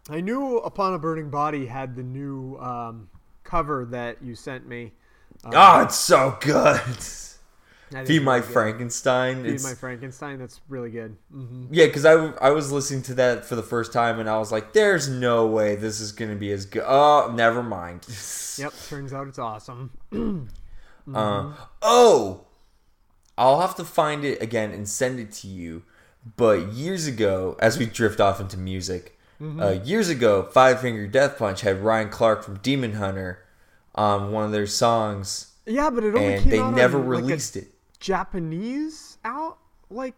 I 0.09 0.21
knew 0.21 0.57
Upon 0.57 0.93
a 0.93 0.99
Burning 0.99 1.29
Body 1.29 1.65
had 1.65 1.95
the 1.95 2.03
new 2.03 2.57
um, 2.57 3.09
cover 3.43 3.85
that 3.91 4.21
you 4.23 4.35
sent 4.35 4.67
me. 4.67 4.93
oh, 5.45 5.81
it's 5.81 5.95
so 5.95 6.37
good. 6.41 6.81
Feed 8.05 8.21
My 8.21 8.37
really. 8.37 8.47
Frankenstein. 8.53 9.43
Feed 9.43 9.63
My 9.63 9.73
Frankenstein. 9.73 10.37
That's 10.37 10.61
really 10.69 10.91
good. 10.91 11.15
hmm 11.31 11.65
yeah, 11.71 11.87
because 11.87 12.05
I, 12.05 12.13
I 12.39 12.51
was 12.51 12.71
listening 12.71 13.01
to 13.03 13.15
that 13.15 13.45
for 13.45 13.55
the 13.55 13.63
first 13.63 13.91
time 13.91 14.19
and 14.19 14.29
I 14.29 14.37
was 14.37 14.51
like, 14.51 14.73
"There's 14.73 15.09
no 15.09 15.47
way 15.47 15.75
this 15.75 15.99
is 15.99 16.11
gonna 16.11 16.35
be 16.35 16.51
as 16.51 16.65
good." 16.65 16.83
Oh, 16.85 17.31
never 17.35 17.63
mind. 17.63 18.05
Yep. 18.59 18.73
Turns 18.89 19.13
out 19.13 19.27
it's 19.27 19.39
awesome. 19.39 19.91
Uh, 21.15 21.53
oh, 21.81 22.45
I'll 23.39 23.61
have 23.61 23.73
to 23.75 23.85
find 23.85 24.23
it 24.25 24.41
again 24.41 24.71
and 24.71 24.87
send 24.87 25.19
it 25.19 25.31
to 25.31 25.47
you. 25.47 25.83
But 26.35 26.73
years 26.73 27.07
ago, 27.07 27.55
as 27.59 27.79
we 27.79 27.85
drift 27.85 28.19
off 28.19 28.39
into 28.41 28.57
music, 28.57 29.17
uh, 29.41 29.79
years 29.85 30.09
ago, 30.09 30.43
Five 30.43 30.81
Finger 30.81 31.07
Death 31.07 31.37
Punch 31.37 31.61
had 31.61 31.81
Ryan 31.81 32.09
Clark 32.09 32.43
from 32.43 32.57
Demon 32.59 32.93
Hunter 32.95 33.39
on 33.95 34.31
one 34.33 34.43
of 34.43 34.51
their 34.51 34.67
songs, 34.67 35.53
Yeah, 35.65 35.89
but 35.89 36.03
it 36.03 36.13
only 36.13 36.33
and 36.33 36.43
came 36.43 36.51
they 36.51 36.59
out 36.59 36.73
never 36.73 36.99
on, 36.99 37.09
like, 37.09 37.21
released 37.23 37.55
it. 37.55 37.69
Japanese 38.01 39.17
out 39.23 39.57
like. 39.89 40.13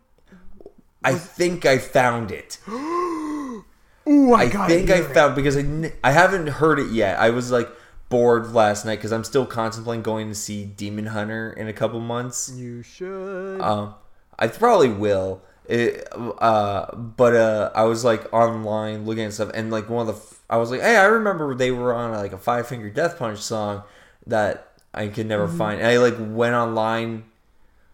I 1.03 1.13
think 1.13 1.65
I 1.65 1.78
found 1.78 2.32
it. 2.32 2.57
Ooh, 2.69 4.34
I, 4.34 4.43
I 4.43 4.67
think 4.67 4.89
I 4.89 5.01
found 5.01 5.36
because 5.36 5.55
I 6.03 6.11
haven't 6.11 6.47
heard 6.47 6.80
it 6.80 6.91
yet. 6.91 7.19
I 7.19 7.30
was 7.30 7.51
like 7.51 7.69
bored 8.12 8.53
last 8.53 8.86
night 8.86 8.97
because 8.97 9.12
I'm 9.14 9.24
still 9.24 9.47
contemplating 9.47 10.03
going 10.03 10.30
to 10.30 10.36
see 10.36 10.66
Demon 10.66 11.07
Hunter 11.07 11.51
in 11.53 11.68
a 11.68 11.74
couple 11.74 11.99
months. 12.01 12.53
You 12.53 12.84
should. 12.84 13.62
Um, 13.62 13.95
I 14.38 14.47
probably 14.47 14.89
will. 14.89 15.41
It, 15.68 16.07
uh, 16.14 16.95
but 16.95 17.36
uh, 17.36 17.72
I 17.76 17.84
was 17.84 18.03
like 18.05 18.32
online 18.34 19.05
looking 19.05 19.26
at 19.26 19.34
stuff, 19.34 19.51
and 19.53 19.72
like 19.72 19.89
one 19.89 20.07
of 20.07 20.16
the, 20.16 20.22
f- 20.22 20.39
I 20.49 20.57
was 20.57 20.72
like, 20.72 20.82
hey, 20.82 20.97
I 20.97 21.05
remember 21.05 21.55
they 21.55 21.72
were 21.72 21.93
on 21.93 22.12
like 22.12 22.34
a 22.34 22.38
Five 22.38 22.68
Finger 22.68 22.89
Death 22.89 23.18
Punch 23.18 23.39
song 23.39 23.84
that 24.28 24.74
I 24.93 25.07
could 25.07 25.28
never 25.28 25.47
Mm-hmm. 25.47 25.57
find. 25.57 25.80
And 25.80 25.88
I 25.88 25.97
like 25.97 26.16
went 26.20 26.55
online, 26.55 27.24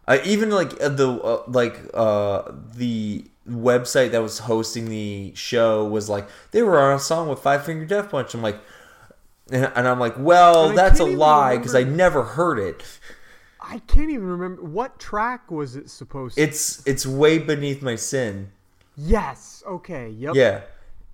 I 0.08 0.22
even 0.22 0.50
like 0.52 0.74
uh, 0.82 0.90
the 0.90 1.12
uh, 1.12 1.44
like 1.48 1.78
uh 1.94 2.44
the 2.76 3.26
website 3.50 4.12
that 4.12 4.22
was 4.22 4.40
hosting 4.40 4.90
the 4.90 5.34
show 5.36 5.86
was 5.86 6.10
like 6.10 6.28
they 6.52 6.62
were 6.64 6.80
on 6.80 6.96
a 6.96 7.00
song 7.00 7.30
with 7.30 7.40
Five 7.40 7.66
Finger 7.66 7.86
Death 7.86 8.10
Punch. 8.12 8.34
I'm 8.34 8.42
like, 8.42 8.60
and, 9.52 9.72
and 9.76 9.88
I'm 9.88 10.00
like, 10.00 10.16
well, 10.18 10.70
that's 10.74 11.00
a 11.00 11.06
lie 11.06 11.58
because 11.58 11.76
I 11.76 11.84
never 11.84 12.24
heard 12.24 12.60
it. 12.60 12.84
I 13.62 13.80
can't 13.80 14.10
even 14.10 14.26
remember 14.28 14.62
what 14.64 14.98
track 15.00 15.52
was 15.52 15.76
it 15.76 15.90
supposed 15.90 16.36
to. 16.38 16.42
It's 16.42 16.86
it's 16.88 17.06
way 17.06 17.38
beneath 17.40 17.82
my 17.82 17.96
sin. 17.96 18.52
yes. 18.96 19.64
Okay. 19.68 20.10
Yep. 20.10 20.36
Yeah. 20.36 20.62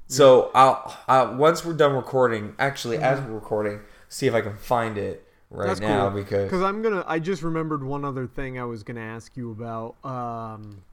So 0.08 0.52
I'll, 0.54 0.96
I'll 1.08 1.36
once 1.36 1.66
we're 1.66 1.74
done 1.74 1.94
recording. 1.94 2.54
Actually, 2.60 2.98
as 2.98 3.20
we're 3.22 3.34
recording, 3.34 3.80
see 4.10 4.28
if 4.28 4.34
I 4.36 4.42
can 4.42 4.56
find 4.58 4.98
it 4.98 5.26
right 5.50 5.62
Mm-hmm. 5.64 5.68
That's 5.70 5.80
now 5.82 6.10
cool. 6.10 6.22
because 6.22 6.44
because 6.46 6.62
I'm 6.62 6.82
gonna. 6.84 7.04
I 7.08 7.18
just 7.20 7.42
remembered 7.42 7.84
one 7.84 8.06
other 8.06 8.28
thing 8.28 8.60
I 8.60 8.66
was 8.66 8.84
gonna 8.84 9.02
ask 9.02 9.36
you 9.36 9.52
about. 9.52 9.96
Um, 10.04 10.84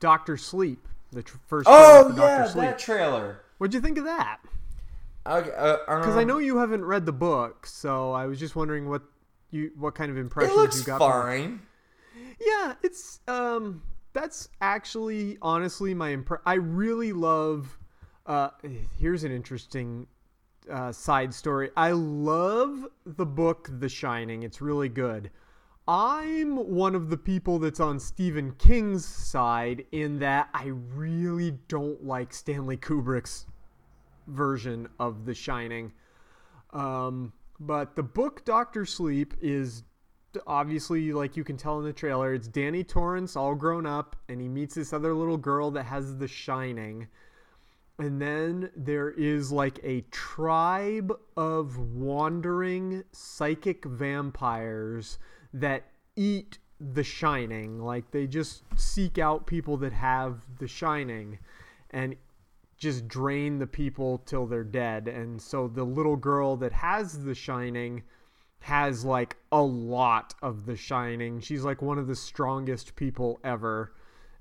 Doctor 0.00 0.36
Sleep, 0.36 0.86
the 1.12 1.22
tr- 1.22 1.36
first. 1.46 1.66
oh 1.70 2.12
yeah, 2.18 2.46
that 2.54 2.78
trailer. 2.78 3.40
What'd 3.58 3.72
you 3.72 3.80
think 3.80 3.96
of 3.96 4.04
that? 4.04 4.38
Okay, 5.26 5.50
uh, 5.56 5.76
Because 5.86 6.16
I 6.16 6.22
um, 6.22 6.28
know 6.28 6.38
you 6.38 6.58
haven't 6.58 6.84
read 6.84 7.06
the 7.06 7.12
book, 7.12 7.66
so 7.66 8.12
I 8.12 8.26
was 8.26 8.38
just 8.38 8.56
wondering 8.56 8.88
what 8.88 9.02
you 9.50 9.70
what 9.76 9.94
kind 9.94 10.10
of 10.10 10.16
impressions 10.16 10.78
you 10.78 10.84
got. 10.84 10.98
fine. 10.98 11.60
Yeah, 12.40 12.74
it's 12.82 13.20
um 13.28 13.82
that's 14.12 14.48
actually 14.60 15.38
honestly 15.42 15.94
my 15.94 16.14
impre- 16.14 16.40
I 16.46 16.54
really 16.54 17.12
love 17.12 17.78
uh 18.26 18.50
here's 18.98 19.24
an 19.24 19.32
interesting 19.32 20.06
uh, 20.70 20.92
side 20.92 21.32
story. 21.32 21.70
I 21.76 21.92
love 21.92 22.86
the 23.04 23.26
book 23.26 23.70
The 23.78 23.88
Shining. 23.88 24.42
It's 24.42 24.60
really 24.60 24.88
good. 24.88 25.30
I'm 25.88 26.56
one 26.56 26.96
of 26.96 27.10
the 27.10 27.16
people 27.16 27.60
that's 27.60 27.78
on 27.78 28.00
Stephen 28.00 28.52
King's 28.58 29.04
side 29.04 29.84
in 29.92 30.18
that 30.18 30.48
I 30.52 30.72
really 30.94 31.52
don't 31.68 32.04
like 32.04 32.32
Stanley 32.32 32.76
Kubrick's 32.76 33.46
version 34.26 34.88
of 34.98 35.24
The 35.24 35.34
Shining. 35.34 35.92
Um, 36.72 37.32
but 37.60 37.96
the 37.96 38.02
book 38.02 38.44
Doctor 38.44 38.84
Sleep 38.84 39.34
is 39.40 39.84
obviously, 40.46 41.12
like 41.12 41.36
you 41.36 41.44
can 41.44 41.56
tell 41.56 41.78
in 41.78 41.84
the 41.84 41.92
trailer, 41.92 42.34
it's 42.34 42.48
Danny 42.48 42.84
Torrance 42.84 43.36
all 43.36 43.54
grown 43.54 43.86
up, 43.86 44.16
and 44.28 44.40
he 44.40 44.48
meets 44.48 44.74
this 44.74 44.92
other 44.92 45.14
little 45.14 45.36
girl 45.36 45.70
that 45.72 45.84
has 45.84 46.16
The 46.16 46.28
Shining. 46.28 47.06
And 47.98 48.20
then 48.20 48.70
there 48.76 49.10
is 49.10 49.50
like 49.50 49.78
a 49.82 50.02
tribe 50.10 51.12
of 51.36 51.78
wandering 51.78 53.04
psychic 53.12 53.86
vampires 53.86 55.18
that 55.54 55.84
eat 56.14 56.58
The 56.78 57.04
Shining. 57.04 57.80
Like 57.80 58.10
they 58.10 58.26
just 58.26 58.64
seek 58.76 59.18
out 59.18 59.46
people 59.46 59.78
that 59.78 59.94
have 59.94 60.44
The 60.58 60.68
Shining 60.68 61.38
and 61.90 62.16
just 62.76 63.08
drain 63.08 63.58
the 63.58 63.66
people 63.66 64.18
till 64.18 64.46
they're 64.46 64.64
dead. 64.64 65.08
And 65.08 65.40
so 65.40 65.68
the 65.68 65.84
little 65.84 66.16
girl 66.16 66.56
that 66.56 66.72
has 66.72 67.24
The 67.24 67.34
Shining 67.34 68.02
has 68.60 69.04
like 69.04 69.36
a 69.52 69.62
lot 69.62 70.34
of 70.42 70.66
The 70.66 70.76
Shining. 70.76 71.40
She's 71.40 71.64
like 71.64 71.80
one 71.82 71.98
of 71.98 72.06
the 72.06 72.16
strongest 72.16 72.96
people 72.96 73.40
ever. 73.42 73.92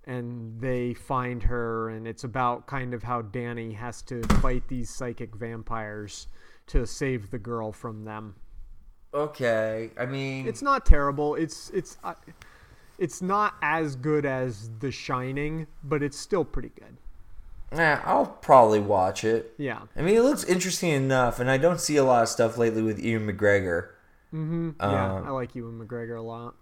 And 0.08 0.60
they 0.62 0.94
find 0.94 1.42
her, 1.44 1.90
and 1.90 2.08
it's 2.08 2.24
about 2.24 2.68
kind 2.68 2.94
of 2.94 3.02
how 3.02 3.24
Danny 3.24 3.74
has 3.74 4.04
to 4.04 4.22
fight 4.40 4.68
these 4.68 4.90
psychic 4.90 5.36
vampires 5.36 6.28
to 6.68 6.86
save 6.86 7.32
the 7.32 7.40
girl 7.40 7.72
from 7.72 8.06
them. 8.06 8.36
Okay, 9.16 9.90
I 9.98 10.06
mean, 10.06 10.48
It's 10.48 10.62
not 10.62 10.86
terrible. 10.86 11.34
It's 11.36 11.72
it's 11.72 11.98
uh, 12.04 12.14
it's 13.00 13.22
not 13.22 13.56
as 13.64 13.96
good 13.96 14.26
as 14.28 14.70
The 14.80 14.92
Shining, 14.92 15.66
but 15.84 16.04
it's 16.04 16.18
still 16.20 16.46
pretty 16.46 16.72
good. 16.80 16.98
Eh, 17.78 18.00
I'll 18.06 18.26
probably 18.26 18.80
watch 18.80 19.24
it. 19.24 19.54
Yeah. 19.58 19.82
I 19.96 20.02
mean, 20.02 20.16
it 20.16 20.22
looks 20.22 20.44
interesting 20.44 20.92
enough, 20.92 21.40
and 21.40 21.50
I 21.50 21.58
don't 21.58 21.80
see 21.80 21.98
a 21.98 22.04
lot 22.04 22.24
of 22.24 22.30
stuff 22.30 22.58
lately 22.58 22.82
with 22.82 23.00
Ewan 23.00 23.28
McGregor. 23.28 23.90
Mm-hmm. 24.34 24.72
yeah, 24.80 25.16
Um, 25.18 25.28
I 25.28 25.30
like 25.32 25.56
Ewan 25.56 25.80
McGregor 25.80 26.18
a 26.18 26.22
lot. 26.22 26.56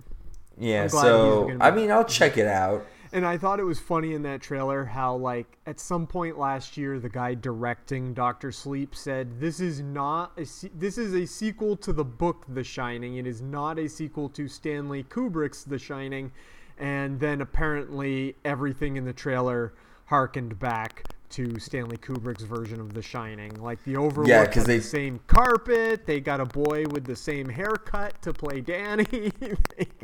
Yeah, 0.58 0.84
I'm 0.84 0.88
glad 0.90 1.02
he's 1.02 1.10
so 1.12 1.48
be- 1.48 1.58
I 1.62 1.72
mean, 1.72 1.92
I'll 1.92 2.06
check 2.06 2.38
it 2.38 2.48
out. 2.48 2.86
And 3.12 3.26
I 3.28 3.38
thought 3.38 3.60
it 3.60 3.64
was 3.64 3.80
funny 3.80 4.14
in 4.16 4.24
that 4.24 4.42
trailer 4.42 4.86
how, 4.86 5.16
like, 5.16 5.60
at 5.68 5.80
some 5.80 6.08
point 6.08 6.38
last 6.40 6.78
year, 6.78 7.00
the 7.00 7.10
guy 7.10 7.36
directing 7.36 8.14
Doctor 8.16 8.52
Sleep 8.52 8.96
said, 8.96 9.40
"This 9.40 9.60
is 9.60 9.82
not 9.82 10.32
a 10.38 10.46
se- 10.46 10.72
this 10.74 10.98
is 10.98 11.14
a 11.14 11.26
sequel 11.28 11.76
to 11.78 11.94
the 11.94 12.04
book 12.04 12.46
The 12.50 12.64
Shining. 12.64 13.18
It 13.18 13.28
is 13.28 13.40
not 13.42 13.78
a 13.78 13.88
sequel 13.88 14.30
to 14.30 14.48
Stanley 14.48 15.04
Kubrick's 15.04 15.64
The 15.64 15.78
Shining." 15.78 16.32
And 16.80 17.20
then 17.20 17.42
apparently 17.42 18.36
everything 18.44 18.98
in 18.98 19.06
the 19.06 19.14
trailer 19.14 19.74
harkened 20.18 20.60
back 20.60 21.06
to 21.32 21.58
Stanley 21.58 21.98
Kubrick's 21.98 22.44
version 22.44 22.80
of 22.80 22.94
The 22.94 23.02
Shining. 23.02 23.60
Like 23.60 23.84
the 23.84 23.98
overlook 23.98 24.28
Yeah, 24.30 24.42
had 24.42 24.54
they- 24.68 24.78
the 24.78 24.84
same 24.84 25.20
carpet. 25.26 26.06
They 26.06 26.20
got 26.20 26.40
a 26.40 26.46
boy 26.46 26.86
with 26.92 27.04
the 27.06 27.16
same 27.16 27.50
haircut 27.50 28.22
to 28.22 28.32
play 28.32 28.62
Danny. 28.62 29.32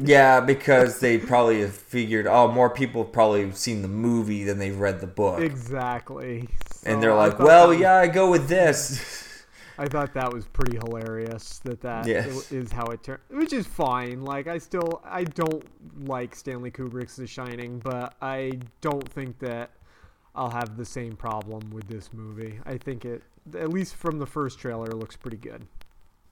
Yeah, 0.01 0.39
because 0.39 0.99
they 0.99 1.17
probably 1.19 1.61
have 1.61 1.75
figured, 1.75 2.25
oh, 2.25 2.47
more 2.51 2.69
people 2.71 3.03
have 3.03 3.11
probably 3.13 3.51
seen 3.51 3.81
the 3.83 3.87
movie 3.87 4.43
than 4.45 4.57
they've 4.57 4.79
read 4.79 5.01
the 5.01 5.07
book, 5.07 5.41
exactly. 5.41 6.47
and 6.85 7.03
they're 7.03 7.13
like, 7.13 7.37
well, 7.37 7.67
was- 7.67 7.79
yeah, 7.79 7.97
I 7.97 8.07
go 8.07 8.31
with 8.31 8.47
this. 8.47 9.43
I 9.77 9.85
thought 9.87 10.13
that 10.15 10.33
was 10.33 10.45
pretty 10.47 10.77
hilarious 10.77 11.59
that 11.59 11.81
that 11.81 12.05
Yes. 12.07 12.51
is 12.51 12.71
how 12.71 12.85
it 12.87 13.03
turned, 13.03 13.19
which 13.29 13.53
is 13.53 13.65
fine. 13.67 14.23
Like 14.23 14.47
I 14.47 14.57
still 14.57 15.01
I 15.05 15.23
don't 15.25 15.63
like 16.07 16.33
Stanley 16.35 16.71
Kubrick's 16.71 17.15
The 17.17 17.27
Shining, 17.27 17.79
but 17.79 18.13
I 18.21 18.59
don't 18.81 19.07
think 19.07 19.37
that 19.39 19.69
I'll 20.39 20.51
have 20.51 20.77
the 20.77 20.85
same 20.85 21.17
problem 21.17 21.69
with 21.69 21.89
this 21.89 22.13
movie. 22.13 22.61
I 22.65 22.77
think 22.77 23.03
it 23.03 23.23
at 23.57 23.69
least 23.69 23.95
from 23.95 24.19
the 24.19 24.25
first 24.25 24.57
trailer 24.57 24.87
looks 24.87 25.17
pretty 25.17 25.35
good. 25.35 25.67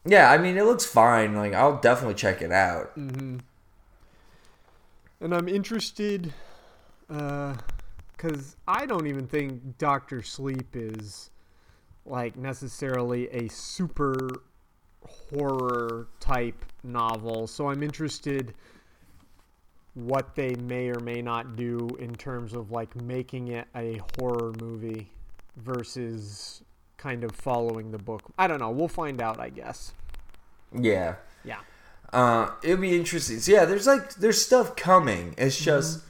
yeah, 0.06 0.32
I 0.32 0.38
mean, 0.38 0.58
it 0.58 0.64
looks 0.64 0.86
fine. 0.86 1.36
Like, 1.36 1.54
I'll 1.54 1.82
definitely 1.82 2.14
check 2.14 2.42
it 2.42 2.54
out. 2.54 2.98
Mm-hmm. 2.98 3.40
And 5.20 5.36
I'm 5.36 5.50
interested 5.50 6.34
uh 7.10 7.56
cuz 8.18 8.56
I 8.66 8.86
don't 8.86 9.08
even 9.08 9.28
think 9.28 9.78
Doctor 9.78 10.24
Sleep 10.24 10.74
is 10.74 11.30
like 12.06 12.38
necessarily 12.38 13.30
a 13.32 13.50
super 13.50 14.30
horror 15.06 16.08
type 16.22 16.64
novel. 16.82 17.46
So 17.46 17.68
I'm 17.68 17.84
interested 17.84 18.54
what 19.98 20.36
they 20.36 20.54
may 20.56 20.90
or 20.90 21.00
may 21.00 21.24
not 21.24 21.56
do 21.56 21.90
in 22.00 22.14
terms 22.16 22.54
of 22.54 22.70
like 22.70 22.96
making 22.96 23.48
it 23.48 23.68
a 23.76 24.00
horror 24.20 24.54
movie 24.62 25.10
versus 25.56 26.62
kind 26.98 27.24
of 27.24 27.32
following 27.32 27.90
the 27.90 27.98
book. 27.98 28.22
I 28.38 28.46
don't 28.46 28.60
know. 28.60 28.70
We'll 28.70 28.88
find 28.88 29.20
out, 29.20 29.40
I 29.40 29.50
guess. 29.50 29.94
Yeah. 30.72 31.16
Yeah. 31.44 31.60
Uh, 32.14 32.52
it'll 32.62 32.78
be 32.78 32.96
interesting. 32.96 33.40
So 33.40 33.52
yeah, 33.52 33.66
there's 33.66 33.88
like 33.88 34.14
there's 34.16 34.40
stuff 34.40 34.76
coming. 34.76 35.34
It's 35.36 35.60
just 35.60 36.04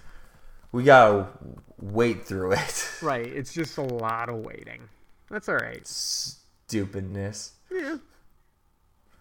we 0.73 0.83
gotta 0.83 1.27
wait 1.79 2.25
through 2.25 2.53
it. 2.53 2.89
Right. 3.01 3.25
It's 3.25 3.53
just 3.53 3.77
a 3.77 3.83
lot 3.83 4.27
of 4.27 4.38
waiting. 4.38 4.81
That's 5.29 5.47
all 5.47 5.55
right. 5.55 5.85
Stupidness. 5.88 7.51
Yeah. 7.71 7.97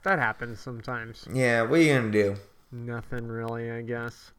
That 0.03 0.19
happens 0.19 0.59
sometimes. 0.59 1.29
Yeah, 1.33 1.63
what 1.63 1.79
are 1.79 1.83
you 1.83 1.95
gonna 1.95 2.11
do? 2.11 2.37
Nothing 2.73 3.29
really, 3.29 3.71
I 3.71 3.83
guess. 3.83 4.33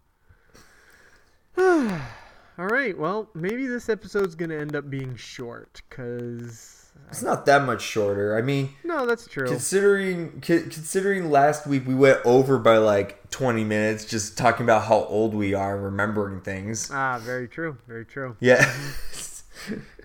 All 2.59 2.65
right. 2.65 2.97
Well, 2.97 3.29
maybe 3.33 3.67
this 3.67 3.89
episode's 3.89 4.35
going 4.35 4.49
to 4.49 4.59
end 4.59 4.75
up 4.75 4.89
being 4.89 5.15
short 5.15 5.81
cuz 5.89 6.85
It's 7.09 7.21
not 7.21 7.45
that 7.45 7.63
much 7.63 7.81
shorter. 7.81 8.35
I 8.37 8.41
mean, 8.41 8.69
No, 8.83 9.05
that's 9.05 9.27
true. 9.27 9.47
considering 9.47 10.41
co- 10.41 10.61
considering 10.63 11.29
last 11.31 11.67
week 11.67 11.85
we 11.87 11.95
went 11.95 12.19
over 12.25 12.57
by 12.57 12.77
like 12.77 13.29
20 13.29 13.63
minutes 13.63 14.05
just 14.05 14.37
talking 14.37 14.63
about 14.65 14.83
how 14.85 15.03
old 15.05 15.33
we 15.35 15.53
are, 15.53 15.77
remembering 15.77 16.41
things. 16.41 16.89
ah, 16.91 17.19
very 17.19 17.47
true. 17.47 17.77
Very 17.87 18.05
true. 18.05 18.35
Yeah. 18.39 18.63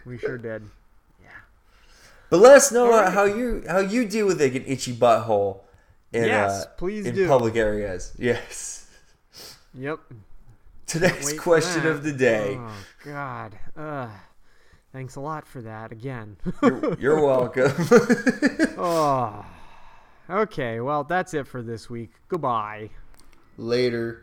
We 0.05 0.18
sure 0.18 0.36
did. 0.38 0.68
Yeah. 1.22 1.28
But 2.28 2.38
let 2.38 2.57
us 2.57 2.72
know 2.72 2.90
how 3.09 3.22
you 3.24 3.62
how 3.68 3.78
you 3.78 4.05
deal 4.05 4.26
with 4.26 4.40
like 4.40 4.55
an 4.57 4.64
itchy 4.66 4.92
butthole 4.92 5.61
in 6.12 6.24
Yes, 6.24 6.64
uh, 6.64 6.66
please 6.76 7.07
in 7.07 7.14
do. 7.14 7.28
public 7.28 7.55
areas. 7.55 8.12
Yes. 8.18 8.88
Yep. 9.74 10.00
Today's 10.86 11.38
question 11.38 11.86
of 11.86 12.02
the 12.02 12.12
day. 12.12 12.58
Oh 12.58 12.72
god. 13.04 13.58
Uh 13.76 14.08
Thanks 14.92 15.16
a 15.16 15.20
lot 15.20 15.46
for 15.46 15.62
that 15.62 15.90
again. 15.90 16.36
You're, 16.62 16.98
you're 17.00 17.20
welcome. 17.26 17.72
oh. 18.76 19.42
Okay, 20.28 20.80
well, 20.80 21.02
that's 21.02 21.32
it 21.32 21.46
for 21.46 21.62
this 21.62 21.88
week. 21.88 22.10
Goodbye. 22.28 22.90
Later. 23.56 24.22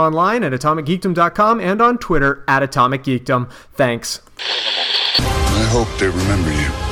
online 0.00 0.42
at 0.42 0.52
atomicgeekdom.com 0.52 1.60
and 1.60 1.80
on 1.80 1.98
Twitter 1.98 2.44
at 2.48 2.62
atomicgeekdom. 2.62 3.50
Thanks. 3.72 4.20
I 4.38 5.68
hope 5.70 5.88
they 5.98 6.08
remember 6.08 6.52
you. 6.52 6.89